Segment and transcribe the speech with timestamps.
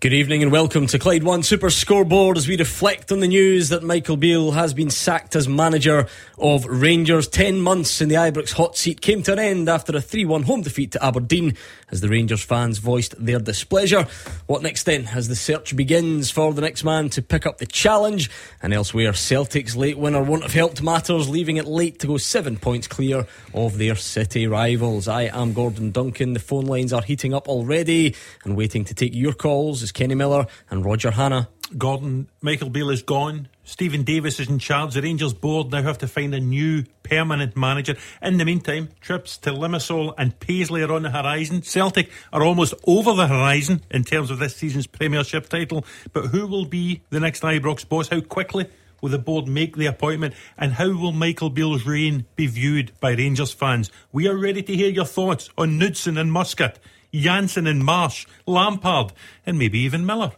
[0.00, 3.70] Good evening and welcome to Clyde One Super Scoreboard as we reflect on the news
[3.70, 6.06] that Michael Beale has been sacked as manager
[6.38, 7.26] of Rangers.
[7.26, 10.44] Ten months in the Ibrox hot seat came to an end after a 3 1
[10.44, 11.56] home defeat to Aberdeen
[11.90, 14.06] as the Rangers fans voiced their displeasure.
[14.46, 17.66] What next then as the search begins for the next man to pick up the
[17.66, 18.30] challenge?
[18.62, 22.56] And elsewhere, Celtic's late winner won't have helped matters, leaving it late to go seven
[22.56, 25.08] points clear of their city rivals.
[25.08, 26.34] I am Gordon Duncan.
[26.34, 30.46] The phone lines are heating up already and waiting to take your calls Kenny Miller
[30.70, 31.48] and Roger Hannah.
[31.76, 33.48] Gordon, Michael Beale is gone.
[33.62, 34.94] Steven Davis is in charge.
[34.94, 37.96] The Rangers board now have to find a new permanent manager.
[38.22, 41.62] In the meantime, trips to Limassol and Paisley are on the horizon.
[41.62, 45.84] Celtic are almost over the horizon in terms of this season's Premiership title.
[46.14, 48.08] But who will be the next Ibrox boss?
[48.08, 48.66] How quickly
[49.02, 50.34] will the board make the appointment?
[50.56, 53.90] And how will Michael Beale's reign be viewed by Rangers fans?
[54.10, 56.78] We are ready to hear your thoughts on Knutsen and Muscat,
[57.12, 59.12] Jansen and Marsch, Lampard,
[59.46, 60.32] and maybe even Miller.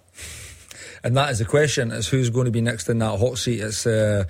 [1.03, 3.61] And that is the question: is who's going to be next in that hot seat?
[3.61, 3.87] It's.
[3.87, 4.25] Uh,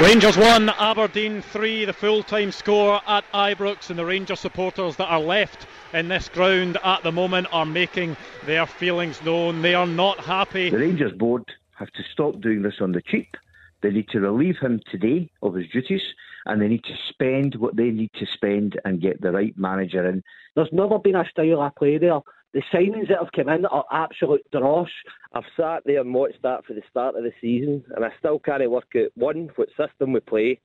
[0.00, 5.06] Rangers 1, Aberdeen 3, the full time score at Ibrox, and the Rangers supporters that
[5.06, 8.16] are left in this ground at the moment are making
[8.46, 9.60] their feelings known.
[9.60, 10.70] They are not happy.
[10.70, 11.44] The Rangers board
[11.74, 13.36] have to stop doing this on the cheap.
[13.80, 16.02] They need to relieve him today of his duties
[16.48, 20.08] and they need to spend what they need to spend and get the right manager
[20.08, 20.22] in.
[20.56, 22.20] There's never been a style of play there.
[22.54, 24.88] The signings that have come in are absolute dross.
[25.34, 28.38] I've sat there and watched that for the start of the season, and I still
[28.38, 30.60] can't work out one, what system we play,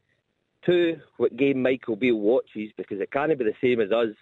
[0.66, 4.15] two, what game Michael Beale watches, because it can't be the same as us.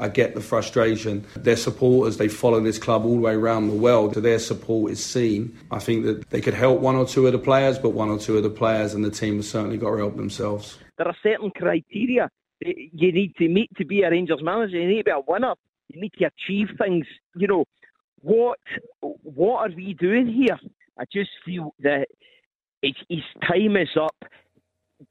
[0.00, 1.26] I get the frustration.
[1.36, 4.14] Their supporters, they follow this club all the way around the world.
[4.14, 5.58] So their support is seen.
[5.70, 8.18] I think that they could help one or two of the players, but one or
[8.18, 10.78] two of the players and the team have certainly got to help themselves.
[10.98, 14.78] There are certain criteria you need to meet to be a Rangers manager.
[14.78, 15.54] You need to be a winner.
[15.88, 17.06] You need to achieve things.
[17.36, 17.64] You know,
[18.20, 18.58] what
[19.00, 20.58] what are we doing here?
[20.98, 22.06] I just feel that
[22.82, 24.16] it's, his time is up.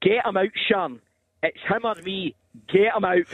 [0.00, 1.00] Get him out, Sean.
[1.42, 2.34] It's him or me.
[2.72, 3.26] Get him out.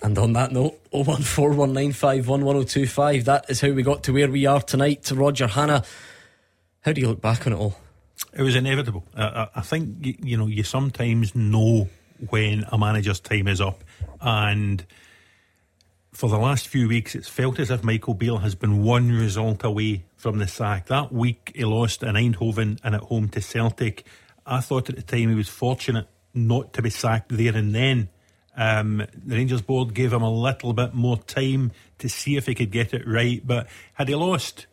[0.00, 3.24] And on that note, 01419511025.
[3.24, 5.02] That is how we got to where we are tonight.
[5.04, 5.84] To Roger Hannah,
[6.80, 7.76] how do you look back on it all?
[8.32, 9.04] It was inevitable.
[9.16, 11.88] I, I think you know you sometimes know
[12.30, 13.84] when a manager's time is up,
[14.20, 14.86] and
[16.12, 19.64] for the last few weeks, it's felt as if Michael Beale has been one result
[19.64, 20.86] away from the sack.
[20.86, 24.04] That week, he lost in Eindhoven and at home to Celtic.
[24.46, 28.08] I thought at the time he was fortunate not to be sacked there and then.
[28.56, 32.54] Um, the Rangers board gave him a little bit more time to see if he
[32.54, 34.66] could get it right, but had he lost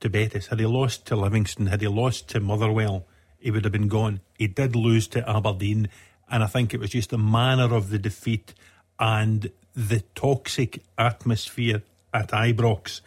[0.00, 3.06] to Betis, had he lost to Livingston, had he lost to Motherwell,
[3.38, 4.20] he would have been gone.
[4.36, 5.88] He did lose to Aberdeen,
[6.30, 8.52] and I think it was just the manner of the defeat
[8.98, 13.00] and the toxic atmosphere at Ibrox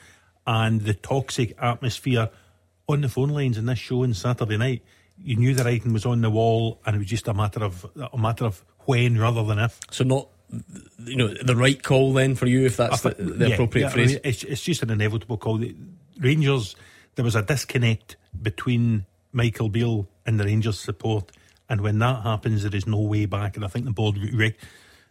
[0.47, 2.29] and the toxic atmosphere
[2.87, 4.81] on the phone lines in this show on Saturday night.
[5.21, 7.85] You knew the writing was on the wall, and it was just a matter of
[8.13, 9.79] a matter of when rather than if.
[9.91, 10.27] So not
[11.05, 13.89] you know the right call then for you if that's the, the yeah, appropriate yeah,
[13.89, 14.09] phrase.
[14.09, 15.57] I mean, it's, it's just an inevitable call.
[15.59, 15.75] The
[16.19, 16.75] Rangers,
[17.13, 21.31] there was a disconnect between Michael Beale and the Rangers support,
[21.69, 23.55] and when that happens, there is no way back.
[23.55, 24.15] And I think the board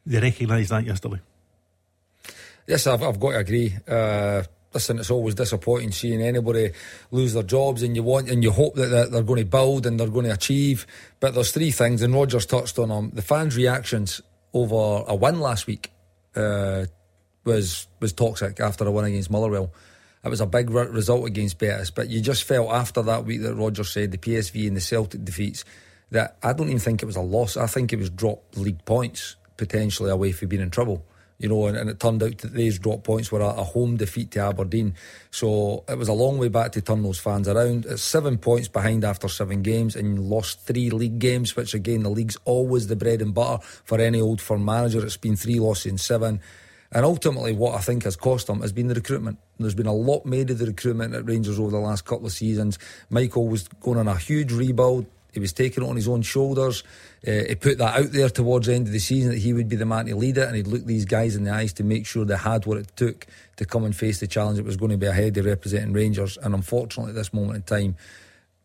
[0.04, 1.20] they recognised that yesterday.
[2.66, 3.76] Yes, I've, I've got to agree.
[3.86, 4.42] Uh,
[4.74, 6.70] listen, it's always disappointing seeing anybody
[7.10, 9.98] lose their jobs, and you want and you hope that they're, going to build and
[9.98, 10.86] they're going to achieve.
[11.20, 13.10] But there's three things, and Rogers touched on them.
[13.10, 14.20] The fans' reactions
[14.52, 15.90] over a win last week
[16.34, 16.86] uh,
[17.44, 19.72] was was toxic after a win against Motherwell.
[20.24, 23.54] It was a big result against Betis, but you just felt after that week that
[23.54, 25.64] Roger said the PSV and the Celtic defeats
[26.10, 27.56] that I don't even think it was a loss.
[27.56, 31.04] I think it was dropped league points potentially away from being in trouble.
[31.38, 33.96] You know, and, and it turned out that these drop points were a, a, home
[33.96, 34.94] defeat to Aberdeen.
[35.30, 37.86] So it was a long way back to turn those fans around.
[37.86, 42.10] It's seven points behind after seven games, and lost three league games, which again, the
[42.10, 45.04] league's always the bread and butter for any old firm manager.
[45.04, 46.40] It's been three losses in seven.
[46.90, 49.38] And ultimately, what I think has cost them has been the recruitment.
[49.58, 52.32] There's been a lot made of the recruitment at Rangers over the last couple of
[52.32, 52.78] seasons.
[53.10, 55.06] Michael was going on a huge rebuild.
[55.32, 56.82] He was taking it on his own shoulders.
[57.26, 59.68] Uh, he put that out there towards the end of the season that he would
[59.68, 61.84] be the man to lead it, and he'd look these guys in the eyes to
[61.84, 63.26] make sure they had what it took
[63.56, 66.38] to come and face the challenge that was going to be ahead of representing Rangers.
[66.38, 67.96] And unfortunately, at this moment in time,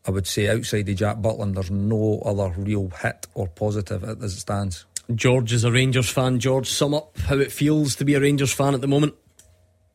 [0.05, 4.33] I would say outside of Jack Butland, there's no other real hit or positive as
[4.33, 4.85] it stands.
[5.13, 6.39] George is a Rangers fan.
[6.39, 9.15] George, sum up how it feels to be a Rangers fan at the moment.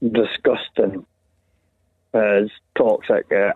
[0.03, 1.05] Disgusting.
[2.15, 3.31] Uh, it's toxic.
[3.33, 3.53] Uh,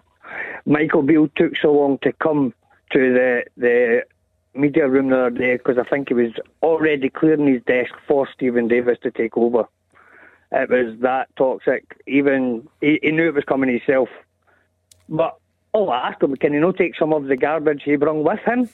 [0.67, 2.55] Michael Beale took so long to come
[2.93, 4.03] to the the
[4.55, 8.29] media room the other day because I think he was already clearing his desk for
[8.35, 9.65] Steven Davis to take over.
[10.51, 12.01] It was that toxic.
[12.07, 14.09] Even he, he knew it was coming himself.
[15.09, 15.39] But
[15.73, 18.41] all I asked him, can he not take some of the garbage he brought with
[18.41, 18.69] him,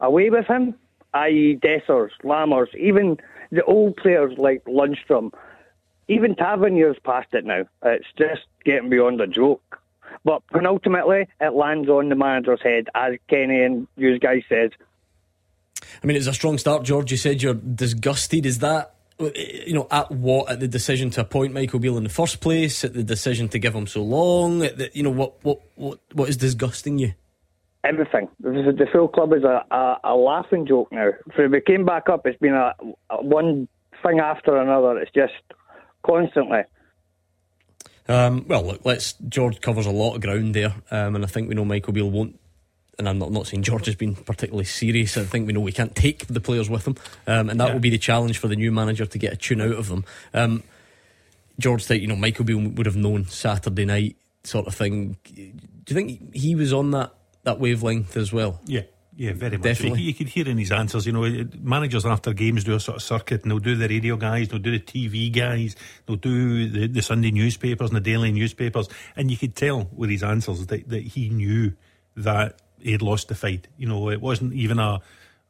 [0.00, 0.74] away with him?
[1.14, 1.58] i.e.
[1.62, 3.16] Dessers, Lammers, even
[3.50, 5.32] the old players like Lundstram,
[6.08, 7.64] even Tavernier's past it now.
[7.82, 9.80] It's just getting beyond a joke.
[10.24, 14.72] But ultimately, it lands on the manager's head, as Kenny and you guys said.
[16.02, 17.10] I mean, it's a strong start, George.
[17.10, 18.44] You said you're disgusted.
[18.44, 20.50] Is that, you know, at what?
[20.50, 22.84] At the decision to appoint Michael Beale in the first place?
[22.84, 24.60] At the decision to give him so long?
[24.60, 27.14] The, you know, what, what, what, what is disgusting you?
[27.86, 28.28] everything.
[28.40, 31.10] The full club is a, a, a laughing joke now.
[31.34, 32.74] From we came back up, it's been a,
[33.10, 33.68] a, one
[34.04, 34.98] thing after another.
[34.98, 35.34] It's just
[36.04, 36.60] constantly.
[38.08, 39.14] Um, well, look, let's.
[39.28, 42.10] George covers a lot of ground there, um, and I think we know Michael Beale
[42.10, 42.38] won't.
[42.98, 45.18] And I'm not, not saying George has been particularly serious.
[45.18, 47.72] I think we know we can't take the players with him, um, and that yeah.
[47.74, 50.04] will be the challenge for the new manager to get a tune out of them.
[50.32, 50.62] Um,
[51.58, 55.16] George thought, you know, Michael Beale would have known Saturday night sort of thing.
[55.24, 57.12] Do you think he was on that
[57.46, 58.60] that wavelength as well.
[58.66, 58.82] Yeah.
[59.16, 59.62] Yeah, very much.
[59.62, 60.00] Definitely.
[60.00, 62.80] You, you could hear in his answers, you know, eh, managers after games do a
[62.80, 65.74] sort of circuit and they'll do the radio guys, they'll do the TV guys,
[66.04, 68.88] they'll do the, the Sunday newspapers and the daily newspapers.
[69.16, 71.72] And you could tell with his answers that, that he knew
[72.16, 73.68] that he had lost the fight.
[73.78, 75.00] You know, it wasn't even a,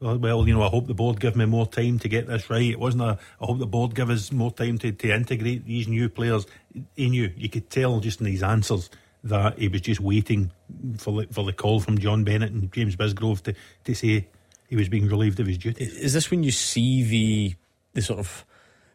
[0.01, 2.49] oh, well, you know, I hope the board give me more time to get this
[2.49, 2.71] right.
[2.71, 5.89] It wasn't a, I hope the board give us more time to, to integrate these
[5.89, 6.47] new players.
[6.95, 8.91] He knew, you could tell just in his answers
[9.29, 10.51] that he was just waiting
[10.99, 14.29] for the, for the call from John Bennett and James Bisgrove to, to say
[14.69, 15.95] he was being relieved of his duties.
[15.95, 17.55] Is this when you see the
[17.95, 18.45] the sort of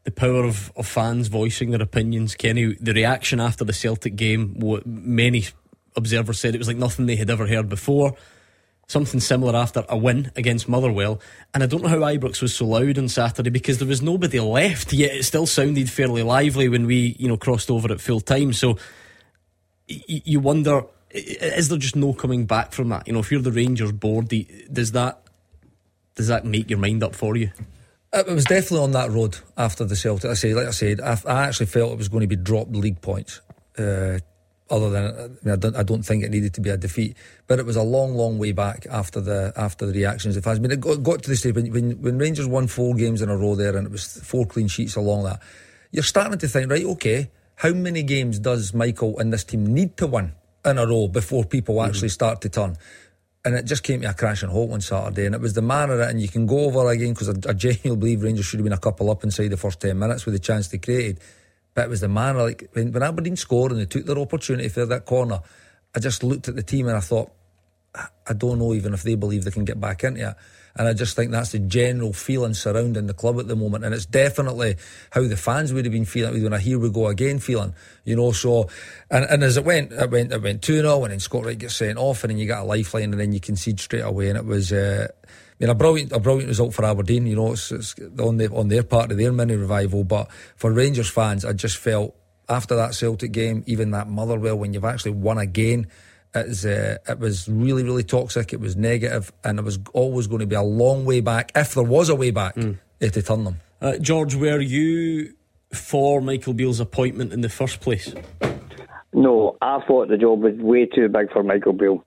[0.03, 2.75] the power of, of fans voicing their opinions, Kenny?
[2.79, 5.45] The reaction after the Celtic game, what many
[5.95, 8.15] observers said it was like nothing they had ever heard before.
[8.87, 11.21] Something similar after a win against Motherwell.
[11.53, 14.39] And I don't know how Ibrox was so loud on Saturday because there was nobody
[14.41, 18.19] left, yet it still sounded fairly lively when we, you know, crossed over at full
[18.19, 18.51] time.
[18.51, 18.77] So
[20.07, 20.83] you wonder
[21.13, 23.07] is there just no coming back from that?
[23.07, 24.33] You know, if you're the Rangers board,
[24.71, 25.21] does that
[26.15, 27.51] does that make your mind up for you?
[28.13, 30.29] It was definitely on that road after the Celtic.
[30.29, 33.01] I say, like I said, I, actually felt it was going to be dropped league
[33.01, 33.39] points.
[33.77, 34.19] Uh,
[34.69, 37.15] other than I, don't, I don't think it needed to be a defeat,
[37.47, 40.47] but it was a long, long way back after the after the reactions of.
[40.47, 43.21] I mean, it got, got to the stage when, when when Rangers won four games
[43.21, 45.41] in a row there, and it was four clean sheets along that.
[45.91, 46.85] You're starting to think, right?
[46.85, 47.29] Okay,
[47.61, 50.31] how many games does Michael and this team need to win
[50.65, 51.89] in a row before people mm-hmm.
[51.89, 52.75] actually start to turn?
[53.45, 56.01] And it just came to a crashing halt on Saturday, and it was the manner
[56.01, 58.73] and you can go over again because I, I genuinely believe Rangers should have been
[58.73, 61.19] a couple up inside the first 10 minutes with the chance they created.
[61.75, 64.67] But it was the manner, like when, when Aberdeen scored and they took their opportunity
[64.67, 65.39] for that corner,
[65.95, 67.31] I just looked at the team and I thought,
[67.95, 70.35] I don't know even if they believe they can get back into it.
[70.75, 73.83] And I just think that's the general feeling surrounding the club at the moment.
[73.83, 74.77] And it's definitely
[75.09, 78.15] how the fans would have been feeling when a here we go again feeling, you
[78.15, 78.31] know.
[78.31, 78.69] So,
[79.09, 81.57] and, and as it went, it went, it went 2 0, and then Scott Wright
[81.57, 84.29] gets sent off, and then you got a lifeline, and then you concede straight away.
[84.29, 85.29] And it was, uh, I
[85.59, 87.27] mean, a brilliant, a brilliant result for Aberdeen.
[87.27, 90.05] You know, it's, it's on the, on their part of their mini revival.
[90.05, 92.15] But for Rangers fans, I just felt
[92.47, 95.87] after that Celtic game, even that Motherwell, when you've actually won again,
[96.33, 98.53] it's, uh, it was really, really toxic.
[98.53, 101.73] It was negative, and it was always going to be a long way back, if
[101.73, 102.77] there was a way back, mm.
[102.99, 103.59] to turn them.
[103.81, 105.33] Uh, George, were you
[105.73, 108.13] for Michael Beale's appointment in the first place?
[109.13, 112.03] No, I thought the job was way too big for Michael Beale.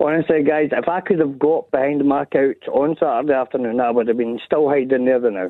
[0.00, 4.08] Honestly, guys, if I could have got behind my couch on Saturday afternoon, I would
[4.08, 5.48] have been still hiding there now.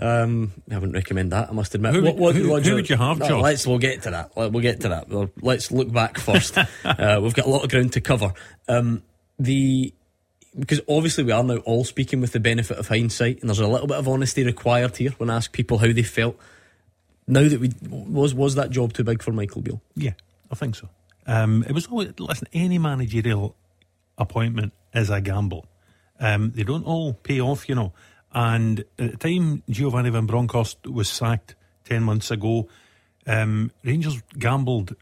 [0.00, 1.48] Um, I wouldn't recommend that.
[1.50, 1.94] I must admit.
[1.94, 4.32] Who would- who- who would you have, No, let's we'll get to that.
[4.36, 5.08] We'll get to that.
[5.08, 6.58] Well, let's look back first.
[6.84, 8.32] uh, we've got a lot of ground to cover.
[8.68, 9.02] Um,
[9.38, 9.92] the
[10.58, 13.66] because obviously we are now all speaking with the benefit of hindsight, and there's a
[13.68, 16.38] little bit of honesty required here when I ask people how they felt.
[17.26, 19.80] Now that we was was that job too big for Michael Beale?
[19.96, 20.12] Yeah,
[20.50, 20.88] I think so.
[21.26, 22.46] Um, it was always listen.
[22.52, 23.56] Any managerial
[24.18, 25.66] appointment is a gamble.
[26.20, 27.92] Um, they don't all pay off, you know.
[28.34, 32.68] And at the time Giovanni Van Bronckhorst was sacked ten months ago,
[33.26, 34.94] um, Rangers gambled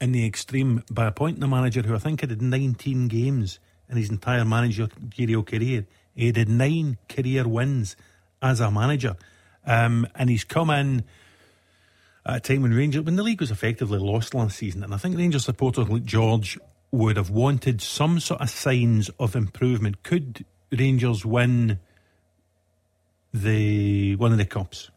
[0.00, 3.58] in the extreme by appointing a manager who I think had 19 games
[3.88, 5.86] in his entire managerial career.
[6.14, 7.96] He had nine career wins
[8.42, 9.16] as a manager,
[9.64, 11.04] um, and he's come in
[12.24, 14.96] at a time when Rangers, when the league was effectively lost last season, and I
[14.96, 16.58] think Rangers supporters like George
[16.90, 20.02] would have wanted some sort of signs of improvement.
[20.02, 21.78] Could Rangers win
[23.42, 24.90] the one of the cups?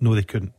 [0.00, 0.52] No, they couldn't.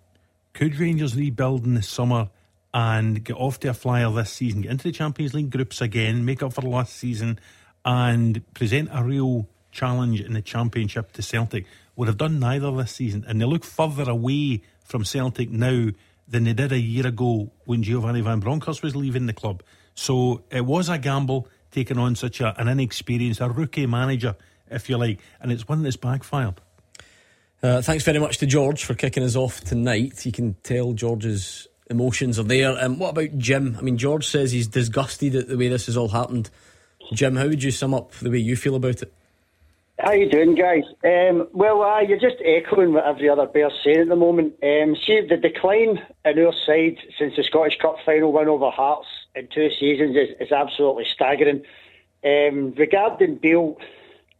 [0.53, 2.29] Could Rangers rebuild in the summer
[2.73, 6.25] and get off to a flyer this season, get into the Champions League groups again,
[6.25, 7.39] make up for last season,
[7.83, 11.65] and present a real challenge in the Championship to Celtic?
[11.95, 15.89] Would have done neither this season, and they look further away from Celtic now
[16.27, 19.63] than they did a year ago when Giovanni Van Bronckhorst was leaving the club.
[19.93, 24.35] So it was a gamble taking on such a, an inexperienced, a rookie manager,
[24.69, 26.61] if you like, and it's one that's backfired.
[27.63, 30.25] Uh, thanks very much to George for kicking us off tonight.
[30.25, 32.77] You can tell George's emotions are there.
[32.83, 33.75] Um, what about Jim?
[33.79, 36.49] I mean, George says he's disgusted at the way this has all happened.
[37.13, 39.13] Jim, how would you sum up the way you feel about it?
[39.99, 40.83] How you doing, guys?
[41.05, 44.53] Um, well, uh, you're just echoing what every other Bear's saying at the moment.
[44.61, 49.07] Um, see, the decline in our side since the Scottish Cup final win over Hearts
[49.35, 51.63] in two seasons is, is absolutely staggering.
[52.25, 53.77] Um, regarding Beale,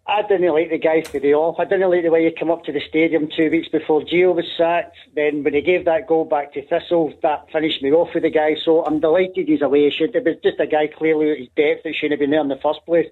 [0.08, 1.60] I didn't like the guy for the off.
[1.60, 4.36] I didn't like the way he came up to the stadium two weeks before Gio
[4.36, 4.96] was sacked.
[5.16, 8.30] Then when he gave that goal back to Thistle, that finished me off with the
[8.30, 8.56] guy.
[8.64, 9.86] So I'm delighted he's away.
[9.86, 12.30] He should it was just a guy clearly at his depth that shouldn't have been
[12.30, 13.08] there in the first place.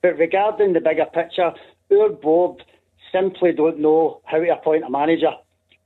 [0.00, 1.52] But regarding the bigger picture,
[1.90, 2.62] our board
[3.10, 5.32] simply don't know how to appoint a manager.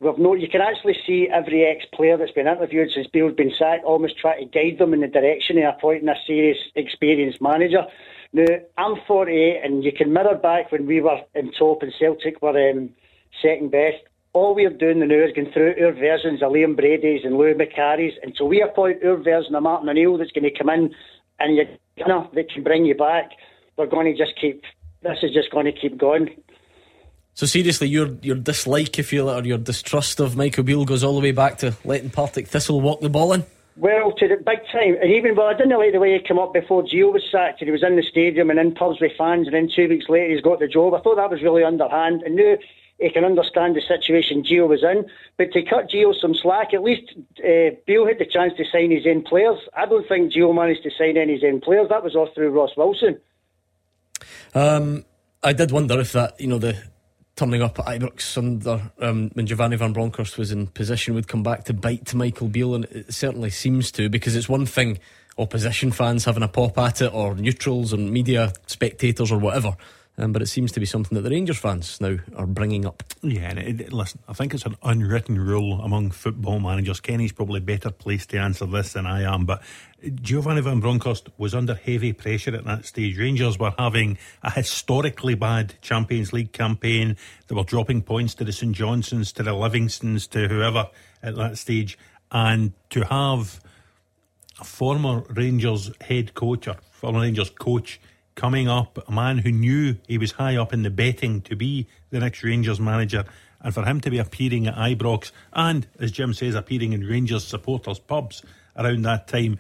[0.00, 3.85] We've no, you can actually see every ex-player that's been interviewed since Beale's been sacked
[3.85, 7.87] almost try to guide them in the direction of appointing a serious, experienced manager.
[8.32, 8.46] Now,
[8.78, 12.70] I'm 48, and you can mirror back when we were in top and Celtic were
[12.70, 12.90] um,
[13.42, 13.98] second best.
[14.32, 18.14] All we're doing now is going through our versions of Liam Brady's and Louis Macari's
[18.22, 20.94] until we appoint our version of Martin O'Neill that's going to come in
[21.38, 23.32] and you know, that can bring you back.
[23.76, 24.62] We're going to just keep,
[25.02, 26.30] this is just going to keep going.
[27.34, 31.14] So seriously, your your dislike, if you or your distrust of Michael Beale goes all
[31.14, 33.44] the way back to letting Partick Thistle walk the ball in.
[33.76, 36.38] Well, to the big time, and even well, I didn't like the way he came
[36.38, 39.12] up before Gio was sacked, and he was in the stadium and in pubs with
[39.16, 40.92] fans, and then two weeks later he's got the job.
[40.94, 42.56] I thought that was really underhand, and now
[42.98, 45.06] he can understand the situation Gio was in.
[45.38, 48.90] But to cut Gio some slack, at least uh, Beale had the chance to sign
[48.90, 49.58] his own players.
[49.74, 51.88] I don't think Gio managed to sign any his own players.
[51.88, 53.18] That was all through Ross Wilson.
[54.54, 55.04] Um,
[55.42, 56.76] I did wonder if that, you know, the
[57.42, 61.42] turning up at Ibrox under um, when Giovanni Van Bronckhorst was in position would come
[61.42, 65.00] back to bite to Michael Beale, and it certainly seems to because it's one thing
[65.37, 69.76] opposition fans having a pop at it, or neutrals and media spectators or whatever.
[70.19, 73.02] Um, but it seems to be something that the Rangers fans now are bringing up.
[73.23, 77.00] Yeah, and it, it- listen, I think it's an unwritten rule among football managers.
[77.00, 79.62] Kenny's probably better placed to answer this than I am, but
[80.16, 83.19] Giovanni Van Bronckhorst was under heavy pressure at that stage.
[83.19, 87.16] Rangers were having a historically bad Champions League campaign.
[87.49, 90.88] They were dropping points to the St Johnstones, to the Livingstons, to whoever
[91.23, 91.97] at that stage,
[92.31, 93.61] and to have
[94.61, 97.99] a former Rangers head coach or former Rangers coach
[98.34, 101.86] coming up, a man who knew he was high up in the betting to be
[102.10, 103.24] the next Rangers manager,
[103.60, 107.44] and for him to be appearing at Ibrox and, as Jim says, appearing in Rangers
[107.44, 108.42] supporters' pubs
[108.76, 109.58] around that time,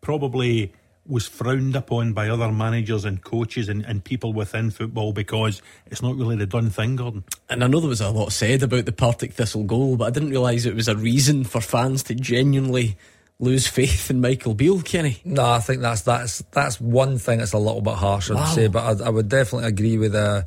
[0.00, 0.72] probably
[1.06, 6.02] was frowned upon by other managers and coaches and, and people within football because it's
[6.02, 7.24] not really the done thing, Gordon.
[7.48, 10.10] And I know there was a lot said about the Partick Thistle goal, but I
[10.10, 12.96] didn't realise it was a reason for fans to genuinely
[13.40, 15.18] lose faith in Michael Beale, Kenny.
[15.24, 18.44] No, I think that's that's that's one thing that's a little bit harsher Wow.
[18.46, 18.68] say.
[18.68, 20.42] But I, I would definitely agree with uh,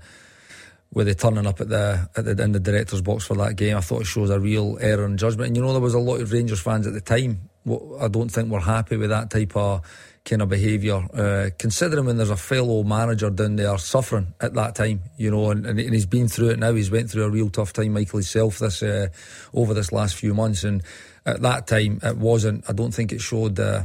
[0.94, 3.76] with the turning up at the at the in the director's box for that game.
[3.78, 5.48] I thought it shows a real error in judgment.
[5.48, 7.50] And you know, there was a lot of Rangers fans at the time.
[7.64, 9.82] What I don't think were happy with that type of
[10.24, 11.06] kind of behaviour.
[11.14, 15.52] Uh, considering when there's a fellow manager down there suffering at that time, you know,
[15.52, 16.74] and, and, and he's been through it now.
[16.74, 19.08] He's went through a real tough time, Michael himself, this uh,
[19.54, 20.64] over this last few months.
[20.66, 20.82] And
[21.28, 22.68] at that time, it wasn't.
[22.68, 23.60] I don't think it showed.
[23.60, 23.84] Uh,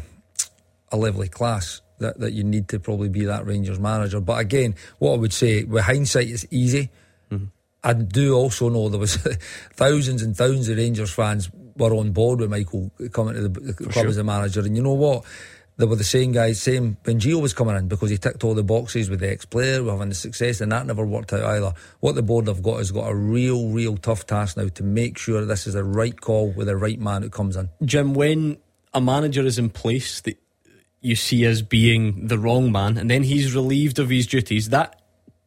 [0.92, 4.20] a level of class that, that you need to probably be that Rangers manager.
[4.20, 6.90] But again, what I would say, with hindsight, it's easy.
[7.84, 9.16] I do also know there was
[9.74, 13.72] thousands and thousands of Rangers fans were on board with Michael coming to the, the
[13.74, 14.06] club sure.
[14.06, 15.24] as a manager, and you know what?
[15.78, 18.54] They were the same guys, same when Gio was coming in because he ticked all
[18.54, 21.72] the boxes with the ex-player, we're having the success, and that never worked out either.
[22.00, 25.16] What the board have got is got a real, real tough task now to make
[25.16, 27.70] sure this is the right call with the right man who comes in.
[27.84, 28.58] Jim, when
[28.92, 30.38] a manager is in place that
[31.00, 35.00] you see as being the wrong man, and then he's relieved of his duties, that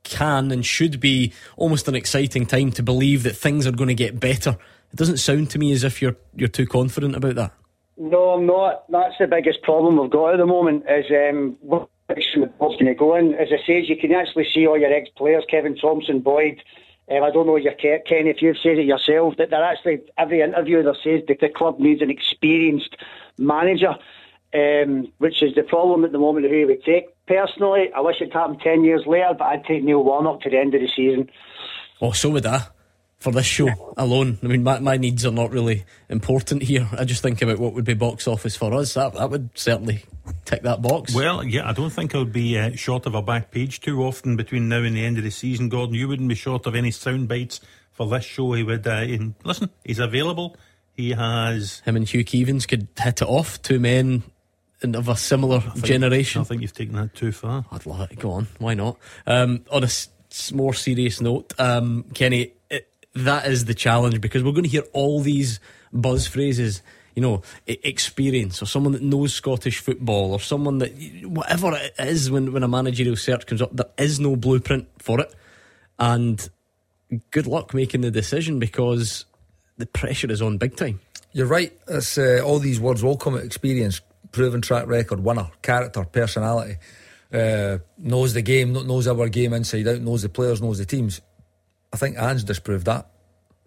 [0.04, 3.96] can and should be almost an exciting time to believe that things are going to
[3.96, 4.58] get better.
[4.92, 7.52] It doesn't sound to me as if you're you're too confident about that.
[7.98, 8.90] No, I'm not.
[8.92, 10.84] That's the biggest problem we've got at the moment.
[10.90, 13.34] Is um, what direction the ball's going to go in?
[13.36, 16.62] As I said, you can actually see all your ex-players, Kevin Thomson, Boyd.
[17.10, 20.42] Um, I don't know your Kenny if you've said it yourself that they're actually every
[20.42, 22.96] interview they says that the club needs an experienced
[23.38, 23.94] manager,
[24.56, 26.50] um, which is the problem at the moment.
[26.50, 27.90] Who would take personally?
[27.96, 30.74] I wish it happened ten years later, but I'd take Neil Warnock to the end
[30.74, 31.30] of the season.
[32.02, 32.64] Oh, so would I.
[33.26, 36.88] For this show alone, I mean, my, my needs are not really important here.
[36.96, 38.94] I just think about what would be box office for us.
[38.94, 40.04] That that would certainly
[40.46, 41.16] tick that box.
[41.16, 44.04] Well, yeah, I don't think I would be uh, short of a back page too
[44.04, 45.96] often between now and the end of the season, Gordon.
[45.96, 47.62] You wouldn't be short of any sound bites
[47.94, 48.54] for this show.
[48.54, 50.56] He would, uh, in, listen, he's available.
[50.94, 51.80] He has.
[51.80, 53.60] Him and Hugh Keevins could hit it off.
[53.64, 54.22] Two men
[54.84, 56.42] of a similar think, generation.
[56.42, 57.66] I think you've taken that too far.
[57.72, 58.20] I'd love it.
[58.20, 58.50] Go on.
[58.60, 59.00] Why not?
[59.26, 60.10] Um, on a s-
[60.54, 64.84] more serious note, um, Kenny, it, that is the challenge because we're going to hear
[64.94, 65.60] all these
[65.92, 66.82] buzz phrases.
[67.16, 70.92] You know, experience or someone that knows Scottish football or someone that
[71.24, 75.22] whatever it is when when a managerial search comes up, there is no blueprint for
[75.22, 75.34] it,
[75.98, 76.50] and
[77.32, 79.24] good luck making the decision because
[79.78, 81.00] the pressure is on big time.
[81.32, 81.78] You're right.
[81.88, 86.78] It's, uh, all these words all come at experience, proven track record, winner, character, personality.
[87.32, 91.22] Uh, knows the game, knows our game inside out, knows the players, knows the teams.
[91.94, 93.08] I think Ange disproved that.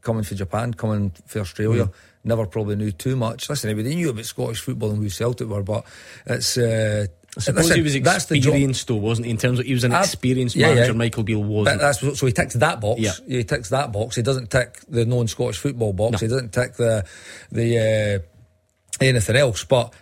[0.00, 1.92] Coming for Japan, coming for Australia, mm.
[2.22, 3.50] never probably knew too much.
[3.50, 5.84] Listen, everybody knew about Scottish football and who Celtic were, but
[6.26, 6.56] it's.
[6.56, 7.06] Uh,
[7.36, 9.30] I suppose listen, he was experienced, though, wasn't he?
[9.30, 10.92] In terms of he was an experienced yeah, manager.
[10.92, 10.98] Yeah.
[10.98, 11.80] Michael Beale wasn't.
[11.80, 13.00] That's, so he ticks that box.
[13.00, 13.12] Yeah.
[13.28, 14.16] He ticks that box.
[14.16, 16.12] He doesn't tick the non-Scottish football box.
[16.12, 16.18] No.
[16.18, 17.04] He doesn't tick the
[17.52, 19.64] the uh, anything else.
[19.64, 19.92] But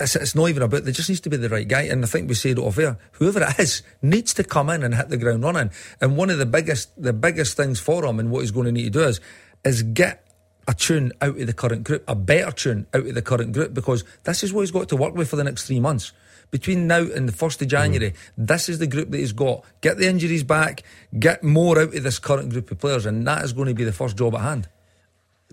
[0.00, 0.84] it's, it's not even about.
[0.84, 1.82] There just needs to be the right guy.
[1.82, 2.98] And I think we said it off air.
[3.12, 5.70] Whoever it is needs to come in and hit the ground running.
[6.00, 8.72] And one of the biggest the biggest things for him and what he's going to
[8.72, 9.20] need to do is
[9.64, 10.24] is get
[10.68, 13.72] a tune out of the current group, a better tune out of the current group,
[13.72, 16.12] because this is what he's got to work with for the next three months.
[16.50, 18.16] Between now and the 1st of January, mm.
[18.36, 19.64] this is the group that he's got.
[19.80, 20.82] Get the injuries back,
[21.18, 23.84] get more out of this current group of players, and that is going to be
[23.84, 24.68] the first job at hand.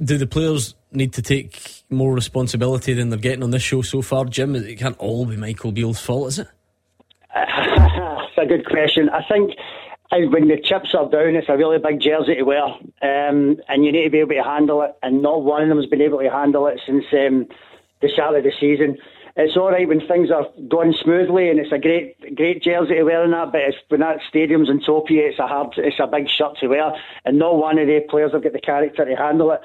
[0.04, 4.02] Do the players need to take more responsibility than they're getting on this show so
[4.02, 4.56] far, Jim?
[4.56, 6.48] It can't all be Michael Beale's fault, is it?
[7.34, 9.10] That's a good question.
[9.10, 9.54] I think
[10.12, 13.92] when the chips are down, it's a really big jersey to wear, um, and you
[13.92, 14.98] need to be able to handle it.
[15.02, 17.48] And not one of them has been able to handle it since um,
[18.02, 18.98] the start of the season.
[19.38, 23.04] It's all right when things are going smoothly, and it's a great, great jersey to
[23.04, 23.52] wear and that.
[23.52, 26.30] But it's, when that stadium's on top of you, it's a hard, it's a big
[26.30, 26.92] shirt to wear,
[27.26, 29.62] and not one of the players have got the character to handle it.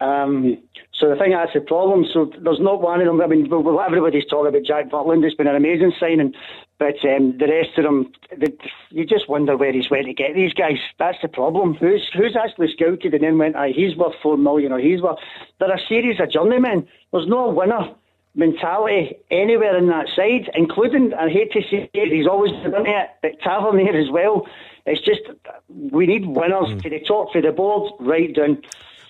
[0.00, 0.56] Um,
[0.92, 2.06] so the thing that's the problem.
[2.12, 3.20] So there's not one of them.
[3.20, 5.24] I mean, everybody's talking about Jack Butland.
[5.24, 6.34] It's been an amazing signing,
[6.78, 8.52] but um, the rest of them, the,
[8.90, 10.78] you just wonder where he's went to get these guys.
[10.98, 11.74] That's the problem.
[11.74, 15.18] Who's who's actually scouted and then went, "Aye, he's worth four million or he's worth."
[15.58, 16.88] They're a series of journeymen.
[17.12, 17.94] There's no winner
[18.34, 23.10] mentality anywhere in that side, including, I hate to say it, he's always done it,
[23.22, 24.46] but Tavernier as well.
[24.86, 25.22] It's just,
[25.68, 26.82] we need winners mm.
[26.82, 28.62] to the top, for the board, right down.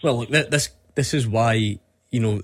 [0.02, 1.78] Well, look, this this is why
[2.10, 2.42] you know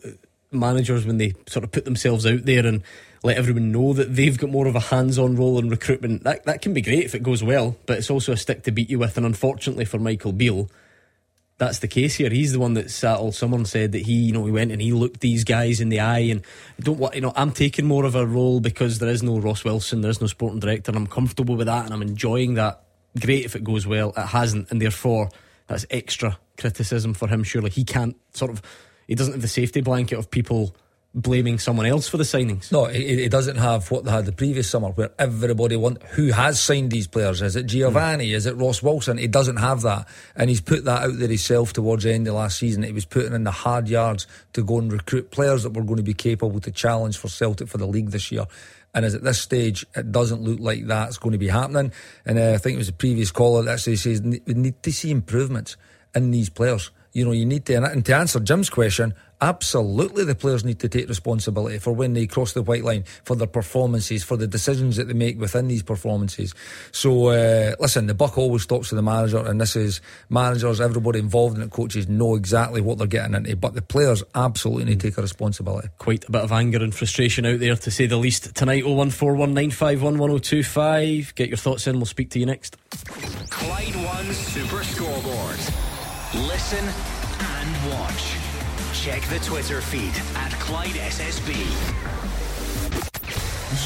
[0.51, 2.83] managers when they sort of put themselves out there and
[3.23, 6.25] let everyone know that they've got more of a hands-on role in recruitment.
[6.25, 8.71] That that can be great if it goes well, but it's also a stick to
[8.71, 9.17] beat you with.
[9.17, 10.71] And unfortunately for Michael Beale,
[11.59, 12.31] that's the case here.
[12.31, 13.33] He's the one that sat all.
[13.33, 16.01] Someone said that he, you know, he went and he looked these guys in the
[16.01, 16.43] eye and
[16.81, 19.65] don't want, you know, I'm taking more of a role because there is no Ross
[19.65, 22.83] Wilson, there is no sporting director, and I'm comfortable with that and I'm enjoying that.
[23.19, 24.13] Great if it goes well.
[24.15, 25.31] It hasn't, and therefore
[25.67, 27.43] that's extra criticism for him.
[27.43, 28.63] Surely he can't sort of,
[29.07, 30.75] he doesn't have the safety blanket of people
[31.17, 32.71] blaming someone else for the signings.
[32.71, 36.31] No, he, he doesn't have what they had the previous summer, where everybody want who
[36.31, 37.41] has signed these players.
[37.41, 38.29] Is it Giovanni?
[38.29, 38.35] Mm.
[38.35, 39.17] Is it Ross Wilson?
[39.17, 42.35] He doesn't have that, and he's put that out there himself towards the end of
[42.35, 42.83] last season.
[42.83, 45.97] He was putting in the hard yards to go and recruit players that were going
[45.97, 48.45] to be capable to challenge for Celtic for the league this year.
[48.97, 51.93] And as at this stage, it doesn't look like that's going to be happening.
[52.25, 54.91] And uh, I think it was the previous caller that actually says we need to
[54.91, 55.77] see improvements
[56.15, 56.91] in these players.
[57.13, 60.89] You know, you need to, and to answer Jim's question, Absolutely, the players need to
[60.89, 64.97] take responsibility for when they cross the white line, for their performances, for the decisions
[64.97, 66.55] that they make within these performances.
[66.91, 71.19] So, uh, listen, the buck always stops with the manager, and this is managers, everybody
[71.19, 75.01] involved in it, coaches know exactly what they're getting into, but the players absolutely need
[75.01, 75.89] to take a responsibility.
[75.99, 78.55] Quite a bit of anger and frustration out there, to say the least.
[78.55, 81.35] Tonight, 01419511025.
[81.35, 82.79] Get your thoughts in, we'll speak to you next.
[83.51, 85.59] Clyde One Super Scoreboard.
[86.49, 86.89] Listen
[87.39, 88.46] and watch.
[89.07, 91.55] Check the Twitter feed at Clyde SSB.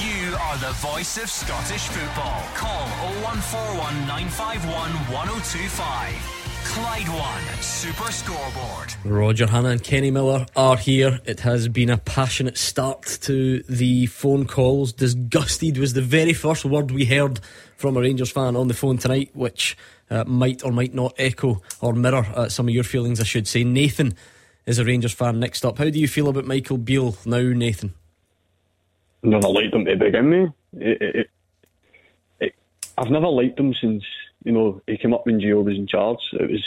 [0.01, 2.41] You are the voice of Scottish football.
[2.55, 2.87] Call
[3.21, 6.41] 0141 951 1025.
[6.65, 8.95] Clyde One Super Scoreboard.
[9.05, 11.21] Roger Hannah and Kenny Miller are here.
[11.27, 14.95] It has been a passionate start to the phone calls.
[14.95, 17.41] Disgusted was the very first word we heard
[17.77, 19.77] from a Rangers fan on the phone tonight, which
[20.09, 23.47] uh, might or might not echo or mirror uh, some of your feelings, I should
[23.47, 23.65] say.
[23.65, 24.15] Nathan
[24.67, 25.79] is a Rangers fan next up.
[25.79, 27.95] How do you feel about Michael Beale now, Nathan?
[29.23, 30.53] Never liked him to begin with.
[30.83, 31.31] It, it,
[32.41, 32.55] it,
[32.97, 34.05] I've never liked him since
[34.45, 36.21] you know he came up when Gio was in charge.
[36.33, 36.65] It was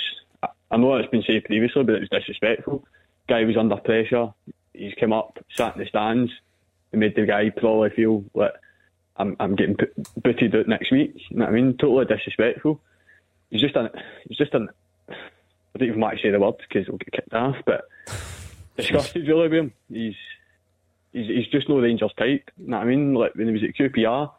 [0.74, 2.84] I know it's been said previously, but it was disrespectful.
[3.28, 4.34] Guy was under pressure.
[4.74, 6.32] He's come up, sat in the stands,
[6.92, 8.54] and made the guy probably feel like
[9.18, 9.78] I'm I'm getting
[10.18, 11.14] booted out next week.
[11.30, 11.78] You know what I mean?
[11.78, 12.82] Totally disrespectful.
[13.50, 13.90] He's just an
[14.28, 14.70] he's just an
[15.76, 17.86] I don't even want to say the word because we'll get kicked off, but
[18.78, 19.74] disgusted really with him.
[19.92, 20.16] He's
[21.12, 22.50] he's, he's just no Rangers type.
[22.58, 23.14] You know what I mean?
[23.14, 24.32] Like when he was at QPR,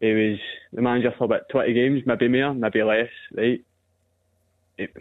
[0.00, 0.38] he was
[0.72, 3.64] the manager for about 20 games, maybe more, maybe less, right?
[4.76, 4.96] It,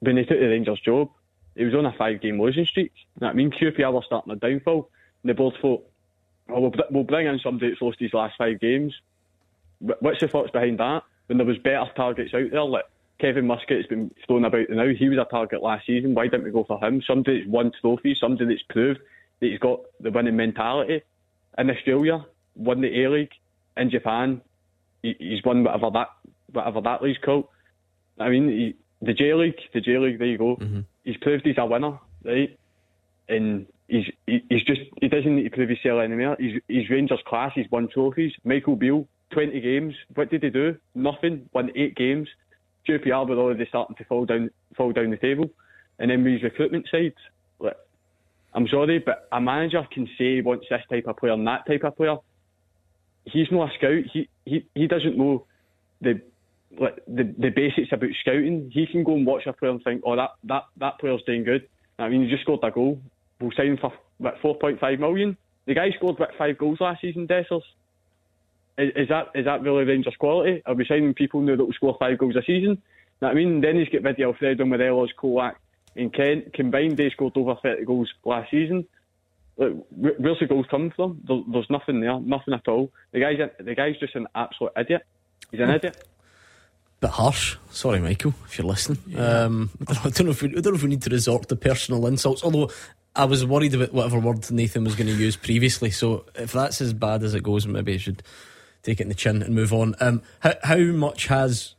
[0.00, 1.10] when he took the Rangers job,
[1.56, 2.92] he was on a five game losing streak.
[2.94, 3.50] You know what I mean?
[3.50, 4.90] QPR were starting a downfall,
[5.22, 5.88] and the board thought,
[6.48, 8.94] oh, we'll, we'll bring in somebody that's lost his last five games.
[9.80, 11.02] What's the thoughts behind that?
[11.26, 12.84] When there was better targets out there, like
[13.18, 14.88] Kevin Muscat's been thrown about now.
[14.88, 16.14] He was a target last season.
[16.14, 17.02] Why didn't we go for him?
[17.06, 19.00] Somebody that's won trophies, somebody that's proved
[19.40, 21.02] that he's got the winning mentality.
[21.56, 23.32] In Australia, won the A League.
[23.76, 24.42] In Japan,
[25.02, 26.08] he, he's won whatever that
[26.52, 27.48] whatever that league's called.
[28.18, 30.18] I mean, he, the J League, the J League.
[30.18, 30.56] There you go.
[30.56, 30.80] Mm-hmm.
[31.04, 32.58] He's proved he's a winner, right?
[33.28, 36.36] And he's he, he's just he doesn't need to prove himself anymore.
[36.38, 37.52] He's he's Rangers class.
[37.54, 38.32] He's won trophies.
[38.44, 39.94] Michael Beale, twenty games.
[40.14, 40.76] What did he do?
[40.94, 41.48] Nothing.
[41.54, 42.28] Won eight games.
[42.88, 45.50] QPR were already starting to fall down fall down the table,
[45.98, 47.14] and then with recruitment side,
[47.58, 47.76] like,
[48.54, 51.66] I'm sorry, but a manager can say he wants this type of player and that
[51.66, 52.16] type of player.
[53.24, 54.04] He's not a scout.
[54.12, 55.46] He he, he doesn't know
[56.00, 56.20] the
[56.78, 58.70] like the, the basics about scouting.
[58.72, 61.44] He can go and watch a player and think, oh that that that player's doing
[61.44, 61.68] good.
[61.98, 63.00] I mean, he just scored a goal.
[63.40, 65.36] We'll sign him for about 4.5 million.
[65.66, 67.62] The guy scored about five goals last season, Dessers.
[68.78, 70.62] Is, is, that is that really Rangers quality?
[70.66, 72.70] Are we signing people now that will score five goals a season?
[72.70, 72.78] You
[73.22, 73.60] know I mean?
[73.60, 75.54] Then he's got video Alfredo Morelos, Colak,
[75.96, 76.52] and Kent.
[76.52, 78.86] Combined, they scored over 30 goals last season.
[79.56, 81.22] Look, where's the goals coming from?
[81.26, 82.92] There, there's nothing there, nothing at all.
[83.12, 85.06] The guy's the guy's just an absolute idiot.
[85.50, 86.06] He's an idiot.
[87.00, 87.56] Bit harsh.
[87.70, 88.98] Sorry, Michael, if you're listening.
[89.06, 89.44] Yeah.
[89.44, 91.02] Um, I, don't know, I, don't know if we, I don't know if we need
[91.02, 92.42] to resort to personal insults.
[92.42, 92.70] Although
[93.14, 95.90] I was worried about whatever word Nathan was going to use previously.
[95.90, 98.22] So if that's as bad as it goes, maybe I should
[98.86, 99.94] take it in the chin and move on.
[100.00, 101.74] Um, how, how much has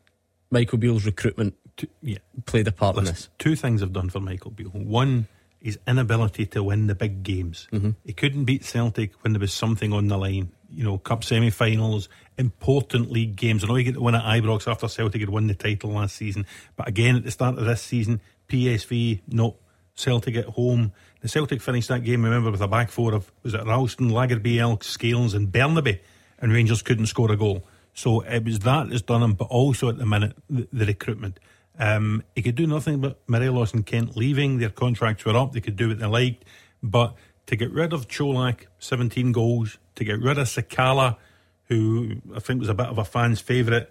[0.51, 2.17] Michael Beale's recruitment two, yeah.
[2.45, 3.29] played a part Listen, in this?
[3.39, 4.69] Two things have done for Michael Beale.
[4.69, 5.27] One,
[5.61, 7.67] his inability to win the big games.
[7.71, 7.91] Mm-hmm.
[8.05, 10.51] He couldn't beat Celtic when there was something on the line.
[10.69, 13.63] You know, cup semi-finals, important league games.
[13.63, 16.17] I know he get to win at Ibrox after Celtic had won the title last
[16.17, 19.55] season, but again at the start of this season, PSV, no
[19.95, 20.91] Celtic at home.
[21.21, 24.59] The Celtic finished that game, remember, with a back four of was it Ralston, Lagerbielke,
[24.59, 25.99] Elk, Scales, and Bernabei
[26.39, 27.65] and Rangers couldn't score a goal.
[27.93, 31.39] So it was that that's done him, but also at the minute, the, the recruitment.
[31.79, 34.57] Um, he could do nothing but Morelos and Kent leaving.
[34.57, 35.53] Their contracts were up.
[35.53, 36.45] They could do what they liked.
[36.81, 37.15] But
[37.47, 41.17] to get rid of Colak, 17 goals, to get rid of Sakala,
[41.65, 43.89] who I think was a bit of a fan's favourite,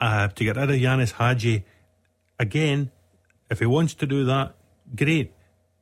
[0.00, 1.64] uh, to get rid of Ianis Hagi,
[2.38, 2.90] again,
[3.50, 4.54] if he wants to do that,
[4.94, 5.32] great.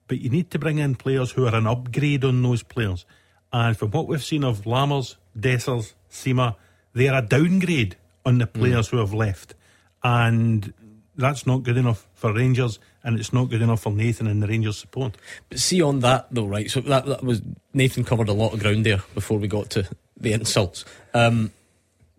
[0.06, 3.04] But you need to bring in players who are an upgrade on those players.
[3.52, 6.56] And from what we've seen of Lammers, Dessers, Sima,
[6.92, 8.90] they're a downgrade on the players mm.
[8.92, 9.54] who have left.
[10.02, 10.72] And
[11.16, 14.46] that's not good enough for Rangers and it's not good enough for Nathan and the
[14.46, 15.16] Rangers support.
[15.48, 16.70] But see on that though, right?
[16.70, 17.42] So that, that was
[17.72, 20.84] Nathan covered a lot of ground there before we got to the insults.
[21.14, 21.52] Um,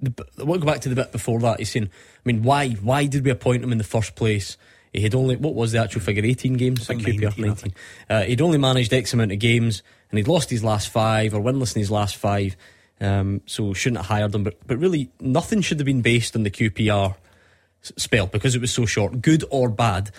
[0.02, 1.60] the, I want to go back to the bit before that.
[1.60, 4.58] He's saying, I mean, why why did we appoint him in the first place?
[4.94, 6.26] He had only what was the actual figure?
[6.26, 7.38] Eighteen games at QPR.
[7.38, 7.46] 19.
[7.46, 7.74] 19.
[8.10, 11.42] Uh, he'd only managed X amount of games, and he'd lost his last five or
[11.42, 12.56] winless in his last five.
[13.02, 14.44] Um, so shouldn't have hired him.
[14.44, 17.16] But but really, nothing should have been based on the QPR
[17.82, 20.12] spell because it was so short, good or bad.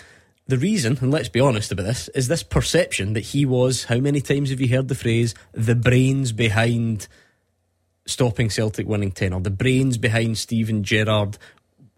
[0.47, 3.99] the reason, and let's be honest about this, is this perception that he was, how
[3.99, 7.07] many times have you heard the phrase, the brains behind
[8.07, 11.39] stopping Celtic winning 10 or the brains behind Steven Gerrard.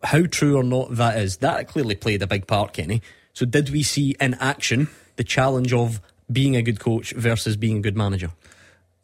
[0.03, 3.03] How true or not that is, that clearly played a big part, Kenny.
[3.33, 7.79] So, did we see in action the challenge of being a good coach versus being
[7.79, 8.31] a good manager?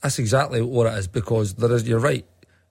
[0.02, 1.88] That's exactly what it is because there is.
[1.88, 2.24] You're right.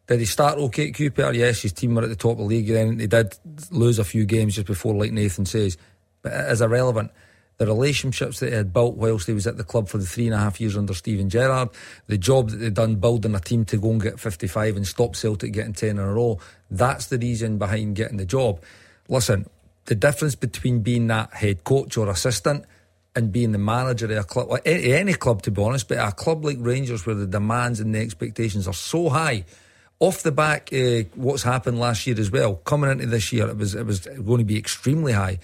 [0.08, 1.36] Did he start okay at QPR?
[1.36, 2.68] Yes, his team were at the top of the league.
[2.68, 3.36] Then they did
[3.72, 5.78] lose a few games just before, like Nathan says.
[6.22, 7.12] But it is irrelevant.
[7.58, 10.28] The relationships that he had built whilst he was at the club for the three
[10.28, 11.70] and a half years under Steven Gerrard,
[12.06, 15.16] the job that they'd done building a team to go and get 55 and stop
[15.16, 16.40] Celtic getting 10 in a row,
[16.72, 18.64] that's the reason behind getting the job.
[19.10, 19.50] Listen,
[19.86, 22.66] the difference between being that head coach or assistant
[23.18, 26.46] and being the manager of a club, any, club to be honest, but a club
[26.46, 29.44] like Rangers where the demands and the expectations are so high,
[30.00, 32.58] off the back, uh, what's happened last year as well.
[32.58, 35.40] Coming into this year, it was it was going to be extremely high.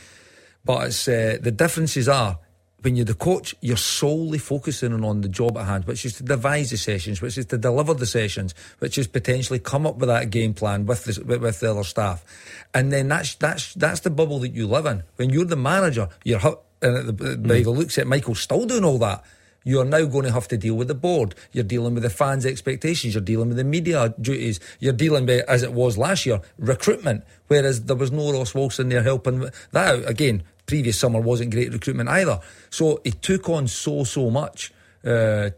[0.64, 2.38] But it's uh, the differences are
[2.84, 6.24] when you're the coach, you're solely focusing on the job at hand, which is to
[6.24, 10.10] devise the sessions, which is to deliver the sessions, which is potentially come up with
[10.10, 12.24] that game plan with the, with the other staff,
[12.72, 15.02] and then that's that's that's the bubble that you live in.
[15.16, 16.40] When you're the manager, you're
[16.84, 17.48] and the, mm.
[17.48, 19.24] by the looks at Michael still doing all that.
[19.66, 21.36] You're now going to have to deal with the board.
[21.54, 23.14] You're dealing with the fans' expectations.
[23.14, 24.60] You're dealing with the media duties.
[24.80, 27.24] You're dealing with, as it was last year, recruitment.
[27.48, 29.40] Whereas there was no Ross Wilson there helping
[29.72, 30.10] that out.
[30.10, 32.42] Again, previous summer wasn't great recruitment either.
[32.70, 34.74] So he took on so, so much.
[35.04, 35.52] Uh,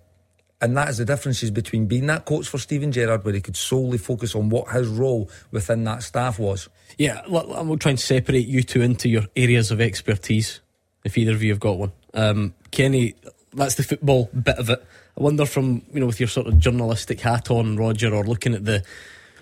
[0.61, 3.57] and that is the differences between being that coach for Steven Gerrard, where he could
[3.57, 6.69] solely focus on what his role within that staff was.
[6.97, 10.61] Yeah, I'm trying to separate you two into your areas of expertise,
[11.05, 11.93] if either of you have got one.
[12.13, 13.15] Um, Kenny,
[13.53, 14.85] that's the football bit of it.
[15.17, 18.53] I wonder from you know with your sort of journalistic hat on, Roger, or looking
[18.53, 18.83] at the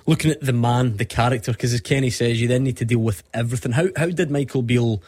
[0.05, 2.99] looking at the man, the character, because as Kenny says, you then need to deal
[2.99, 3.71] with everything.
[3.71, 5.01] How how did Michael Beale?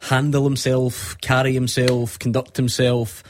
[0.00, 3.22] handle himself, carry himself, conduct himself,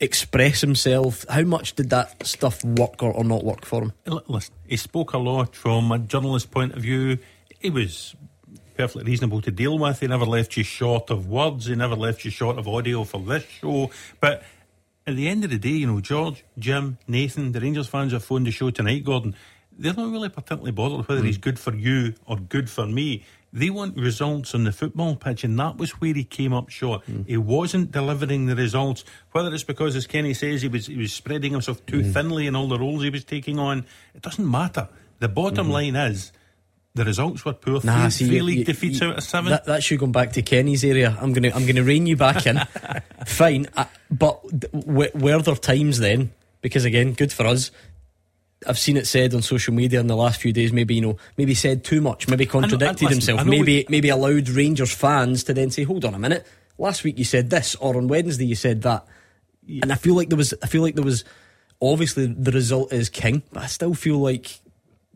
[0.00, 1.24] express himself?
[1.28, 3.92] How much did that stuff work or, or not work for him?
[4.28, 7.18] Listen, he spoke a lot from a journalist point of view.
[7.58, 8.14] He was
[8.76, 10.00] perfectly reasonable to deal with.
[10.00, 11.66] He never left you short of words.
[11.66, 13.90] He never left you short of audio for this show.
[14.20, 14.42] But
[15.06, 18.24] at the end of the day, you know, George, Jim, Nathan, the Rangers fans have
[18.24, 19.34] phoned the show tonight, Gordon.
[19.78, 21.26] They're not really particularly bothered whether mm.
[21.26, 23.24] he's good for you or good for me.
[23.52, 27.06] They want results on the football pitch, and that was where he came up short.
[27.06, 27.26] Mm.
[27.26, 29.04] He wasn't delivering the results.
[29.32, 32.12] Whether it's because, as Kenny says, he was he was spreading himself too mm.
[32.12, 34.88] thinly in all the roles he was taking on, it doesn't matter.
[35.20, 35.72] The bottom mm.
[35.72, 36.32] line is
[36.96, 37.80] the results were poor.
[37.84, 39.58] Nah, three, see, three you, league you, defeats you, out of seven.
[39.66, 41.16] That, should go back to Kenny's area.
[41.20, 42.58] I'm gonna I'm gonna rein you back in.
[43.26, 46.32] Fine, uh, but w- were there times then?
[46.62, 47.70] Because again, good for us.
[48.66, 50.72] I've seen it said on social media in the last few days.
[50.72, 53.86] Maybe you know, maybe said too much, maybe contradicted know, listen, himself, maybe we...
[53.90, 56.46] maybe allowed Rangers fans to then say, "Hold on a minute,
[56.78, 59.06] last week you said this, or on Wednesday you said that,"
[59.66, 59.80] yeah.
[59.82, 61.24] and I feel like there was, I feel like there was,
[61.80, 64.60] obviously the result is king, but I still feel like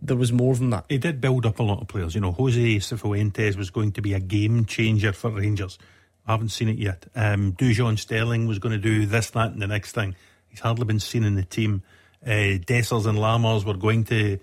[0.02, 0.86] there was more than that.
[0.88, 2.14] He did build up a lot of players.
[2.14, 5.78] You know, Jose Cifuentes was going to be a game changer for Rangers.
[6.26, 7.06] I haven't seen it yet.
[7.14, 10.14] Um, Dujon Sterling was going to do this, that, and the next thing.
[10.48, 11.82] He's hardly been seen in the team
[12.24, 14.38] uh, Dessers and Lammers were going to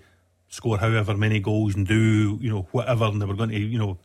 [0.48, 3.78] score however many goals and do you know whatever, and they were going to you
[3.78, 3.98] know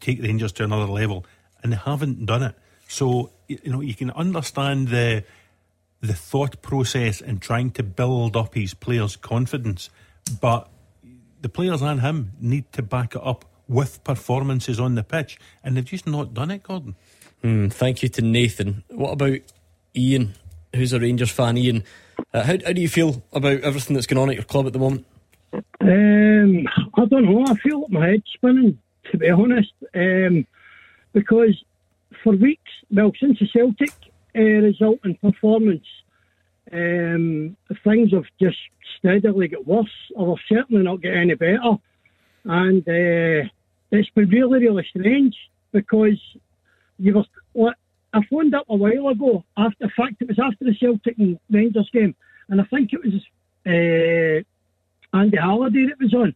[0.00, 1.24] take Rangers to another level,
[1.62, 2.54] and they haven't done it.
[2.88, 5.24] So you know you can understand the
[6.00, 9.90] the thought process in trying to build up his players' confidence,
[10.40, 10.68] but
[11.40, 15.76] the players and him need to back it up with performances on the pitch, and
[15.76, 16.96] they've just not done it, Gordon.
[17.42, 18.82] Mm, thank you to Nathan.
[18.88, 19.38] What about
[19.96, 20.34] Ian,
[20.74, 21.56] who's a Rangers fan?
[21.56, 21.84] Ian,
[22.34, 24.72] uh, how, how do you feel about everything that's going on at your club at
[24.72, 25.06] the moment?
[25.52, 27.44] Um, I don't know.
[27.46, 28.78] I feel like my head's spinning,
[29.10, 30.46] to be honest, um,
[31.12, 31.62] because
[32.22, 33.92] for weeks, well, since the Celtic
[34.36, 35.86] uh, result and performance,
[36.72, 38.58] um, things have just
[38.98, 41.76] steadily got worse, or certainly not get any better.
[42.44, 43.48] And uh,
[43.90, 45.36] it's been really, really strange
[45.72, 46.20] because
[46.98, 47.74] you were
[48.12, 49.44] I phoned up a while ago.
[49.56, 52.14] After, in fact, it was after the Celtic and Rangers game,
[52.48, 53.14] and I think it was
[53.66, 56.34] uh, Andy Halliday that was on.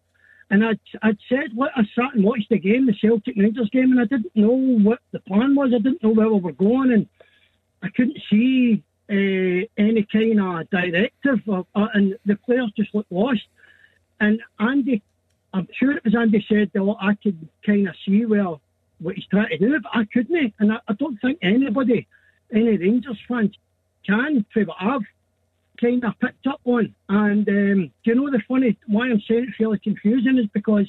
[0.50, 3.90] And I'd, I'd said, let I sat and watched the game, the Celtic Rangers game,
[3.90, 5.72] and I didn't know what the plan was.
[5.74, 7.08] I didn't know where we were going, and
[7.82, 13.12] I couldn't see uh, any kind of directive, or, uh, and the players just looked
[13.12, 13.42] lost.
[14.20, 15.02] And Andy,
[15.52, 18.56] I'm sure it was Andy said that I could kind of see where
[19.00, 20.54] what he's trying to do, but I couldn't.
[20.58, 22.06] And I, I don't think anybody,
[22.52, 23.54] any Rangers fans,
[24.06, 25.02] can, for what I've
[25.80, 26.94] kind of picked up on.
[27.08, 30.86] And um, do you know the funny, why I'm saying it's really confusing is because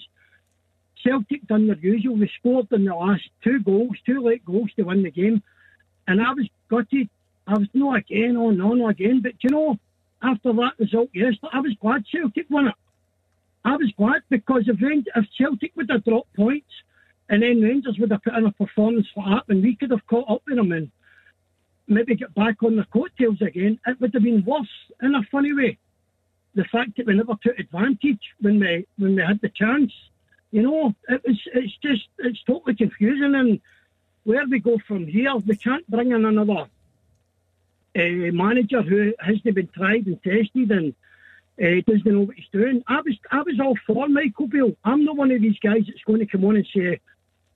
[1.03, 2.17] Celtic done their usual.
[2.17, 5.43] They scored in the last two goals, two late goals to win the game.
[6.07, 7.09] And I was gutted.
[7.47, 9.21] I was no again, oh no, no again.
[9.21, 9.77] But you know,
[10.21, 12.75] after that result yesterday, I was glad Celtic won it.
[13.63, 16.69] I was glad because if, Rangers, if Celtic would have dropped points
[17.29, 20.05] and then Rangers would have put in a performance like that, and we could have
[20.07, 20.91] caught up with them and
[21.87, 24.67] maybe get back on the coattails again, it would have been worse
[25.01, 25.77] in a funny way.
[26.55, 29.91] The fact that we never took advantage when we when we had the chance,
[30.51, 33.35] you know, it was it's just it's totally confusing.
[33.35, 33.59] And
[34.23, 36.67] where we go from here, we can't bring in another
[37.95, 40.93] uh, manager who hasn't been tried and tested and
[41.61, 42.83] uh, doesn't know what he's doing.
[42.87, 44.75] I was I was all for Michael Beale.
[44.83, 46.99] I'm not one of these guys that's going to come on and say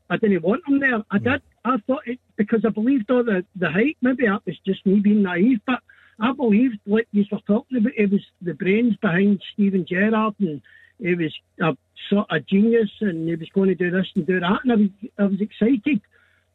[0.09, 1.03] I didn't want him there.
[1.11, 1.41] I did.
[1.65, 3.97] I thought it because I believed all the the hype.
[4.01, 5.79] Maybe that was just me being naive, but
[6.19, 7.93] I believed like you were talking about.
[7.97, 10.61] It was the brains behind Steven Gerrard, and
[10.99, 11.77] he was a
[12.09, 14.75] sort of genius, and he was going to do this and do that, and I
[14.75, 16.01] was I was excited,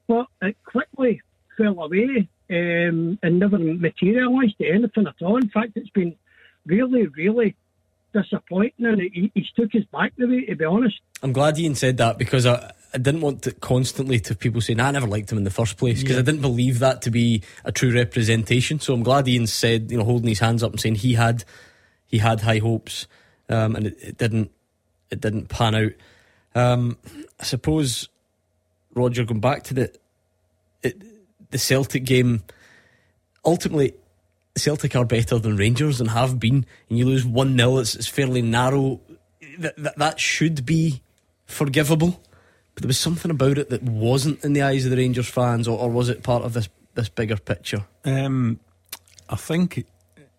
[0.09, 1.21] but it quickly
[1.57, 5.37] fell away um, and never materialised to anything at all.
[5.37, 6.15] In fact, it's been
[6.67, 7.57] really, really
[8.13, 10.47] disappointing, and he, he's took his back the way.
[10.47, 14.21] To be honest, I'm glad Ian said that because I, I didn't want to constantly
[14.21, 16.21] to people saying I never liked him in the first place because Yeah.
[16.23, 18.79] I didn't believe that to be a true representation.
[18.79, 21.45] So I'm glad Ian said, you know, holding his hands up and saying he had
[22.07, 23.09] he had high hopes,
[23.49, 24.51] um, and it, it didn't
[25.11, 25.93] it didn't pan out.
[26.55, 26.99] Um,
[27.41, 28.09] I suppose
[28.95, 29.93] Roger going back to the
[30.83, 31.03] it,
[31.51, 32.43] the Celtic game.
[33.45, 33.95] Ultimately,
[34.57, 38.07] Celtic are better than Rangers and have been, and you lose one 0 it's, it's
[38.07, 39.01] fairly narrow.
[39.59, 41.03] That, that that should be
[41.47, 42.21] forgivable,
[42.75, 45.69] but there was something about it that wasn't in the eyes of the Rangers fans,
[45.69, 47.85] or, or was it part of this this bigger picture?
[48.05, 48.61] Um,
[49.29, 49.87] I think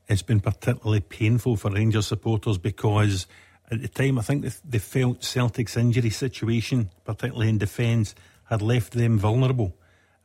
[0.07, 3.27] it's been particularly painful for Rangers supporters because
[3.71, 8.15] at the time I think they, they felt Celtic's injury situation, particularly in defence,
[8.45, 9.75] had left them vulnerable.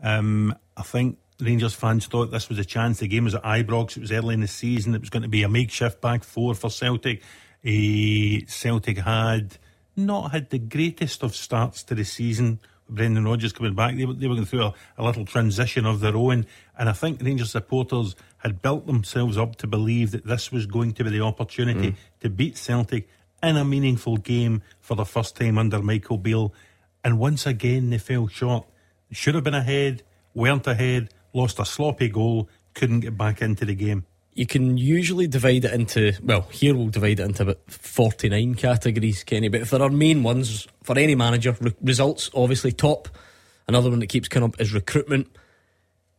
[0.03, 2.99] Um, I think Rangers fans thought this was a chance.
[2.99, 3.97] The game was at Ibrox.
[3.97, 4.95] It was early in the season.
[4.95, 7.23] It was going to be a makeshift back four for Celtic.
[8.47, 9.59] Celtic had
[9.97, 12.61] not had the greatest of starts to the season.
[12.89, 16.01] Brendan Rodgers coming back, they, were- they were going through a, a little transition of
[16.01, 16.45] their own.
[16.77, 20.93] And I think Rangers supporters had built themselves up to believe that this was going
[20.95, 21.97] to be the opportunity Mm.
[22.21, 23.09] to beat Celtic
[23.43, 26.53] in a meaningful game for the first time under Michael Beale.
[27.05, 28.67] And once again, they fell short.
[29.13, 30.03] Should have been ahead,
[30.35, 34.07] weren't ahead, lost a sloppy goal, couldn't get back into the game.
[34.33, 38.55] You can usually divide it into well, here we'll divide it into about forty nine
[38.55, 39.49] categories, Kenny.
[39.49, 43.09] But if there are main ones for any manager, re- results obviously top.
[43.67, 45.29] Another one that keeps coming up is recruitment.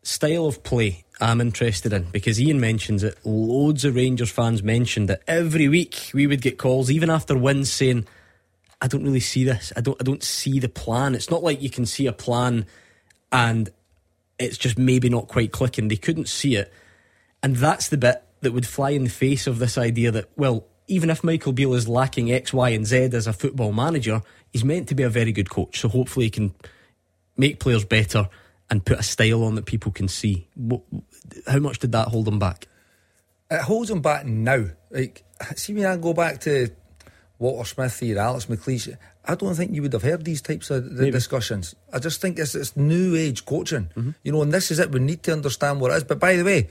[0.03, 3.17] Style of play, I'm interested in because Ian mentions it.
[3.23, 6.11] Loads of Rangers fans mentioned it every week.
[6.13, 8.07] We would get calls even after wins saying,
[8.81, 9.71] "I don't really see this.
[9.75, 9.99] I don't.
[10.01, 11.15] I don't see the plan.
[11.15, 12.65] It's not like you can see a plan
[13.31, 13.69] and
[14.41, 15.87] it's just maybe not quite clicking.
[15.87, 16.71] They couldn't see it,
[17.43, 20.65] and that's the bit that would fly in the face of this idea that well,
[20.87, 24.65] even if Michael Beale is lacking X, Y, and Z as a football manager, he's
[24.65, 25.79] meant to be a very good coach.
[25.79, 26.53] So hopefully he can
[27.37, 28.29] make players better
[28.69, 30.47] and put a style on that people can see.
[31.47, 32.67] How much did that hold him back?
[33.49, 34.65] It holds him back now.
[34.89, 35.23] Like,
[35.55, 36.69] see me, I go back to
[37.37, 38.95] Walter Smith here, Alex McLeish.
[39.25, 41.75] I don't think you would have heard these types of the discussions.
[41.93, 43.89] I just think it's, it's new age coaching,
[44.23, 44.91] you know, and this is it.
[44.91, 46.03] We need to understand what it is.
[46.03, 46.69] But by the way,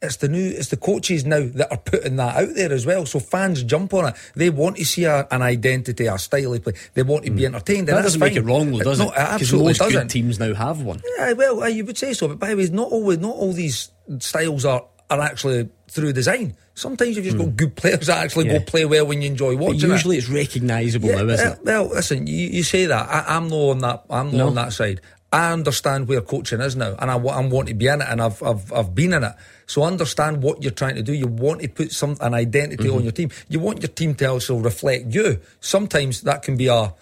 [0.00, 3.06] it's the new, it's the coaches now that are putting that out there as well.
[3.06, 4.14] So fans jump on it.
[4.34, 6.74] They want to see a, an identity, a style of play.
[6.94, 7.88] They want to be entertained.
[7.88, 9.12] That doesn't make it wrong, though, does no, it?
[9.12, 10.00] it absolutely most doesn't.
[10.02, 11.02] good teams now have one.
[11.18, 13.52] Yeah, well, uh, you would say so, but by the way, not always, not all
[13.52, 16.56] these styles are, are actually through design.
[16.74, 18.50] Sometimes you've just got good players that actually Hmm.
[18.52, 18.58] Yeah.
[18.58, 20.20] go play well when you enjoy But watching usually it.
[20.20, 21.58] it's recognisable Yeah, now, isn't uh, it?
[21.64, 23.08] Well, listen, you, you say that.
[23.08, 24.04] I, I'm not on that.
[24.10, 24.46] I'm not No.
[24.48, 25.00] on that side.
[25.32, 28.06] I understand where coaching is now, and I, wa- I want to be in it,
[28.08, 29.32] and I've, I've I've been in it.
[29.66, 31.12] So understand what you're trying to do.
[31.12, 32.96] You want to put some an identity Mm-hmm.
[32.96, 33.30] on your team.
[33.48, 35.40] You want your team to also reflect you.
[35.60, 36.94] Sometimes that can be a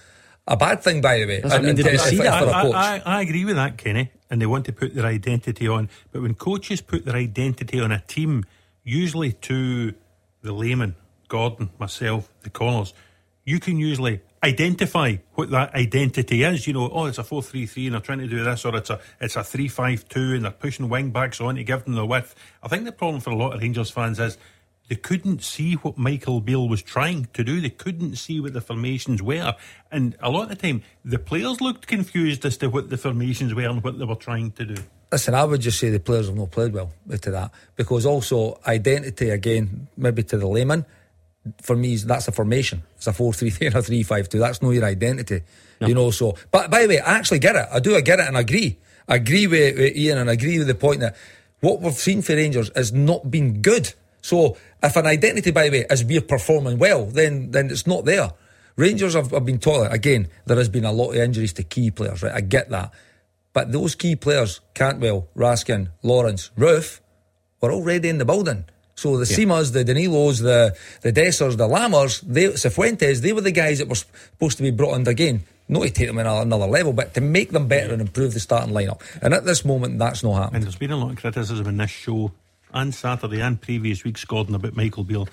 [0.48, 1.42] a bad thing, by the way.
[1.44, 2.42] I mean, did we see that?
[2.42, 2.74] for a I, coach.
[2.74, 5.90] I, I agree with that, Kenny, and they want to put their identity on.
[6.10, 8.44] But when coaches put their identity on a team,
[8.82, 9.92] usually to
[10.40, 10.96] the layman,
[11.28, 12.94] Gordon, myself, the Connors,
[13.44, 16.66] you can usually identify what that identity is.
[16.66, 19.00] You know, oh, it's a four-three-three, and they're trying to do this, or it's a
[19.20, 22.34] it's a three-five-two, and they're pushing wing backs on to give them the width.
[22.62, 24.38] I think the problem for a lot of Rangers fans is
[24.92, 27.62] they couldn't see what Michael Beale was trying to do.
[27.62, 29.54] They couldn't see what the formations were.
[29.90, 33.54] And a lot of the time, the players looked confused as to what the formations
[33.54, 34.74] were and what they were trying to do.
[35.10, 38.60] Listen, I would just say the players have not played well to that because also
[38.66, 40.84] identity again, maybe to the layman,
[41.62, 42.82] for me, that's a formation.
[42.96, 44.38] It's a 4 3 3 and a 3 5 2.
[44.40, 45.40] That's not your identity.
[45.80, 45.88] No.
[45.88, 46.36] You know, so.
[46.50, 47.66] But by the way, I actually get it.
[47.72, 48.78] I do, I get it and I agree.
[49.08, 51.16] I agree with, with Ian and I agree with the point that
[51.60, 53.94] what we've seen for Rangers has not been good.
[54.22, 58.04] So if an identity, by the way, is we're performing well, then then it's not
[58.04, 58.30] there.
[58.76, 60.28] Rangers have, have been toilet again.
[60.46, 62.32] There has been a lot of injuries to key players, right?
[62.32, 62.92] I get that,
[63.52, 67.00] but those key players, Cantwell, Raskin, Lawrence, Roofe,
[67.60, 68.64] were already in the building.
[68.94, 69.36] So the yeah.
[69.36, 73.88] Simas, the Danilos, the the Dessers, the Lammers, they, Cifuentes, they were the guys that
[73.88, 75.42] were supposed to be brought in again.
[75.68, 78.40] Not to take them in another level, but to make them better and improve the
[78.40, 79.00] starting lineup.
[79.22, 80.56] And at this moment, that's not happening.
[80.56, 82.32] And there's been a lot of criticism in this show
[82.72, 85.28] and Saturday and previous weeks, Gordon, about Michael Beale.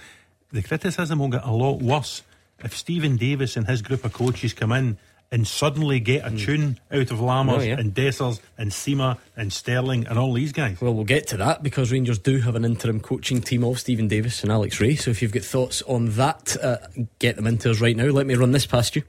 [0.52, 2.24] The criticism will get a lot worse
[2.64, 4.98] if Steven Davis and his group of coaches come in
[5.32, 6.40] and suddenly get a mm.
[6.40, 7.78] tune out of Lammers oh, yeah.
[7.78, 10.82] and Dessers and Sima and Sterling and all these guys.
[10.82, 14.08] Well, we'll get to that because Rangers do have an interim coaching team of Steven
[14.08, 14.96] Davis and Alex Rae.
[14.96, 16.78] So if you've got thoughts on that, uh,
[17.20, 18.06] get them into us right now.
[18.06, 19.04] Let me run this past you.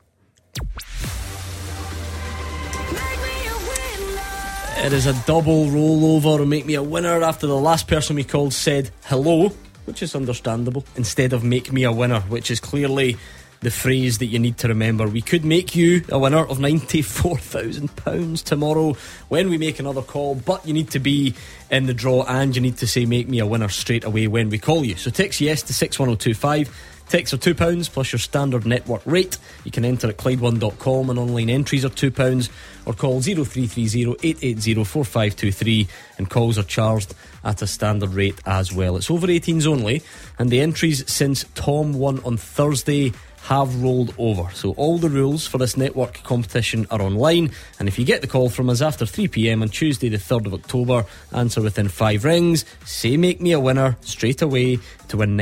[4.78, 8.52] It is a double rollover make me a winner after the last person we called
[8.52, 9.50] said hello,
[9.84, 13.16] which is understandable, instead of make me a winner, which is clearly
[13.60, 15.06] the phrase that you need to remember.
[15.06, 18.94] We could make you a winner of £94,000 tomorrow
[19.28, 21.34] when we make another call, but you need to be
[21.70, 24.48] in the draw and you need to say make me a winner straight away when
[24.48, 24.96] we call you.
[24.96, 26.99] So text yes to 61025.
[27.11, 29.36] Texts are £2 plus your standard network rate.
[29.64, 32.48] You can enter at Clyde1.com and online entries are £2
[32.86, 35.88] or call 0330 880 4523
[36.18, 38.96] and calls are charged at a standard rate as well.
[38.96, 40.02] It's over 18s only
[40.38, 44.48] and the entries since Tom won on Thursday have rolled over.
[44.54, 47.50] So all the rules for this network competition are online.
[47.78, 50.46] And if you get the call from us after 3 pm on Tuesday, the 3rd
[50.46, 55.36] of October, answer within five rings, say make me a winner straight away to win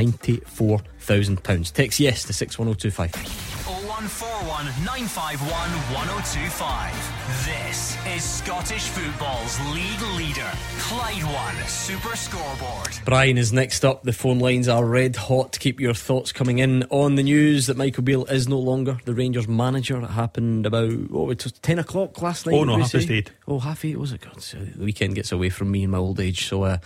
[1.09, 1.73] £94,000.
[1.73, 3.59] Text yes to 61025.
[3.99, 7.09] 0141 951 1025.
[7.45, 10.49] This is Scottish football's league leader,
[10.79, 12.91] Clyde One Super Scoreboard.
[13.03, 14.03] Brian is next up.
[14.03, 15.59] The phone lines are red hot.
[15.59, 19.13] Keep your thoughts coming in on the news that Michael Beale is no longer the
[19.13, 20.01] Rangers manager.
[20.01, 22.55] It happened about, oh, it was 10 o'clock last night.
[22.55, 23.31] Oh, no, half past eight.
[23.47, 24.21] Oh, half eight, was it?
[24.21, 26.47] God, so the weekend gets away from me in my old age.
[26.47, 26.77] So uh,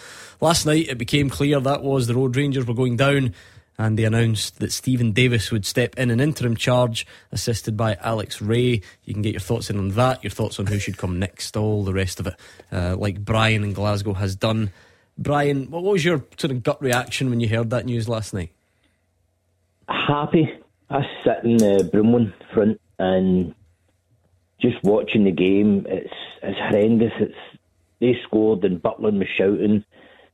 [0.41, 3.33] last night it became clear that was the Road Rangers were going down
[3.83, 8.41] and they announced that Steven Davis would step in an interim charge, assisted by Alex
[8.41, 8.81] Rae.
[9.03, 11.57] You can get your thoughts in on that, your thoughts on who should come next,
[11.57, 12.35] all the rest of it,
[12.71, 14.71] uh, like Brian in Glasgow has done.
[15.17, 18.51] Brian, what was your sort of gut reaction when you heard that news last night?
[19.89, 20.49] Happy.
[20.89, 23.53] I sit in the Broomloan front and
[24.61, 25.85] just watching the game.
[25.89, 27.11] It's it's horrendous.
[27.19, 27.59] It's
[27.99, 29.83] they scored and Butland was shouting,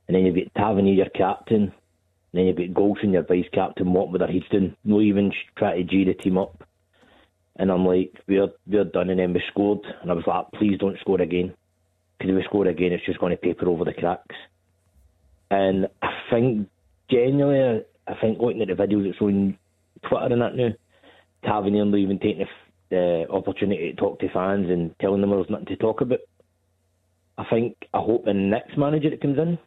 [0.08, 1.74] and then you've got Tavernier, your captain,
[2.34, 5.78] then you've got Goldson, your vice captain, what with their heads doing, no even try
[5.78, 6.64] to G the team up.
[7.56, 10.78] And I'm like, we're we're done, and then we scored, and I was like, please
[10.80, 11.54] don't score again,
[12.18, 14.36] because if we score again, it's just going to paper over the cracks.
[15.52, 16.70] And I think
[17.10, 19.58] genuinely, I think looking at the videos that's on
[20.08, 20.70] Twitter and that now,
[21.44, 22.46] Tavernier even taking the,
[22.90, 26.20] the opportunity to talk to fans and telling them there's nothing to talk about.
[27.38, 29.58] I think I hope the next manager that comes in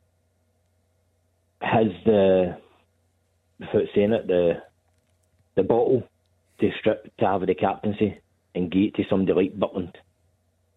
[1.63, 2.57] has the
[3.59, 4.63] without saying it the
[5.57, 6.09] the bottle
[6.61, 8.19] to strip to have the captaincy
[8.55, 9.95] and give it to somebody like Butland.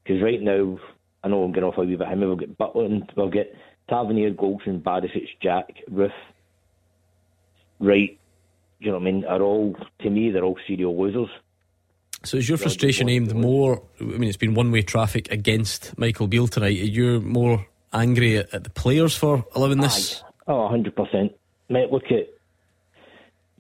[0.04, 0.78] Because right now,
[1.24, 2.22] I know I'm getting off a wee bit him.
[2.22, 3.56] We'll get Butland, we'll get
[3.90, 6.12] Tavernier, Goldson, Barisic, Jack, Roofe,
[7.80, 8.18] Right.
[8.80, 9.26] You know what I mean?
[9.26, 11.30] Are all to me they're all serial losers.
[12.24, 13.84] So is your frustration aimed more?
[14.00, 16.76] I mean, it's been one way traffic against Michael Beale tonight.
[16.78, 20.24] You're you more angry at, at the players for allowing this?
[20.48, 21.34] Oh, 100%.
[21.70, 22.30] Mate, look at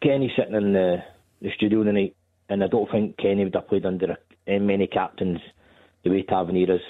[0.01, 0.97] Kenny sitting in the,
[1.41, 2.15] the studio tonight,
[2.49, 4.17] and I don't think Kenny would have played under a,
[4.51, 5.39] eh, many captains
[6.03, 6.81] the way Tavernier is.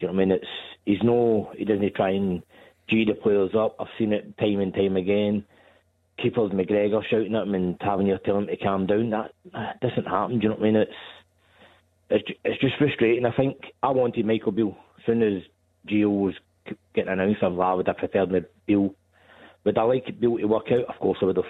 [0.00, 0.32] You know what I mean?
[0.32, 0.46] It's
[0.84, 2.42] he's no, he doesn't try and
[2.88, 3.76] G the players up.
[3.78, 5.44] I've seen it time and time again.
[6.22, 9.10] Keepers McGregor shouting at him and Tavernier telling him to calm down.
[9.10, 10.38] That, that doesn't happen.
[10.38, 10.76] Do you know what I mean?
[10.76, 10.92] It's
[12.10, 13.24] it's it's just frustrating.
[13.24, 15.42] I think I wanted Michael Beale as soon as
[15.88, 16.34] Gio was
[16.94, 17.42] getting announced.
[17.42, 18.94] I would have preferred me Beale.
[19.64, 20.94] Would I like Beale to work out?
[20.94, 21.44] Of course I would have.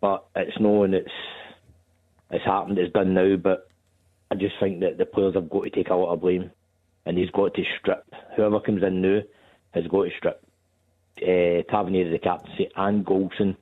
[0.00, 1.08] But it's known, it's
[2.30, 3.36] it's happened, it's done now.
[3.36, 3.68] But
[4.30, 6.50] I just think that the players have got to take a lot of blame,
[7.06, 8.04] and he's got to strip
[8.36, 9.20] whoever comes in now
[9.72, 10.44] has got to strip
[11.22, 13.56] uh, Tavernier the captaincy and Goldson,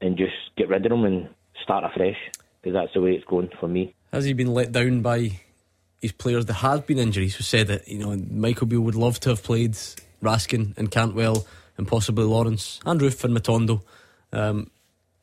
[0.00, 1.28] and just get rid of them and
[1.62, 2.16] start afresh
[2.60, 3.94] because that's the way it's going for me.
[4.12, 5.40] Has he been let down by
[6.00, 6.46] his players?
[6.46, 7.38] There have been injuries.
[7.38, 9.76] We said that you know Michael Beale would love to have played
[10.22, 11.46] Raskin and Cantwell
[11.76, 13.82] and possibly Lawrence and Roofe and Matondo.
[14.32, 14.70] Um,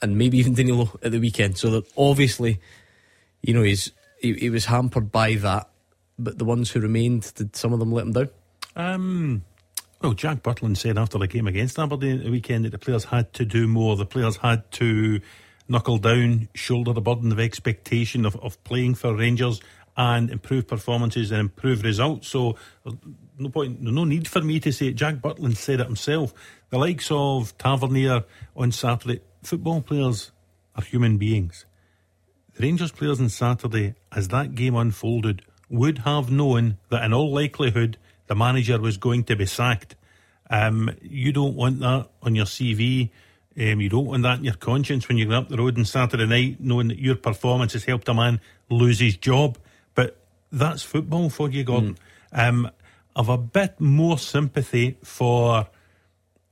[0.01, 1.57] and maybe even Danilo at the weekend.
[1.57, 2.59] So that obviously,
[3.41, 5.69] you know, he's he, he was hampered by that.
[6.19, 8.29] But the ones who remained, did some of them let him down?
[8.75, 9.43] Um,
[10.01, 13.05] well, Jack Butland said after the game against Aberdeen at the weekend that the players
[13.05, 13.95] had to do more.
[13.95, 15.19] The players had to
[15.67, 19.59] knuckle down, shoulder the burden of expectation of, of playing for Rangers
[19.97, 22.27] and improve performances and improve results.
[22.27, 22.55] So
[23.37, 24.95] no point, no need for me to say it.
[24.95, 26.33] Jack Butland said it himself.
[26.69, 28.23] The likes of Tavernier
[28.55, 30.31] on Saturday, football players
[30.75, 31.65] are human beings.
[32.53, 37.33] The Rangers players on Saturday, as that game unfolded, would have known that in all
[37.33, 39.95] likelihood the manager was going to be sacked.
[40.49, 43.09] Um, you don't want that on your CV.
[43.59, 45.85] Um, you don't want that in your conscience when you go up the road on
[45.85, 48.39] Saturday night knowing that your performance has helped a man
[48.69, 49.57] lose his job.
[50.51, 51.97] That's football for you, Gordon.
[52.33, 52.47] Mm.
[52.47, 52.71] Um,
[53.15, 55.67] I've a bit more sympathy for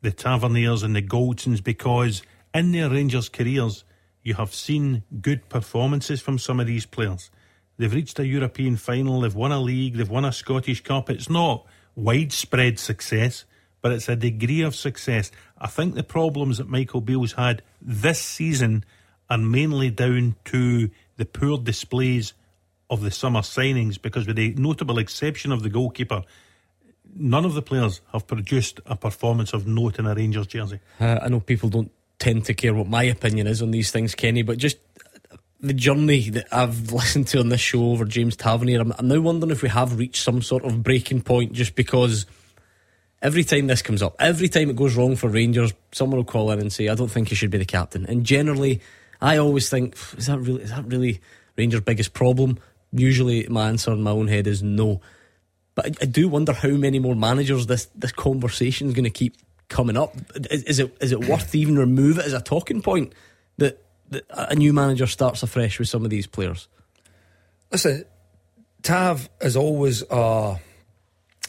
[0.01, 2.23] the Taverniers and the Goldsons because
[2.53, 3.83] in their Rangers careers,
[4.23, 7.29] you have seen good performances from some of these players.
[7.77, 11.09] They've reached a European final, they've won a league, they've won a Scottish Cup.
[11.09, 11.65] It's not
[11.95, 13.45] widespread success,
[13.81, 15.31] but it's a degree of success.
[15.57, 18.83] I think the problems that Michael Beale's had this season
[19.29, 22.33] are mainly down to the poor displays
[22.89, 26.23] of the summer signings because, with the notable exception of the goalkeeper,
[27.15, 30.79] none of the players have produced a performance of note in a Rangers jersey.
[30.99, 34.15] Uh, I know people don't tend to care what my opinion is on these things,
[34.15, 34.77] Kenny, but just
[35.59, 39.19] the journey that I've listened to on this show over James Tavernier, I'm, I'm now
[39.19, 42.25] wondering if we have reached some sort of breaking point just because
[43.21, 46.51] every time this comes up, every time it goes wrong for Rangers, someone will call
[46.51, 48.05] in and say, I don't think he should be the captain.
[48.05, 48.81] And generally,
[49.21, 51.21] I always think, is that really, is that really
[51.57, 52.59] Rangers' biggest problem?
[52.97, 55.01] Usually, my answer in my own head is no.
[55.75, 59.09] But I, I do wonder how many more managers this, this conversation is going to
[59.09, 59.35] keep
[59.67, 60.15] coming up.
[60.49, 63.13] Is, is, it is it worth to even remove it as a talking point
[63.57, 66.67] that, that a new manager starts afresh with some of these players?
[67.71, 68.05] Listen,
[68.81, 70.59] Tav is always a,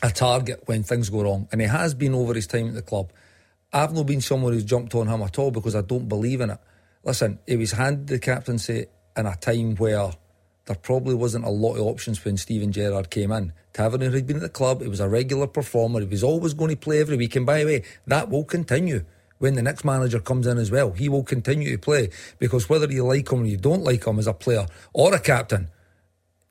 [0.02, 2.82] a target when things go wrong, and he has been over his time at the
[2.82, 3.12] club.
[3.72, 6.50] I've not been someone who's jumped on him at all because I don't believe in
[6.50, 6.58] it.
[7.04, 8.86] Listen, he was handed the captaincy
[9.16, 10.10] in a time where
[10.66, 13.52] there probably wasn't a lot of options when Steven Gerrard came in.
[13.72, 16.70] Tavernier had been at the club, he was a regular performer, he was always going
[16.70, 17.36] to play every week.
[17.36, 19.04] And by the way, that will continue
[19.38, 20.92] when the next manager comes in as well.
[20.92, 24.18] He will continue to play because whether you like him or you don't like him
[24.18, 25.68] as a player or a captain,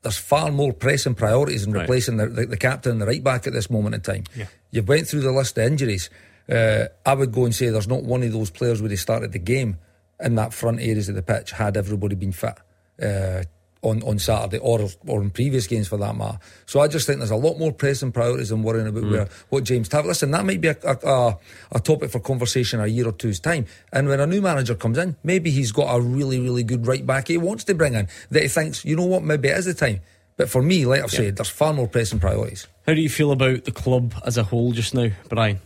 [0.02, 2.28] there's far more pressing priorities in replacing right.
[2.32, 4.24] the, the, the, captain and the right back at this moment in time.
[4.36, 4.46] Yeah.
[4.70, 6.10] You've went through the list of injuries.
[6.48, 9.32] Uh, I would go and say there's not one of those players where they started
[9.32, 9.78] the game
[10.20, 12.56] in that front areas of the pitch had everybody been fit.
[13.02, 13.42] Uh,
[13.82, 16.38] on, on Saturday or or in previous games for that matter.
[16.66, 19.10] So I just think there's a lot more pressing priorities than worrying about mm.
[19.10, 20.06] where what James Tav.
[20.06, 21.36] Listen, that might be a, a,
[21.72, 23.66] a, topic for conversation a year or two's time.
[23.92, 27.04] And when a new manager comes in, maybe he's got a really really good right
[27.04, 29.66] back he wants to bring in that he thinks you know what maybe it is
[29.66, 30.00] the time.
[30.36, 31.20] But for me, like I've yeah.
[31.20, 32.66] said, there's far more pressing priorities.
[32.86, 35.60] How do you feel about the club as a whole just now, Brian?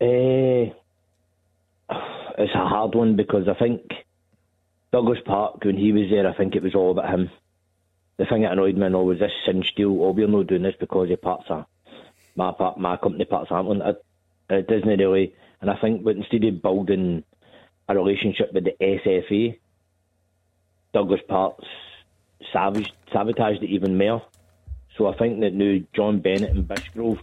[0.00, 0.74] Uh,
[2.38, 3.82] it's a hard one because I think
[4.92, 7.30] Douglas Park, when he was there, I think it was all about him.
[8.16, 9.90] The thing that annoyed me and all was this cinch deal.
[10.02, 11.66] Oh, we're not doing this because he parts are
[12.34, 13.82] my part, my company parts Hamilton.
[13.82, 14.04] It,
[14.50, 15.34] it doesn't really.
[15.60, 17.24] And I think but instead of building
[17.88, 19.58] a relationship with the SFA,
[20.94, 21.64] Douglas Parks
[22.52, 24.22] savaged, sabotaged it even more.
[24.96, 27.20] So I think that now John Bennett and Bisgrove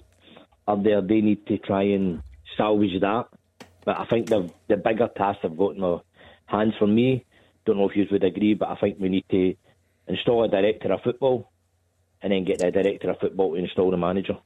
[0.67, 1.01] are there.
[1.01, 2.21] They need to try and
[2.57, 3.27] salvage that.
[3.85, 5.99] But I think the the bigger task they've got in their
[6.45, 7.25] hands for me
[7.65, 9.55] don't know if you would agree, but I think we need to
[10.07, 11.51] install a director of football
[12.21, 14.37] and then get the director of football to install the manager.